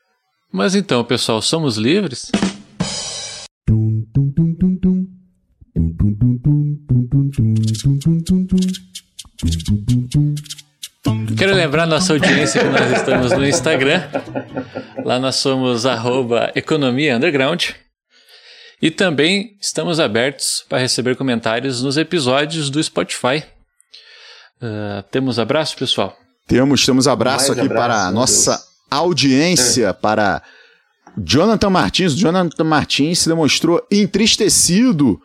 Mas 0.52 0.76
então, 0.76 1.04
pessoal, 1.04 1.42
somos 1.42 1.78
livres? 1.78 2.32
Quero 11.36 11.56
lembrar 11.56 11.88
nossa 11.88 12.14
audiência 12.14 12.62
que 12.62 12.70
nós 12.70 12.92
estamos 12.92 13.32
no 13.32 13.46
Instagram. 13.46 14.04
Lá 15.04 15.20
nós 15.20 15.38
somos 15.38 15.86
arroba 15.86 16.52
Economia 16.56 17.18
Underground. 17.18 17.72
E 18.82 18.92
também 18.92 19.58
estamos 19.60 20.00
abertos 20.00 20.64
para 20.70 20.78
receber 20.78 21.16
comentários 21.16 21.82
nos 21.82 21.98
episódios 21.98 22.70
do 22.70 22.82
Spotify. 22.82 23.44
Uh, 24.62 25.04
temos 25.12 25.38
abraço, 25.40 25.76
pessoal? 25.78 26.16
Temos, 26.48 26.86
temos 26.86 27.08
abraço 27.08 27.48
Mais 27.48 27.60
aqui 27.60 27.68
abraço, 27.68 27.88
para 27.88 28.08
a 28.08 28.12
nossa 28.12 28.52
Deus. 28.52 28.64
audiência, 28.90 29.88
é. 29.88 29.94
para 29.94 30.42
Jonathan 31.18 31.70
Martins. 31.70 32.16
Jonathan 32.16 32.64
Martins 32.64 33.20
se 33.20 33.30
demonstrou 33.30 33.86
entristecido 33.92 35.20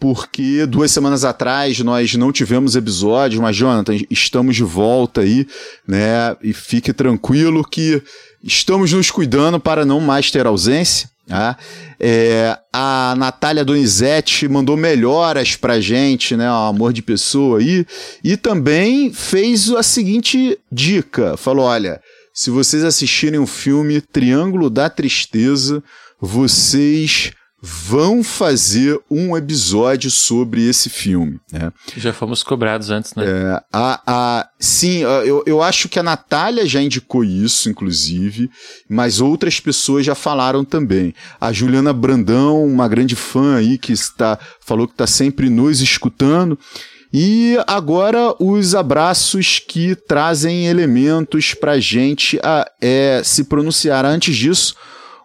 porque 0.00 0.66
duas 0.66 0.90
semanas 0.90 1.24
atrás 1.24 1.78
nós 1.80 2.14
não 2.14 2.32
tivemos 2.32 2.76
episódios, 2.76 3.40
mas 3.40 3.56
Jonathan, 3.56 3.96
estamos 4.10 4.56
de 4.56 4.64
volta 4.64 5.22
aí, 5.22 5.46
né? 5.86 6.36
E 6.42 6.52
fique 6.52 6.92
tranquilo 6.92 7.64
que 7.64 8.02
estamos 8.42 8.92
nos 8.92 9.10
cuidando 9.10 9.58
para 9.58 9.84
não 9.84 10.00
mais 10.00 10.30
ter 10.30 10.46
ausência. 10.46 11.08
Tá? 11.26 11.56
É, 11.98 12.58
a 12.70 13.14
Natália 13.16 13.64
Donizete 13.64 14.46
mandou 14.46 14.76
melhoras 14.76 15.56
pra 15.56 15.80
gente, 15.80 16.36
né? 16.36 16.46
Amor 16.46 16.92
de 16.92 17.00
pessoa 17.00 17.60
aí. 17.60 17.86
E 18.22 18.36
também 18.36 19.12
fez 19.12 19.70
a 19.70 19.82
seguinte 19.82 20.58
dica: 20.70 21.36
falou: 21.36 21.64
olha, 21.64 22.00
se 22.32 22.50
vocês 22.50 22.84
assistirem 22.84 23.40
o 23.40 23.46
filme 23.46 24.00
Triângulo 24.00 24.68
da 24.68 24.90
Tristeza, 24.90 25.82
vocês 26.20 27.32
vão 27.66 28.22
fazer 28.22 29.00
um 29.10 29.34
episódio 29.34 30.10
sobre 30.10 30.68
esse 30.68 30.90
filme. 30.90 31.40
Né? 31.50 31.72
Já 31.96 32.12
fomos 32.12 32.42
cobrados 32.42 32.90
antes, 32.90 33.14
né? 33.14 33.24
É, 33.26 33.62
a, 33.72 34.02
a, 34.06 34.48
sim, 34.60 34.98
eu, 34.98 35.42
eu 35.46 35.62
acho 35.62 35.88
que 35.88 35.98
a 35.98 36.02
Natália 36.02 36.66
já 36.66 36.82
indicou 36.82 37.24
isso, 37.24 37.70
inclusive, 37.70 38.50
mas 38.86 39.18
outras 39.18 39.60
pessoas 39.60 40.04
já 40.04 40.14
falaram 40.14 40.62
também. 40.62 41.14
A 41.40 41.52
Juliana 41.52 41.94
Brandão, 41.94 42.62
uma 42.62 42.86
grande 42.86 43.16
fã 43.16 43.56
aí, 43.56 43.78
que 43.78 43.94
está, 43.94 44.38
falou 44.60 44.86
que 44.86 44.92
está 44.92 45.06
sempre 45.06 45.48
nos 45.48 45.80
escutando. 45.80 46.58
E 47.10 47.56
agora 47.66 48.34
os 48.38 48.74
abraços 48.74 49.58
que 49.58 49.94
trazem 49.94 50.66
elementos 50.66 51.54
para 51.54 51.72
a 51.72 51.80
gente 51.80 52.38
a, 52.42 52.70
é, 52.78 53.22
se 53.24 53.44
pronunciar. 53.44 54.04
Antes 54.04 54.36
disso, 54.36 54.74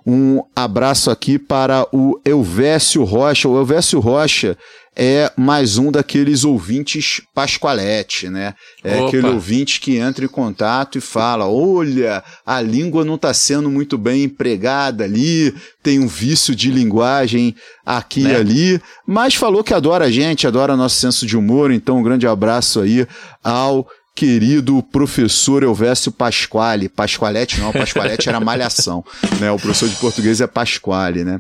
um 0.05 0.41
abraço 0.55 1.11
aqui 1.11 1.37
para 1.37 1.85
o 1.91 2.19
Elvésio 2.25 3.03
Rocha. 3.03 3.47
O 3.47 3.57
Elvésio 3.57 3.99
Rocha 3.99 4.57
é 4.95 5.31
mais 5.37 5.77
um 5.77 5.91
daqueles 5.91 6.43
ouvintes 6.43 7.21
Pascoalete, 7.33 8.27
né? 8.27 8.53
É 8.83 8.97
Opa. 8.97 9.07
aquele 9.07 9.27
ouvinte 9.27 9.79
que 9.79 9.97
entra 9.97 10.25
em 10.25 10.27
contato 10.27 10.97
e 10.97 11.01
fala: 11.01 11.47
olha, 11.47 12.23
a 12.45 12.59
língua 12.59 13.05
não 13.05 13.15
está 13.15 13.33
sendo 13.33 13.69
muito 13.69 13.97
bem 13.97 14.23
empregada 14.23 15.03
ali, 15.03 15.53
tem 15.81 15.99
um 15.99 16.07
vício 16.07 16.53
de 16.55 16.69
linguagem 16.69 17.55
aqui 17.85 18.23
Né? 18.23 18.33
e 18.33 18.35
ali, 18.35 18.81
mas 19.07 19.35
falou 19.35 19.63
que 19.63 19.73
adora 19.73 20.05
a 20.05 20.11
gente, 20.11 20.45
adora 20.45 20.75
nosso 20.75 20.97
senso 20.97 21.25
de 21.25 21.37
humor, 21.37 21.71
então 21.71 21.97
um 21.97 22.03
grande 22.03 22.27
abraço 22.27 22.81
aí 22.81 23.07
ao 23.43 23.87
querido 24.19 24.83
professor 24.83 25.63
Elvésio 25.63 26.11
Pasquale. 26.11 26.89
Pasqualete 26.89 27.57
não, 27.61 27.71
Pasqualete 27.71 28.27
era 28.27 28.37
malhação, 28.41 29.01
né? 29.39 29.49
O 29.49 29.57
professor 29.57 29.87
de 29.87 29.95
português 29.95 30.41
é 30.41 30.47
Pasquale, 30.47 31.23
né? 31.23 31.39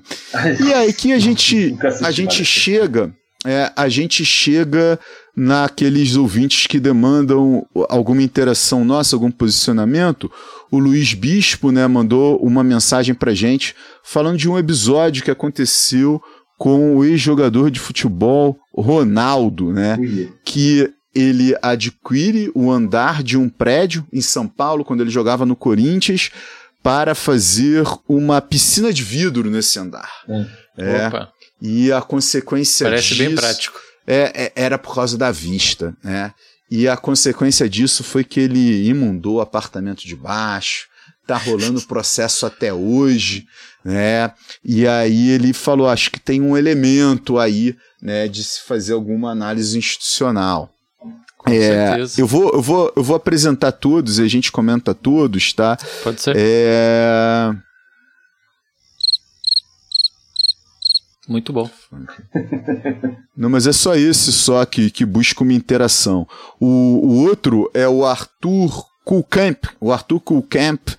E 0.65 0.73
aí 0.73 0.93
que 0.93 1.11
a 1.11 1.19
gente, 1.19 1.77
a 2.01 2.09
gente 2.09 2.45
chega, 2.45 3.13
é, 3.45 3.69
a 3.75 3.89
gente 3.89 4.23
chega 4.23 4.97
naqueles 5.35 6.15
ouvintes 6.15 6.67
que 6.67 6.79
demandam 6.79 7.65
alguma 7.89 8.23
interação 8.23 8.85
nossa, 8.85 9.13
algum 9.13 9.29
posicionamento. 9.29 10.31
O 10.71 10.79
Luiz 10.79 11.13
Bispo, 11.13 11.73
né, 11.73 11.85
mandou 11.85 12.37
uma 12.37 12.63
mensagem 12.63 13.13
pra 13.13 13.33
gente 13.33 13.75
falando 14.05 14.37
de 14.37 14.47
um 14.47 14.57
episódio 14.57 15.21
que 15.21 15.31
aconteceu 15.31 16.21
com 16.57 16.95
o 16.95 17.03
ex-jogador 17.03 17.69
de 17.69 17.79
futebol 17.79 18.57
Ronaldo, 18.73 19.73
né? 19.73 19.97
Que 20.45 20.93
ele 21.13 21.55
adquire 21.61 22.51
o 22.53 22.71
andar 22.71 23.23
de 23.23 23.37
um 23.37 23.49
prédio 23.49 24.05
em 24.13 24.21
São 24.21 24.47
Paulo, 24.47 24.85
quando 24.85 25.01
ele 25.01 25.09
jogava 25.09 25.45
no 25.45 25.55
Corinthians, 25.55 26.29
para 26.83 27.13
fazer 27.13 27.83
uma 28.07 28.39
piscina 28.41 28.93
de 28.93 29.03
vidro 29.03 29.49
nesse 29.49 29.77
andar. 29.79 30.09
É, 30.77 31.07
Opa, 31.07 31.29
e 31.61 31.91
a 31.91 32.01
consequência 32.01 32.85
parece 32.87 33.09
disso 33.09 33.19
bem 33.23 33.35
prático. 33.35 33.79
é, 34.07 34.45
é- 34.45 34.51
era 34.55 34.77
por 34.77 34.95
causa 34.95 35.17
da 35.17 35.31
vista, 35.31 35.95
né? 36.03 36.33
E 36.71 36.87
a 36.87 36.95
consequência 36.95 37.67
disso 37.67 38.03
foi 38.03 38.23
que 38.23 38.39
ele 38.39 38.87
imundou 38.87 39.37
o 39.37 39.41
apartamento 39.41 40.05
de 40.07 40.15
baixo, 40.15 40.87
tá 41.27 41.35
rolando 41.35 41.81
processo 41.87 42.45
até 42.45 42.71
hoje, 42.73 43.45
né? 43.83 44.31
E 44.63 44.87
aí 44.87 45.31
ele 45.31 45.51
falou, 45.51 45.89
acho 45.89 46.11
que 46.11 46.19
tem 46.19 46.41
um 46.41 46.55
elemento 46.55 47.37
aí, 47.39 47.75
né, 48.01 48.27
de 48.27 48.43
se 48.43 48.61
fazer 48.61 48.93
alguma 48.93 49.31
análise 49.31 49.77
institucional. 49.77 50.71
Com 51.39 51.49
É, 51.51 51.87
certeza. 51.87 52.21
eu 52.21 52.27
vou, 52.27 52.51
eu 52.53 52.61
vou, 52.61 52.93
eu 52.95 53.03
vou 53.03 53.15
apresentar 53.15 53.71
todos 53.71 54.19
e 54.19 54.23
a 54.23 54.27
gente 54.27 54.51
comenta 54.51 54.93
todos, 54.93 55.53
tá? 55.53 55.77
Pode 56.03 56.21
ser. 56.21 56.35
É, 56.37 57.51
Muito 61.27 61.53
bom. 61.53 61.69
Não, 63.37 63.49
mas 63.49 63.67
é 63.67 63.71
só 63.71 63.95
esse 63.95 64.31
só 64.33 64.65
que, 64.65 64.89
que 64.89 65.05
busca 65.05 65.43
uma 65.43 65.53
interação. 65.53 66.27
O, 66.59 66.65
o 66.67 67.23
outro 67.27 67.69
é 67.73 67.87
o 67.87 68.03
Arthur 68.03 68.83
Kulkamp. 69.05 69.65
O 69.79 69.91
Arthur 69.93 70.19
Kulkamp, 70.19 70.89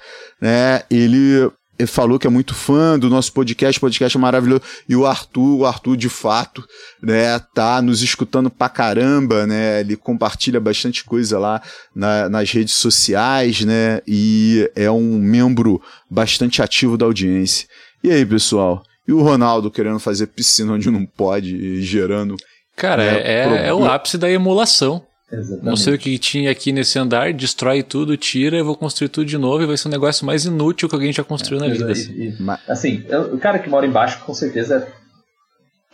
né? 0.40 0.82
Ele, 0.88 1.50
ele 1.50 1.52
falou 1.86 2.18
que 2.18 2.26
é 2.26 2.30
muito 2.30 2.54
fã 2.54 2.98
do 2.98 3.08
nosso 3.10 3.32
podcast, 3.32 3.78
o 3.78 3.80
podcast 3.80 4.16
é 4.16 4.20
maravilhoso. 4.20 4.62
E 4.88 4.94
o 4.96 5.06
Arthur, 5.06 5.58
o 5.60 5.66
Arthur 5.66 5.96
de 5.96 6.08
fato, 6.08 6.64
né, 7.02 7.38
tá 7.54 7.80
nos 7.82 8.02
escutando 8.02 8.50
pra 8.50 8.68
caramba, 8.68 9.46
né? 9.46 9.80
Ele 9.80 9.96
compartilha 9.96 10.60
bastante 10.60 11.04
coisa 11.04 11.38
lá 11.38 11.60
na- 11.94 12.28
nas 12.28 12.50
redes 12.50 12.74
sociais, 12.74 13.60
né? 13.64 14.00
E 14.06 14.70
é 14.74 14.90
um 14.90 15.18
membro 15.18 15.80
bastante 16.10 16.62
ativo 16.62 16.96
da 16.96 17.06
audiência. 17.06 17.66
E 18.02 18.10
aí, 18.10 18.24
pessoal? 18.24 18.82
E 19.06 19.12
o 19.12 19.22
Ronaldo 19.22 19.70
querendo 19.70 19.98
fazer 19.98 20.26
piscina 20.28 20.72
onde 20.74 20.90
não 20.90 21.04
pode, 21.04 21.82
gerando. 21.82 22.36
Cara, 22.76 23.02
É, 23.04 23.16
é, 23.16 23.38
é, 23.40 23.66
pro- 23.68 23.78
o 23.80 23.84
ápice 23.84 24.16
da 24.16 24.30
emulação. 24.30 25.04
Exatamente. 25.32 25.64
Não 25.64 25.76
sei 25.76 25.94
o 25.94 25.98
que 25.98 26.18
tinha 26.18 26.50
aqui 26.50 26.72
nesse 26.72 26.98
andar, 26.98 27.32
destrói 27.32 27.82
tudo, 27.82 28.16
tira, 28.16 28.56
eu 28.56 28.64
vou 28.64 28.76
construir 28.76 29.08
tudo 29.08 29.26
de 29.26 29.38
novo 29.38 29.62
e 29.62 29.66
vai 29.66 29.76
ser 29.76 29.86
um 29.88 29.90
negócio 29.92 30.26
mais 30.26 30.44
inútil 30.44 30.88
que 30.88 30.94
alguém 30.94 31.12
já 31.12 31.22
construiu 31.22 31.60
na 31.60 31.68
vida. 31.68 31.88
E- 31.88 31.92
assim. 31.92 32.12
e- 32.12 32.42
Ma- 32.42 32.58
assim, 32.68 33.04
eu- 33.08 33.34
o 33.34 33.38
cara 33.38 33.58
que 33.58 33.68
mora 33.70 33.86
embaixo 33.86 34.20
com 34.24 34.34
certeza 34.34 34.76
é 34.76 34.92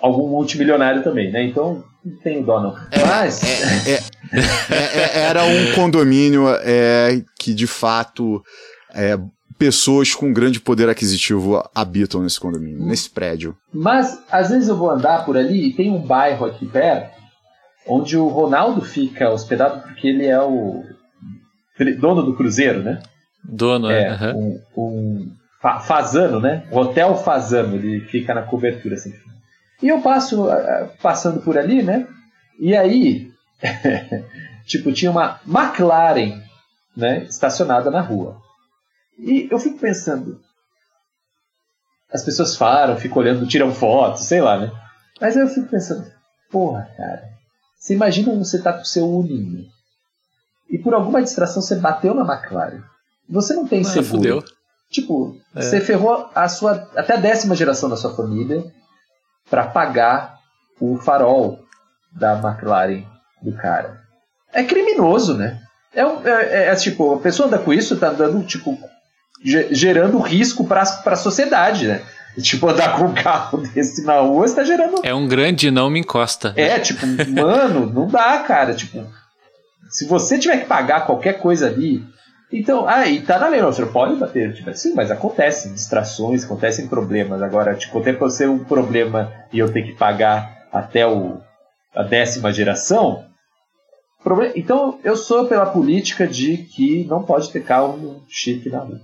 algum 0.00 0.28
multimilionário 0.28 1.02
também, 1.02 1.30
né? 1.30 1.42
Então 1.44 1.84
não 2.04 2.16
tenho 2.22 2.44
dó 2.44 2.60
não. 2.60 2.74
Mas 3.06 3.40
É, 4.32 4.74
é, 5.18 5.20
era 5.28 5.44
um 5.44 5.72
condomínio 5.74 6.44
é, 6.62 7.22
que 7.38 7.52
de 7.54 7.66
fato 7.66 8.42
é, 8.94 9.18
pessoas 9.58 10.14
com 10.14 10.32
grande 10.32 10.60
poder 10.60 10.88
aquisitivo 10.88 11.62
habitam 11.74 12.22
nesse 12.22 12.40
condomínio, 12.40 12.84
nesse 12.84 13.08
prédio. 13.10 13.56
Mas 13.72 14.18
às 14.30 14.48
vezes 14.50 14.68
eu 14.68 14.76
vou 14.76 14.90
andar 14.90 15.24
por 15.24 15.36
ali 15.36 15.68
e 15.68 15.72
tem 15.74 15.90
um 15.90 15.98
bairro 16.00 16.46
aqui 16.46 16.66
perto 16.66 17.14
onde 17.86 18.16
o 18.16 18.28
Ronaldo 18.28 18.82
fica 18.82 19.30
hospedado 19.30 19.82
porque 19.82 20.08
ele 20.08 20.26
é 20.26 20.40
o 20.40 20.84
dono 21.98 22.22
do 22.22 22.34
cruzeiro, 22.36 22.82
né? 22.82 23.00
Dono, 23.44 23.90
É, 23.90 24.08
é. 24.08 24.34
um, 24.34 24.60
um 24.76 25.32
fa- 25.60 25.78
Fazano, 25.80 26.40
né? 26.40 26.66
O 26.70 26.78
Hotel 26.78 27.16
Fazano, 27.16 27.76
ele 27.76 28.00
fica 28.06 28.34
na 28.34 28.42
cobertura 28.42 28.94
assim. 28.94 29.12
E 29.82 29.88
eu 29.88 30.00
passo 30.00 30.46
passando 31.02 31.40
por 31.42 31.56
ali, 31.58 31.82
né? 31.82 32.06
E 32.58 32.74
aí, 32.74 33.30
tipo, 34.66 34.90
tinha 34.92 35.10
uma 35.10 35.38
McLaren, 35.46 36.40
né, 36.96 37.24
estacionada 37.24 37.90
na 37.90 38.00
rua. 38.00 38.38
E 39.18 39.46
eu 39.50 39.58
fico 39.58 39.78
pensando, 39.78 40.40
as 42.12 42.24
pessoas 42.24 42.56
falam, 42.56 42.96
ficam 42.96 43.18
olhando, 43.18 43.46
tiram 43.46 43.70
fotos, 43.72 44.24
sei 44.24 44.40
lá, 44.40 44.58
né? 44.58 44.72
Mas 45.20 45.36
eu 45.36 45.46
fico 45.48 45.68
pensando, 45.68 46.10
porra, 46.50 46.88
cara, 46.96 47.22
você 47.78 47.94
imagina 47.94 48.34
você 48.34 48.60
tá 48.60 48.72
com 48.72 48.82
o 48.82 48.86
seu 48.86 49.08
Uninho 49.08 49.64
e 50.70 50.78
por 50.78 50.94
alguma 50.94 51.22
distração 51.22 51.62
você 51.62 51.76
bateu 51.76 52.14
na 52.14 52.22
McLaren. 52.22 52.82
Você 53.28 53.54
não 53.54 53.66
tem 53.66 53.80
Ah, 53.80 53.84
seguro. 53.84 54.06
fudeu. 54.08 54.44
Tipo, 54.90 55.36
É. 55.54 55.62
você 55.62 55.80
ferrou 55.80 56.30
a 56.34 56.48
sua 56.48 56.88
até 56.96 57.14
a 57.14 57.20
décima 57.20 57.54
geração 57.56 57.88
da 57.88 57.96
sua 57.96 58.14
família 58.14 58.64
para 59.50 59.66
pagar 59.66 60.36
o 60.80 60.96
farol 60.98 61.60
da 62.12 62.34
McLaren 62.38 63.04
do 63.42 63.52
cara. 63.56 64.00
É 64.52 64.62
criminoso, 64.64 65.36
né? 65.36 65.60
É, 65.92 66.00
é- 66.02 66.30
é- 66.30 66.66
é, 66.68 66.74
tipo, 66.76 67.14
a 67.14 67.18
pessoa 67.20 67.46
anda 67.48 67.58
com 67.58 67.72
isso, 67.72 67.96
tá 67.98 68.10
dando, 68.10 68.44
tipo, 68.44 68.78
ge- 69.44 69.68
gerando 69.74 70.18
risco 70.18 70.66
para 70.66 70.82
a 70.82 71.16
sociedade, 71.16 71.86
né? 71.88 72.04
E, 72.36 72.42
tipo, 72.42 72.68
andar 72.68 72.96
com 72.96 73.04
um 73.04 73.14
carro 73.14 73.58
desse 73.58 74.04
na 74.04 74.20
rua 74.20 74.44
está 74.44 74.64
gerando 74.64 75.00
É 75.02 75.14
um 75.14 75.26
grande 75.26 75.70
não 75.70 75.90
me 75.90 76.00
encosta. 76.00 76.52
é, 76.56 76.78
tipo, 76.78 77.06
mano, 77.30 77.86
não 77.86 78.06
dá, 78.06 78.38
cara. 78.40 78.74
Tipo, 78.74 79.06
se 79.88 80.06
você 80.06 80.38
tiver 80.38 80.58
que 80.58 80.66
pagar 80.66 81.06
qualquer 81.06 81.34
coisa 81.34 81.66
ali. 81.66 82.04
Então, 82.52 82.86
ah, 82.88 83.06
e 83.08 83.20
tá 83.20 83.38
na 83.38 83.48
lei, 83.48 83.60
não, 83.60 83.72
você 83.72 83.84
pode 83.86 84.14
bater. 84.16 84.54
Tipo, 84.54 84.72
sim, 84.74 84.94
mas 84.94 85.10
acontecem 85.10 85.72
distrações, 85.72 86.44
acontecem 86.44 86.86
problemas. 86.86 87.42
Agora, 87.42 87.74
tipo, 87.74 87.98
até 87.98 88.12
pra 88.12 88.30
ser 88.30 88.48
um 88.48 88.62
problema 88.62 89.32
e 89.52 89.58
eu 89.58 89.72
ter 89.72 89.82
que 89.82 89.92
pagar 89.92 90.66
até 90.72 91.06
o, 91.06 91.40
a 91.94 92.02
décima 92.02 92.52
geração. 92.52 93.24
Então, 94.54 94.98
eu 95.04 95.16
sou 95.16 95.46
pela 95.46 95.66
política 95.66 96.26
de 96.26 96.56
que 96.58 97.04
não 97.04 97.22
pode 97.22 97.50
ter 97.50 97.62
carro 97.62 98.24
chique 98.28 98.68
na 98.68 98.80
rua. 98.80 99.00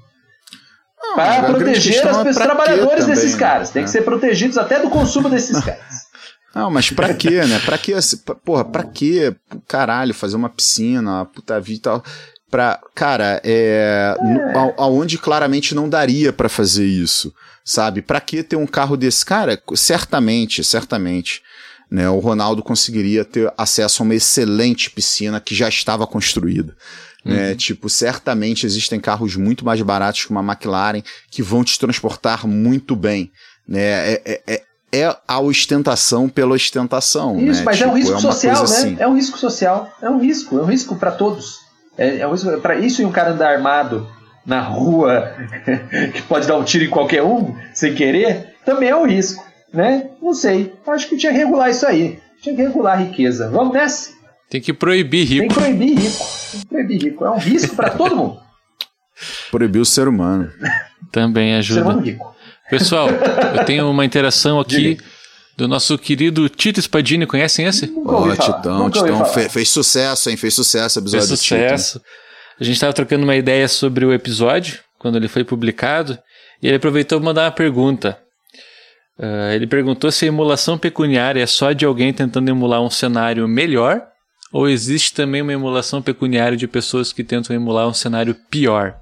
A 1.12 1.14
Para 1.14 1.42
proteger 1.44 2.06
as 2.06 2.16
é 2.18 2.24
pessoas, 2.24 2.36
trabalhadores 2.36 3.00
também, 3.04 3.14
desses 3.14 3.32
né? 3.32 3.38
caras. 3.38 3.70
Tem 3.70 3.82
que 3.82 3.88
É. 3.88 3.92
ser 3.92 4.02
protegidos 4.02 4.56
até 4.56 4.78
do 4.80 4.88
consumo 4.90 5.28
desses 5.28 5.58
caras. 5.62 6.12
Não, 6.54 6.70
mas 6.70 6.90
pra 6.90 7.14
quê, 7.14 7.44
né? 7.44 7.58
Pra 7.64 7.78
quê? 7.78 7.94
Porra, 8.44 8.64
pra 8.64 8.84
quê? 8.84 9.34
Caralho, 9.66 10.12
fazer 10.14 10.36
uma 10.36 10.50
piscina, 10.50 11.10
uma 11.10 11.24
puta 11.24 11.58
vida 11.60 11.78
e 11.78 11.80
tal. 11.82 12.04
Pra, 12.50 12.78
cara, 12.94 13.40
é, 13.42 14.14
a- 14.54 14.82
aonde 14.82 15.16
claramente 15.16 15.74
não 15.74 15.88
daria 15.88 16.30
pra 16.32 16.50
fazer 16.50 16.84
isso, 16.84 17.32
sabe? 17.64 18.02
Pra 18.02 18.20
que 18.20 18.42
ter 18.42 18.56
um 18.56 18.66
carro 18.66 18.94
desse? 18.98 19.24
Cara, 19.24 19.58
certamente, 19.74 20.62
certamente, 20.62 21.40
né? 21.90 22.10
O 22.10 22.18
Ronaldo 22.18 22.62
conseguiria 22.62 23.24
ter 23.24 23.50
acesso 23.56 24.02
a 24.02 24.04
uma 24.04 24.14
excelente 24.14 24.90
piscina 24.90 25.40
que 25.40 25.54
já 25.54 25.68
estava 25.70 26.06
construída. 26.06 26.76
Né? 27.24 27.54
Tipo, 27.54 27.88
certamente 27.88 28.66
existem 28.66 28.98
carros 28.98 29.36
muito 29.36 29.64
mais 29.64 29.80
baratos 29.80 30.24
que 30.24 30.30
uma 30.30 30.42
McLaren 30.42 31.02
que 31.30 31.42
vão 31.42 31.62
te 31.62 31.78
transportar 31.78 32.46
muito 32.46 32.96
bem. 32.96 33.30
Né? 33.66 33.80
É, 33.80 34.22
é- 34.24 34.42
é, 34.46 34.62
é 34.94 35.16
a 35.28 35.40
ostentação 35.40 36.28
pela 36.28 36.54
ostentação. 36.54 37.38
Isso, 37.38 37.60
né? 37.60 37.64
mas 37.64 37.80
é 37.80 37.86
um 37.86 37.94
Tipo, 37.94 37.96
risco 37.96 38.12
uma 38.12 38.20
social, 38.20 38.56
né? 38.56 38.62
assim. 38.62 38.96
É 38.98 39.06
um 39.06 39.14
risco 39.14 39.38
social. 39.38 39.90
É 40.02 40.10
um 40.10 40.18
risco, 40.18 40.58
é 40.58 40.62
um 40.62 40.66
risco 40.66 40.96
para 40.96 41.12
todos. 41.12 41.58
É, 41.96 42.18
é 42.18 42.26
um 42.26 42.32
risco 42.32 42.58
para 42.60 42.76
isso 42.76 43.00
e 43.02 43.04
um 43.04 43.12
cara 43.12 43.30
andar 43.30 43.50
armado 43.52 44.08
na 44.44 44.60
rua 44.60 45.32
que 46.14 46.22
pode 46.22 46.46
dar 46.48 46.56
um 46.58 46.64
tiro 46.64 46.84
em 46.84 46.90
qualquer 46.90 47.22
um 47.22 47.54
sem 47.72 47.94
querer, 47.94 48.54
também 48.64 48.88
é 48.88 48.96
um 48.96 49.06
risco, 49.06 49.44
né? 49.72 50.08
Não 50.20 50.34
sei. 50.34 50.72
Acho 50.86 51.08
que 51.08 51.16
tinha 51.16 51.32
que 51.32 51.38
regular 51.38 51.70
isso 51.70 51.86
aí. 51.86 52.18
Tinha 52.42 52.56
que 52.56 52.62
regular 52.62 52.94
a 52.98 53.02
riqueza. 53.02 53.48
Vamos 53.48 53.72
nessa? 53.72 54.10
Tem 54.52 54.60
que 54.60 54.74
proibir 54.74 55.26
Tem 55.26 55.38
rico. 55.38 55.48
que 55.48 55.54
proibir 55.54 55.98
rico. 55.98 56.24
Tem 56.50 56.60
que 56.60 56.66
proibir 56.66 57.02
rico. 57.02 57.24
É 57.24 57.30
um 57.30 57.38
risco 57.38 57.74
para 57.74 57.88
todo 57.88 58.14
mundo. 58.14 58.38
Proibir 59.50 59.80
o 59.80 59.84
ser 59.86 60.06
humano. 60.06 60.52
Também 61.10 61.62
Ser 61.62 61.80
humano 61.80 62.00
ajuda. 62.00 62.10
rico. 62.10 62.36
Pessoal, 62.68 63.08
eu 63.08 63.64
tenho 63.64 63.88
uma 63.88 64.04
interação 64.04 64.60
aqui 64.60 64.96
Diga. 64.96 65.04
Do 65.56 65.66
nosso 65.66 65.96
querido 65.96 66.50
Tito 66.50 66.82
Spadini, 66.82 67.26
conhecem 67.26 67.64
esse? 67.64 67.90
Ó, 68.04 68.24
oh, 68.24 68.36
Titão, 68.36 68.90
Titão 68.90 69.24
fez, 69.24 69.52
fez, 69.52 69.68
sucesso, 69.70 70.28
hein? 70.28 70.36
Fez 70.36 70.52
sucesso 70.52 70.98
o 70.98 71.02
episódio 71.02 71.28
Fez 71.28 71.40
sucesso. 71.40 72.02
A 72.60 72.64
gente 72.64 72.74
estava 72.74 72.92
trocando 72.92 73.24
uma 73.24 73.36
ideia 73.36 73.66
sobre 73.68 74.04
o 74.04 74.12
episódio, 74.12 74.80
quando 74.98 75.16
ele 75.16 75.28
foi 75.28 75.44
publicado, 75.44 76.18
e 76.62 76.66
ele 76.66 76.76
aproveitou 76.76 77.18
para 77.18 77.24
mandar 77.24 77.44
uma 77.44 77.52
pergunta. 77.52 78.18
Uh, 79.18 79.52
ele 79.54 79.66
perguntou 79.66 80.12
se 80.12 80.26
a 80.26 80.28
emulação 80.28 80.76
pecuniária 80.76 81.42
é 81.42 81.46
só 81.46 81.72
de 81.72 81.86
alguém 81.86 82.12
tentando 82.12 82.50
emular 82.50 82.82
um 82.82 82.90
cenário 82.90 83.48
melhor, 83.48 84.11
ou 84.52 84.68
existe 84.68 85.14
também 85.14 85.40
uma 85.40 85.52
emulação 85.52 86.02
pecuniária 86.02 86.56
de 86.56 86.68
pessoas 86.68 87.12
que 87.12 87.24
tentam 87.24 87.56
emular 87.56 87.88
um 87.88 87.94
cenário 87.94 88.34
pior. 88.50 88.94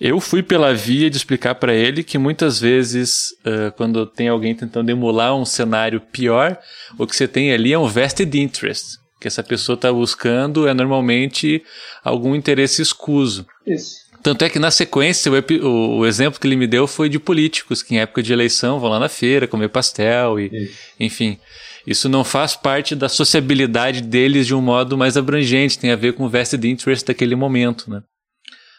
Eu 0.00 0.18
fui 0.18 0.42
pela 0.42 0.74
via 0.74 1.08
de 1.08 1.16
explicar 1.16 1.54
para 1.54 1.72
ele 1.72 2.02
que 2.02 2.18
muitas 2.18 2.58
vezes, 2.58 3.30
uh, 3.46 3.70
quando 3.76 4.04
tem 4.04 4.28
alguém 4.28 4.52
tentando 4.52 4.90
emular 4.90 5.36
um 5.36 5.44
cenário 5.44 6.00
pior, 6.00 6.58
o 6.98 7.06
que 7.06 7.14
você 7.14 7.28
tem 7.28 7.52
ali 7.52 7.72
é 7.72 7.78
um 7.78 7.86
vested 7.86 8.36
interest. 8.36 8.98
Que 9.20 9.28
essa 9.28 9.44
pessoa 9.44 9.74
está 9.74 9.92
buscando 9.92 10.66
é 10.66 10.74
normalmente 10.74 11.62
algum 12.02 12.34
interesse 12.34 12.82
escuso. 12.82 13.46
Isso. 13.64 14.02
Tanto 14.20 14.44
é 14.44 14.50
que 14.50 14.58
na 14.58 14.72
sequência, 14.72 15.30
o, 15.30 15.64
o, 15.64 15.98
o, 15.98 16.06
exemplo 16.06 16.40
que 16.40 16.46
ele 16.48 16.56
me 16.56 16.66
deu 16.66 16.88
foi 16.88 17.08
de 17.08 17.20
políticos 17.20 17.82
que 17.82 17.94
em 17.94 18.00
época 18.00 18.22
de 18.22 18.32
eleição 18.32 18.80
vão 18.80 18.90
lá 18.90 18.98
na 18.98 19.08
feira 19.08 19.46
comer 19.46 19.68
pastel 19.68 20.40
e, 20.40 20.46
Isso. 20.46 20.78
enfim. 20.98 21.38
Isso 21.86 22.08
não 22.08 22.24
faz 22.24 22.54
parte 22.54 22.94
da 22.94 23.08
sociabilidade 23.08 24.00
deles 24.02 24.46
de 24.46 24.54
um 24.54 24.60
modo 24.60 24.96
mais 24.96 25.16
abrangente, 25.16 25.78
tem 25.78 25.90
a 25.90 25.96
ver 25.96 26.14
com 26.14 26.24
o 26.24 26.28
vested 26.28 26.68
interest 26.68 27.06
daquele 27.06 27.34
momento, 27.34 27.90
né? 27.90 28.02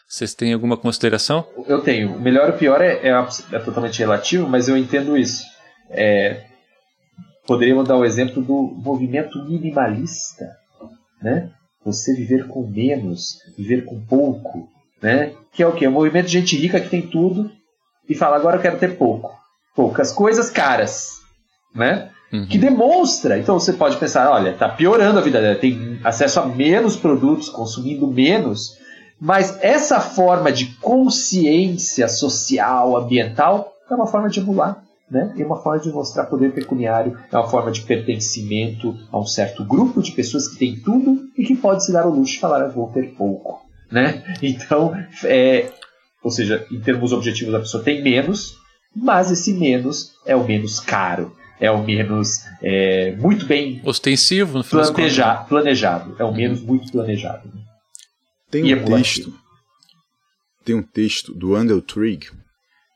Vocês 0.08 0.34
têm 0.34 0.52
alguma 0.52 0.76
consideração? 0.76 1.46
Eu 1.66 1.80
tenho. 1.80 2.14
O 2.14 2.20
melhor 2.20 2.50
ou 2.50 2.56
pior 2.56 2.80
é, 2.80 3.08
é, 3.08 3.10
é 3.52 3.58
totalmente 3.58 3.98
relativo, 3.98 4.48
mas 4.48 4.68
eu 4.68 4.76
entendo 4.76 5.16
isso. 5.16 5.42
É, 5.90 6.44
poderíamos 7.46 7.86
dar 7.86 7.96
o 7.96 8.04
exemplo 8.04 8.42
do 8.42 8.62
movimento 8.76 9.42
minimalista, 9.44 10.44
né? 11.22 11.50
Você 11.84 12.14
viver 12.14 12.46
com 12.46 12.66
menos, 12.66 13.38
viver 13.56 13.84
com 13.84 14.00
pouco, 14.04 14.68
né? 15.02 15.34
Que 15.52 15.62
é 15.62 15.66
o 15.66 15.72
que? 15.72 15.84
É 15.84 15.88
o 15.88 15.92
movimento 15.92 16.26
de 16.26 16.32
gente 16.32 16.56
rica 16.56 16.80
que 16.80 16.88
tem 16.88 17.02
tudo 17.02 17.50
e 18.08 18.14
fala 18.14 18.36
agora 18.36 18.56
eu 18.56 18.62
quero 18.62 18.78
ter 18.78 18.96
pouco, 18.96 19.34
poucas 19.74 20.12
coisas 20.12 20.50
caras, 20.50 21.20
né? 21.74 22.10
Uhum. 22.32 22.46
Que 22.46 22.58
demonstra. 22.58 23.38
Então 23.38 23.58
você 23.58 23.72
pode 23.72 23.96
pensar, 23.96 24.30
olha, 24.30 24.50
está 24.50 24.68
piorando 24.68 25.18
a 25.18 25.22
vida 25.22 25.40
dela, 25.40 25.54
tem 25.54 26.00
acesso 26.02 26.40
a 26.40 26.46
menos 26.46 26.96
produtos, 26.96 27.48
consumindo 27.48 28.06
menos 28.06 28.82
mas 29.20 29.58
essa 29.62 30.00
forma 30.00 30.52
de 30.52 30.66
consciência 30.82 32.08
social, 32.08 32.96
ambiental, 32.96 33.72
é 33.90 33.94
uma 33.94 34.06
forma 34.06 34.28
de 34.28 34.40
emular. 34.40 34.82
Né? 35.10 35.34
É 35.38 35.44
uma 35.44 35.62
forma 35.62 35.80
de 35.80 35.90
mostrar 35.90 36.24
poder 36.24 36.52
pecuniário, 36.52 37.18
é 37.30 37.36
uma 37.36 37.46
forma 37.46 37.70
de 37.70 37.82
pertencimento 37.82 38.96
a 39.12 39.18
um 39.18 39.26
certo 39.26 39.64
grupo 39.64 40.02
de 40.02 40.12
pessoas 40.12 40.48
que 40.48 40.58
tem 40.58 40.76
tudo 40.76 41.28
e 41.36 41.44
que 41.44 41.54
pode 41.54 41.84
se 41.84 41.92
dar 41.92 42.06
o 42.06 42.10
luxo 42.10 42.34
de 42.34 42.40
falar, 42.40 42.60
eu 42.60 42.70
vou 42.70 42.88
ter 42.88 43.14
pouco. 43.14 43.62
Né? 43.92 44.22
Então, 44.42 44.94
é, 45.24 45.70
ou 46.22 46.30
seja, 46.30 46.66
em 46.70 46.80
termos 46.80 47.12
objetivos, 47.12 47.54
a 47.54 47.60
pessoa 47.60 47.84
tem 47.84 48.02
menos, 48.02 48.56
mas 48.96 49.30
esse 49.30 49.52
menos 49.52 50.14
é 50.26 50.34
o 50.34 50.44
menos 50.44 50.80
caro, 50.80 51.32
é 51.60 51.70
o 51.70 51.82
menos 51.82 52.44
é, 52.62 53.14
muito 53.16 53.46
bem 53.46 53.80
ostensivo, 53.84 54.58
no 54.58 54.64
planeja, 54.64 55.36
planejado, 55.36 56.16
é 56.18 56.24
o 56.24 56.32
menos 56.32 56.60
muito 56.60 56.90
planejado. 56.90 57.48
Né? 57.48 57.60
Tem 58.50 58.74
um 58.74 58.84
texto. 58.84 59.34
Tem 60.64 60.74
um 60.74 60.82
texto 60.82 61.34
do 61.34 61.54
Andrew 61.54 61.82
Trigg. 61.82 62.28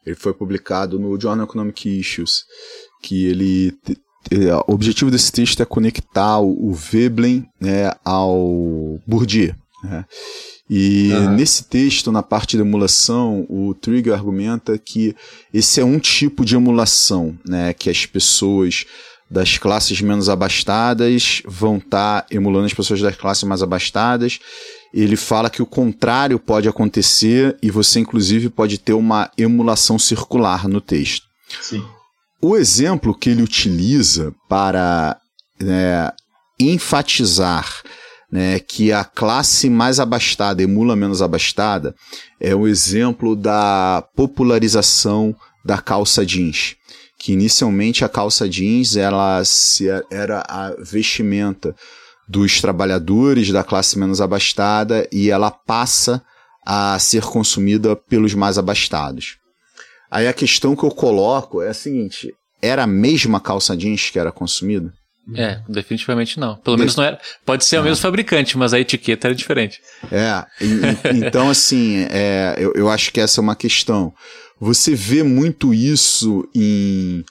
Ele 0.06 0.16
foi 0.16 0.32
publicado 0.32 0.98
no 0.98 1.20
Journal 1.20 1.44
Economic 1.44 1.88
Issues. 2.00 2.44
Que 3.02 3.26
ele. 3.26 3.76
O 4.66 4.74
objetivo 4.74 5.10
desse 5.10 5.32
texto 5.32 5.62
é 5.62 5.66
conectar 5.66 6.40
o 6.40 6.72
Veblen 6.72 7.46
né, 7.60 7.92
ao 8.04 9.00
Bourdieu. 9.06 9.54
Né? 9.82 10.04
E 10.68 11.10
uhum. 11.12 11.34
nesse 11.34 11.64
texto, 11.64 12.12
na 12.12 12.22
parte 12.22 12.56
da 12.56 12.62
emulação, 12.62 13.46
o 13.48 13.74
Trigger 13.74 14.12
argumenta 14.12 14.76
que 14.76 15.16
esse 15.52 15.80
é 15.80 15.84
um 15.84 15.98
tipo 15.98 16.44
de 16.44 16.56
emulação, 16.56 17.38
né, 17.46 17.72
que 17.72 17.88
as 17.88 18.04
pessoas 18.04 18.84
das 19.30 19.58
classes 19.58 20.00
menos 20.00 20.28
abastadas 20.28 21.42
vão 21.46 21.76
estar 21.78 22.22
tá 22.22 22.26
emulando 22.30 22.66
as 22.66 22.74
pessoas 22.74 23.00
das 23.00 23.16
classes 23.16 23.44
mais 23.44 23.62
abastadas 23.62 24.40
ele 24.92 25.16
fala 25.16 25.50
que 25.50 25.62
o 25.62 25.66
contrário 25.66 26.38
pode 26.38 26.68
acontecer 26.68 27.56
e 27.62 27.70
você, 27.70 28.00
inclusive, 28.00 28.48
pode 28.48 28.78
ter 28.78 28.94
uma 28.94 29.30
emulação 29.36 29.98
circular 29.98 30.66
no 30.66 30.80
texto. 30.80 31.26
Sim. 31.60 31.84
O 32.40 32.56
exemplo 32.56 33.14
que 33.14 33.30
ele 33.30 33.42
utiliza 33.42 34.32
para 34.48 35.18
né, 35.60 36.10
enfatizar 36.58 37.82
né, 38.30 38.58
que 38.60 38.92
a 38.92 39.04
classe 39.04 39.70
mais 39.70 39.98
abastada 39.98 40.62
emula 40.62 40.94
menos 40.94 41.22
abastada 41.22 41.94
é 42.40 42.54
o 42.54 42.68
exemplo 42.68 43.34
da 43.34 44.06
popularização 44.14 45.34
da 45.64 45.78
calça 45.78 46.24
jeans. 46.24 46.76
Que 47.18 47.32
inicialmente 47.32 48.04
a 48.04 48.08
calça 48.08 48.48
jeans 48.48 48.96
ela 48.96 49.42
era 50.10 50.44
a 50.48 50.74
vestimenta 50.78 51.74
dos 52.28 52.60
trabalhadores 52.60 53.50
da 53.50 53.64
classe 53.64 53.98
menos 53.98 54.20
abastada 54.20 55.08
e 55.10 55.30
ela 55.30 55.50
passa 55.50 56.22
a 56.64 56.98
ser 56.98 57.22
consumida 57.22 57.96
pelos 57.96 58.34
mais 58.34 58.58
abastados. 58.58 59.38
Aí 60.10 60.28
a 60.28 60.34
questão 60.34 60.76
que 60.76 60.84
eu 60.84 60.90
coloco 60.90 61.62
é 61.62 61.68
a 61.68 61.74
seguinte: 61.74 62.32
era 62.60 62.84
a 62.84 62.86
mesma 62.86 63.40
calça 63.40 63.76
jeans 63.76 64.10
que 64.10 64.18
era 64.18 64.30
consumida? 64.30 64.92
É, 65.34 65.60
definitivamente 65.68 66.40
não. 66.40 66.56
Pelo 66.56 66.76
de... 66.76 66.80
menos 66.80 66.96
não 66.96 67.04
era. 67.04 67.20
Pode 67.44 67.64
ser 67.64 67.78
o 67.78 67.82
mesmo 67.82 68.02
fabricante, 68.02 68.56
mas 68.56 68.72
a 68.72 68.80
etiqueta 68.80 69.28
era 69.28 69.34
diferente. 69.34 69.80
É, 70.10 70.44
e, 70.60 71.16
então 71.26 71.50
assim, 71.50 72.06
é, 72.10 72.54
eu, 72.58 72.72
eu 72.74 72.88
acho 72.88 73.12
que 73.12 73.20
essa 73.20 73.40
é 73.40 73.42
uma 73.42 73.56
questão. 73.56 74.12
Você 74.60 74.94
vê 74.94 75.22
muito 75.22 75.72
isso 75.72 76.48
em 76.54 77.24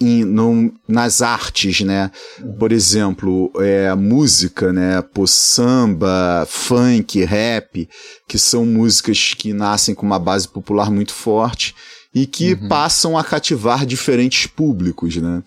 em, 0.00 0.24
no, 0.24 0.72
nas 0.86 1.22
artes, 1.22 1.80
né? 1.80 2.10
Por 2.58 2.70
exemplo, 2.70 3.50
é, 3.56 3.92
música, 3.94 4.72
né? 4.72 5.02
Pô, 5.02 5.26
samba, 5.26 6.46
funk, 6.48 7.24
rap, 7.24 7.88
que 8.28 8.38
são 8.38 8.64
músicas 8.64 9.34
que 9.34 9.52
nascem 9.52 9.94
com 9.94 10.06
uma 10.06 10.18
base 10.18 10.48
popular 10.48 10.90
muito 10.90 11.12
forte 11.12 11.74
e 12.14 12.26
que 12.26 12.54
uhum. 12.54 12.68
passam 12.68 13.18
a 13.18 13.24
cativar 13.24 13.84
diferentes 13.84 14.46
públicos, 14.46 15.16
né? 15.16 15.42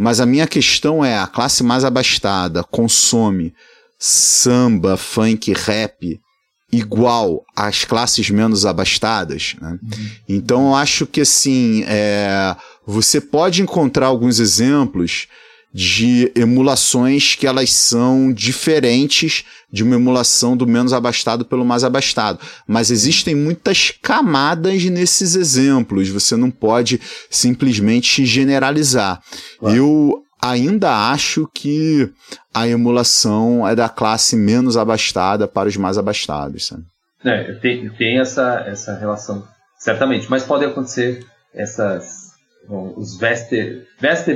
Mas 0.00 0.18
a 0.18 0.24
minha 0.24 0.46
questão 0.46 1.04
é: 1.04 1.18
a 1.18 1.26
classe 1.26 1.62
mais 1.62 1.84
abastada 1.84 2.64
consome 2.64 3.52
samba, 3.98 4.96
funk, 4.96 5.52
rap 5.52 6.18
igual 6.72 7.44
às 7.54 7.84
classes 7.84 8.30
menos 8.30 8.64
abastadas, 8.64 9.56
né? 9.60 9.78
Uhum. 9.82 10.10
Então 10.26 10.68
eu 10.68 10.74
acho 10.74 11.06
que 11.06 11.20
assim, 11.20 11.84
é, 11.86 12.56
você 12.86 13.20
pode 13.20 13.60
encontrar 13.60 14.06
alguns 14.06 14.40
exemplos 14.40 15.28
de 15.72 16.32
emulações 16.34 17.36
que 17.36 17.46
elas 17.46 17.72
são 17.72 18.32
diferentes 18.32 19.44
de 19.72 19.84
uma 19.84 19.94
emulação 19.94 20.56
do 20.56 20.66
menos 20.66 20.92
abastado 20.92 21.44
pelo 21.44 21.64
mais 21.64 21.84
abastado. 21.84 22.40
Mas 22.66 22.90
existem 22.90 23.34
muitas 23.34 23.92
camadas 24.02 24.84
nesses 24.84 25.36
exemplos, 25.36 26.08
você 26.08 26.36
não 26.36 26.50
pode 26.50 27.00
simplesmente 27.30 28.26
generalizar. 28.26 29.22
Claro. 29.58 29.76
Eu 29.76 30.24
ainda 30.42 31.10
acho 31.10 31.48
que 31.54 32.10
a 32.52 32.66
emulação 32.66 33.66
é 33.66 33.76
da 33.76 33.88
classe 33.88 34.34
menos 34.34 34.76
abastada 34.76 35.46
para 35.46 35.68
os 35.68 35.76
mais 35.76 35.98
abastados. 35.98 36.66
Sabe? 36.66 36.82
É, 37.24 37.52
tem, 37.54 37.88
tem 37.90 38.18
essa, 38.18 38.64
essa 38.66 38.96
relação, 38.96 39.46
certamente, 39.78 40.28
mas 40.28 40.42
pode 40.42 40.64
acontecer 40.64 41.24
essas 41.54 42.19
Bom, 42.70 42.94
os 42.96 43.18
vested 43.18 43.84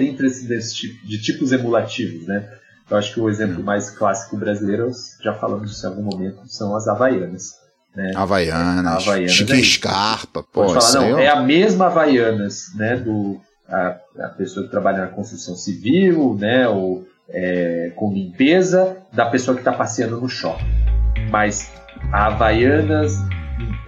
interests 0.02 0.74
tipo, 0.74 1.06
de 1.06 1.22
tipos 1.22 1.52
emulativos, 1.52 2.26
né? 2.26 2.44
Eu 2.90 2.96
acho 2.96 3.14
que 3.14 3.20
o 3.20 3.30
exemplo 3.30 3.60
hum. 3.60 3.64
mais 3.64 3.90
clássico 3.90 4.36
brasileiro, 4.36 4.90
já 5.22 5.32
falamos 5.34 5.70
disso 5.70 5.86
em 5.86 5.90
algum 5.90 6.02
momento, 6.02 6.40
são 6.48 6.74
as 6.74 6.88
Havaianas. 6.88 7.52
Né? 7.94 8.10
Havaianas, 8.16 9.06
Havaianas 9.06 9.30
Chique 9.30 9.52
é 9.52 9.62
Scarpa, 9.62 10.42
pô. 10.42 10.66
Pode 10.66 10.74
falar, 10.74 11.10
não, 11.10 11.18
é 11.20 11.28
a 11.28 11.40
mesma 11.42 11.86
Havaianas, 11.86 12.74
né? 12.74 12.96
Do, 12.96 13.40
a, 13.68 14.00
a 14.18 14.28
pessoa 14.30 14.66
que 14.66 14.70
trabalha 14.72 15.02
na 15.02 15.06
construção 15.06 15.54
civil, 15.54 16.36
né? 16.36 16.66
Ou 16.66 17.06
é, 17.28 17.92
com 17.94 18.12
limpeza, 18.12 18.96
da 19.12 19.26
pessoa 19.26 19.54
que 19.54 19.60
está 19.60 19.72
passeando 19.72 20.20
no 20.20 20.28
shopping. 20.28 20.66
Mas 21.30 21.70
a 22.12 22.26
Havaianas, 22.26 23.14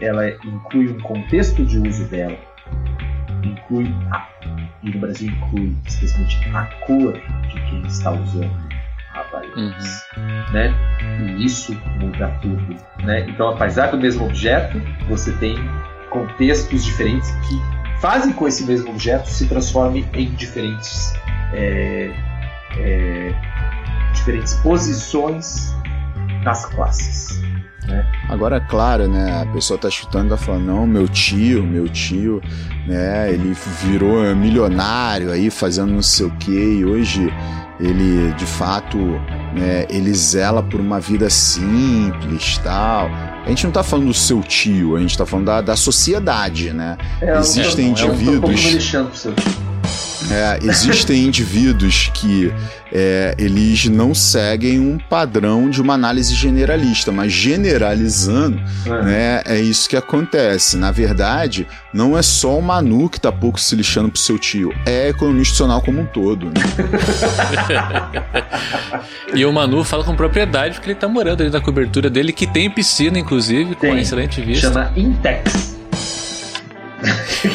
ela 0.00 0.30
inclui 0.30 0.86
um 0.86 1.00
contexto 1.00 1.64
de 1.64 1.78
uso 1.78 2.04
dela, 2.04 2.38
inclui 3.46 3.94
a 4.10 4.28
e 4.82 4.90
no 4.90 5.00
Brasil 5.00 5.30
inclui 5.30 5.76
especialmente 5.86 6.38
a 6.54 6.64
cor 6.86 7.12
de 7.12 7.60
quem 7.68 7.86
está 7.86 8.12
usando 8.12 8.76
Havaianas, 9.14 10.06
uhum. 10.16 10.52
né? 10.52 10.74
E 11.20 11.44
isso 11.44 11.74
muda 12.00 12.28
tudo, 12.42 12.76
né? 13.02 13.26
Então, 13.28 13.48
apesar 13.48 13.90
do 13.90 13.98
mesmo 13.98 14.26
objeto, 14.26 14.80
você 15.08 15.32
tem 15.32 15.56
contextos 16.10 16.84
diferentes 16.84 17.30
que 17.48 17.60
fazem 18.00 18.32
com 18.32 18.46
esse 18.46 18.64
mesmo 18.64 18.90
objeto 18.90 19.28
se 19.28 19.48
transforme 19.48 20.06
em 20.12 20.30
diferentes, 20.34 21.14
é, 21.52 22.14
é, 22.78 23.34
diferentes 24.12 24.54
posições 24.54 25.74
nas 26.42 26.66
classes. 26.66 27.42
Né? 27.86 28.04
Agora, 28.28 28.60
claro, 28.60 29.08
né? 29.08 29.42
A 29.42 29.46
pessoa 29.46 29.78
tá 29.78 29.88
chutando 29.88 30.26
e 30.26 30.30
tá 30.30 30.36
falando, 30.36 30.66
não, 30.66 30.86
meu 30.86 31.08
tio, 31.08 31.62
meu 31.62 31.88
tio, 31.88 32.40
né? 32.86 33.32
Ele 33.32 33.56
virou 33.82 34.34
milionário 34.34 35.30
aí, 35.30 35.50
fazendo 35.50 35.92
não 35.92 36.02
sei 36.02 36.26
o 36.26 36.30
que, 36.32 36.50
e 36.50 36.84
hoje 36.84 37.32
ele, 37.78 38.32
de 38.34 38.46
fato, 38.46 38.98
né, 39.54 39.86
ele 39.90 40.12
zela 40.14 40.62
por 40.62 40.80
uma 40.80 40.98
vida 40.98 41.28
simples, 41.28 42.58
tal. 42.58 43.08
A 43.44 43.48
gente 43.48 43.64
não 43.64 43.70
tá 43.70 43.82
falando 43.82 44.06
do 44.06 44.14
seu 44.14 44.40
tio, 44.40 44.96
a 44.96 45.00
gente 45.00 45.16
tá 45.16 45.26
falando 45.26 45.46
da, 45.46 45.60
da 45.60 45.76
sociedade, 45.76 46.72
né? 46.72 46.96
É, 47.20 47.38
Existem 47.38 47.86
não, 47.86 47.92
indivíduos... 47.92 48.94
É 48.94 49.00
um 49.00 49.06
pro 49.06 49.16
seu 49.16 49.32
tio. 49.34 49.75
É, 50.30 50.58
existem 50.62 51.24
indivíduos 51.24 52.10
que 52.12 52.52
é, 52.92 53.34
eles 53.38 53.86
não 53.86 54.14
seguem 54.14 54.80
um 54.80 54.98
padrão 54.98 55.70
de 55.70 55.80
uma 55.80 55.94
análise 55.94 56.34
generalista, 56.34 57.12
mas 57.12 57.32
generalizando, 57.32 58.60
é. 58.84 59.02
né, 59.02 59.42
é 59.44 59.60
isso 59.60 59.88
que 59.88 59.96
acontece. 59.96 60.76
Na 60.76 60.90
verdade, 60.90 61.66
não 61.92 62.16
é 62.16 62.22
só 62.22 62.58
o 62.58 62.62
Manu 62.62 63.08
que 63.08 63.20
tá 63.20 63.30
pouco 63.30 63.60
se 63.60 63.76
lixando 63.76 64.10
pro 64.10 64.20
seu 64.20 64.38
tio, 64.38 64.72
é 64.84 65.04
a 65.04 65.08
economia 65.10 65.42
institucional 65.42 65.80
como 65.80 66.00
um 66.00 66.06
todo. 66.06 66.46
Né? 66.46 66.52
e 69.34 69.44
o 69.44 69.52
Manu 69.52 69.84
fala 69.84 70.02
com 70.04 70.16
propriedade 70.16 70.74
porque 70.74 70.90
ele 70.90 70.98
tá 70.98 71.08
morando 71.08 71.42
ali 71.42 71.50
na 71.50 71.60
cobertura 71.60 72.10
dele, 72.10 72.32
que 72.32 72.46
tem 72.46 72.70
piscina, 72.70 73.18
inclusive, 73.18 73.74
tem. 73.76 73.90
com 73.90 73.96
excelente 73.96 74.40
vista. 74.40 74.68
Chama 74.68 74.92
Intex 74.96 75.75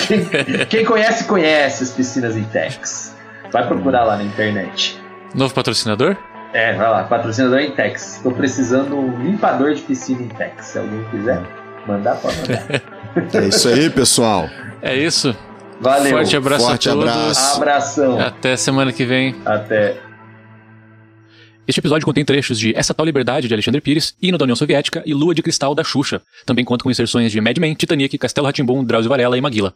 quem, 0.08 0.66
quem, 0.66 0.86
conhece, 0.86 1.26
conhece 1.26 1.84
as 1.84 1.91
piscinas 1.91 2.36
Intex. 2.36 3.16
Vai 3.52 3.68
procurar 3.68 4.04
lá 4.04 4.18
na 4.18 4.24
internet. 4.24 4.99
Novo 5.34 5.54
patrocinador? 5.54 6.16
É, 6.54 6.74
vai 6.74 6.89
lá, 6.89 7.04
patrocinador 7.04 7.60
Intex. 7.62 8.18
Estou 8.18 8.32
precisando 8.32 8.97
um 8.97 9.24
limpador 9.24 9.74
de 9.74 9.82
piscina 9.82 10.22
Intex. 10.22 10.66
Se 10.66 10.80
alguém 10.80 11.04
quiser, 11.12 11.41
mandar, 11.88 12.16
pode 12.16 12.38
mandar. 12.38 12.82
é 13.41 13.47
isso 13.47 13.68
aí, 13.68 13.89
pessoal. 13.89 14.49
É 14.82 14.95
isso. 14.95 15.36
Valeu. 15.80 16.12
Forte 16.12 16.38
abraço 16.38 16.66
Forte 16.66 16.89
a 16.89 16.93
todos. 16.93 17.10
Abraço. 17.10 17.58
Abração. 17.58 18.20
Até 18.20 18.56
semana 18.56 18.93
que 18.93 19.04
vem. 19.04 19.36
Até. 19.45 19.97
Este 21.72 21.80
episódio 21.80 22.05
contém 22.05 22.26
trechos 22.26 22.59
de 22.59 22.76
Essa 22.76 22.93
Tal 22.93 23.05
Liberdade, 23.05 23.47
de 23.47 23.53
Alexandre 23.53 23.80
Pires, 23.80 24.13
Hino 24.22 24.38
da 24.38 24.43
União 24.43 24.57
Soviética 24.57 25.01
e 25.05 25.13
Lua 25.13 25.34
de 25.34 25.41
Cristal, 25.41 25.74
da 25.74 25.86
Xuxa. 25.86 26.22
Também 26.45 26.65
conta 26.65 26.84
com 26.84 26.91
inserções 26.91 27.32
de 27.32 27.39
Mad 27.39 27.57
Men, 27.59 27.76
Titanic, 27.76 28.17
Castelo 28.17 28.45
Ratimbum, 28.45 28.84
Drauzio 28.84 29.07
Varela 29.07 29.38
e 29.38 29.41
Maguila. 29.41 29.74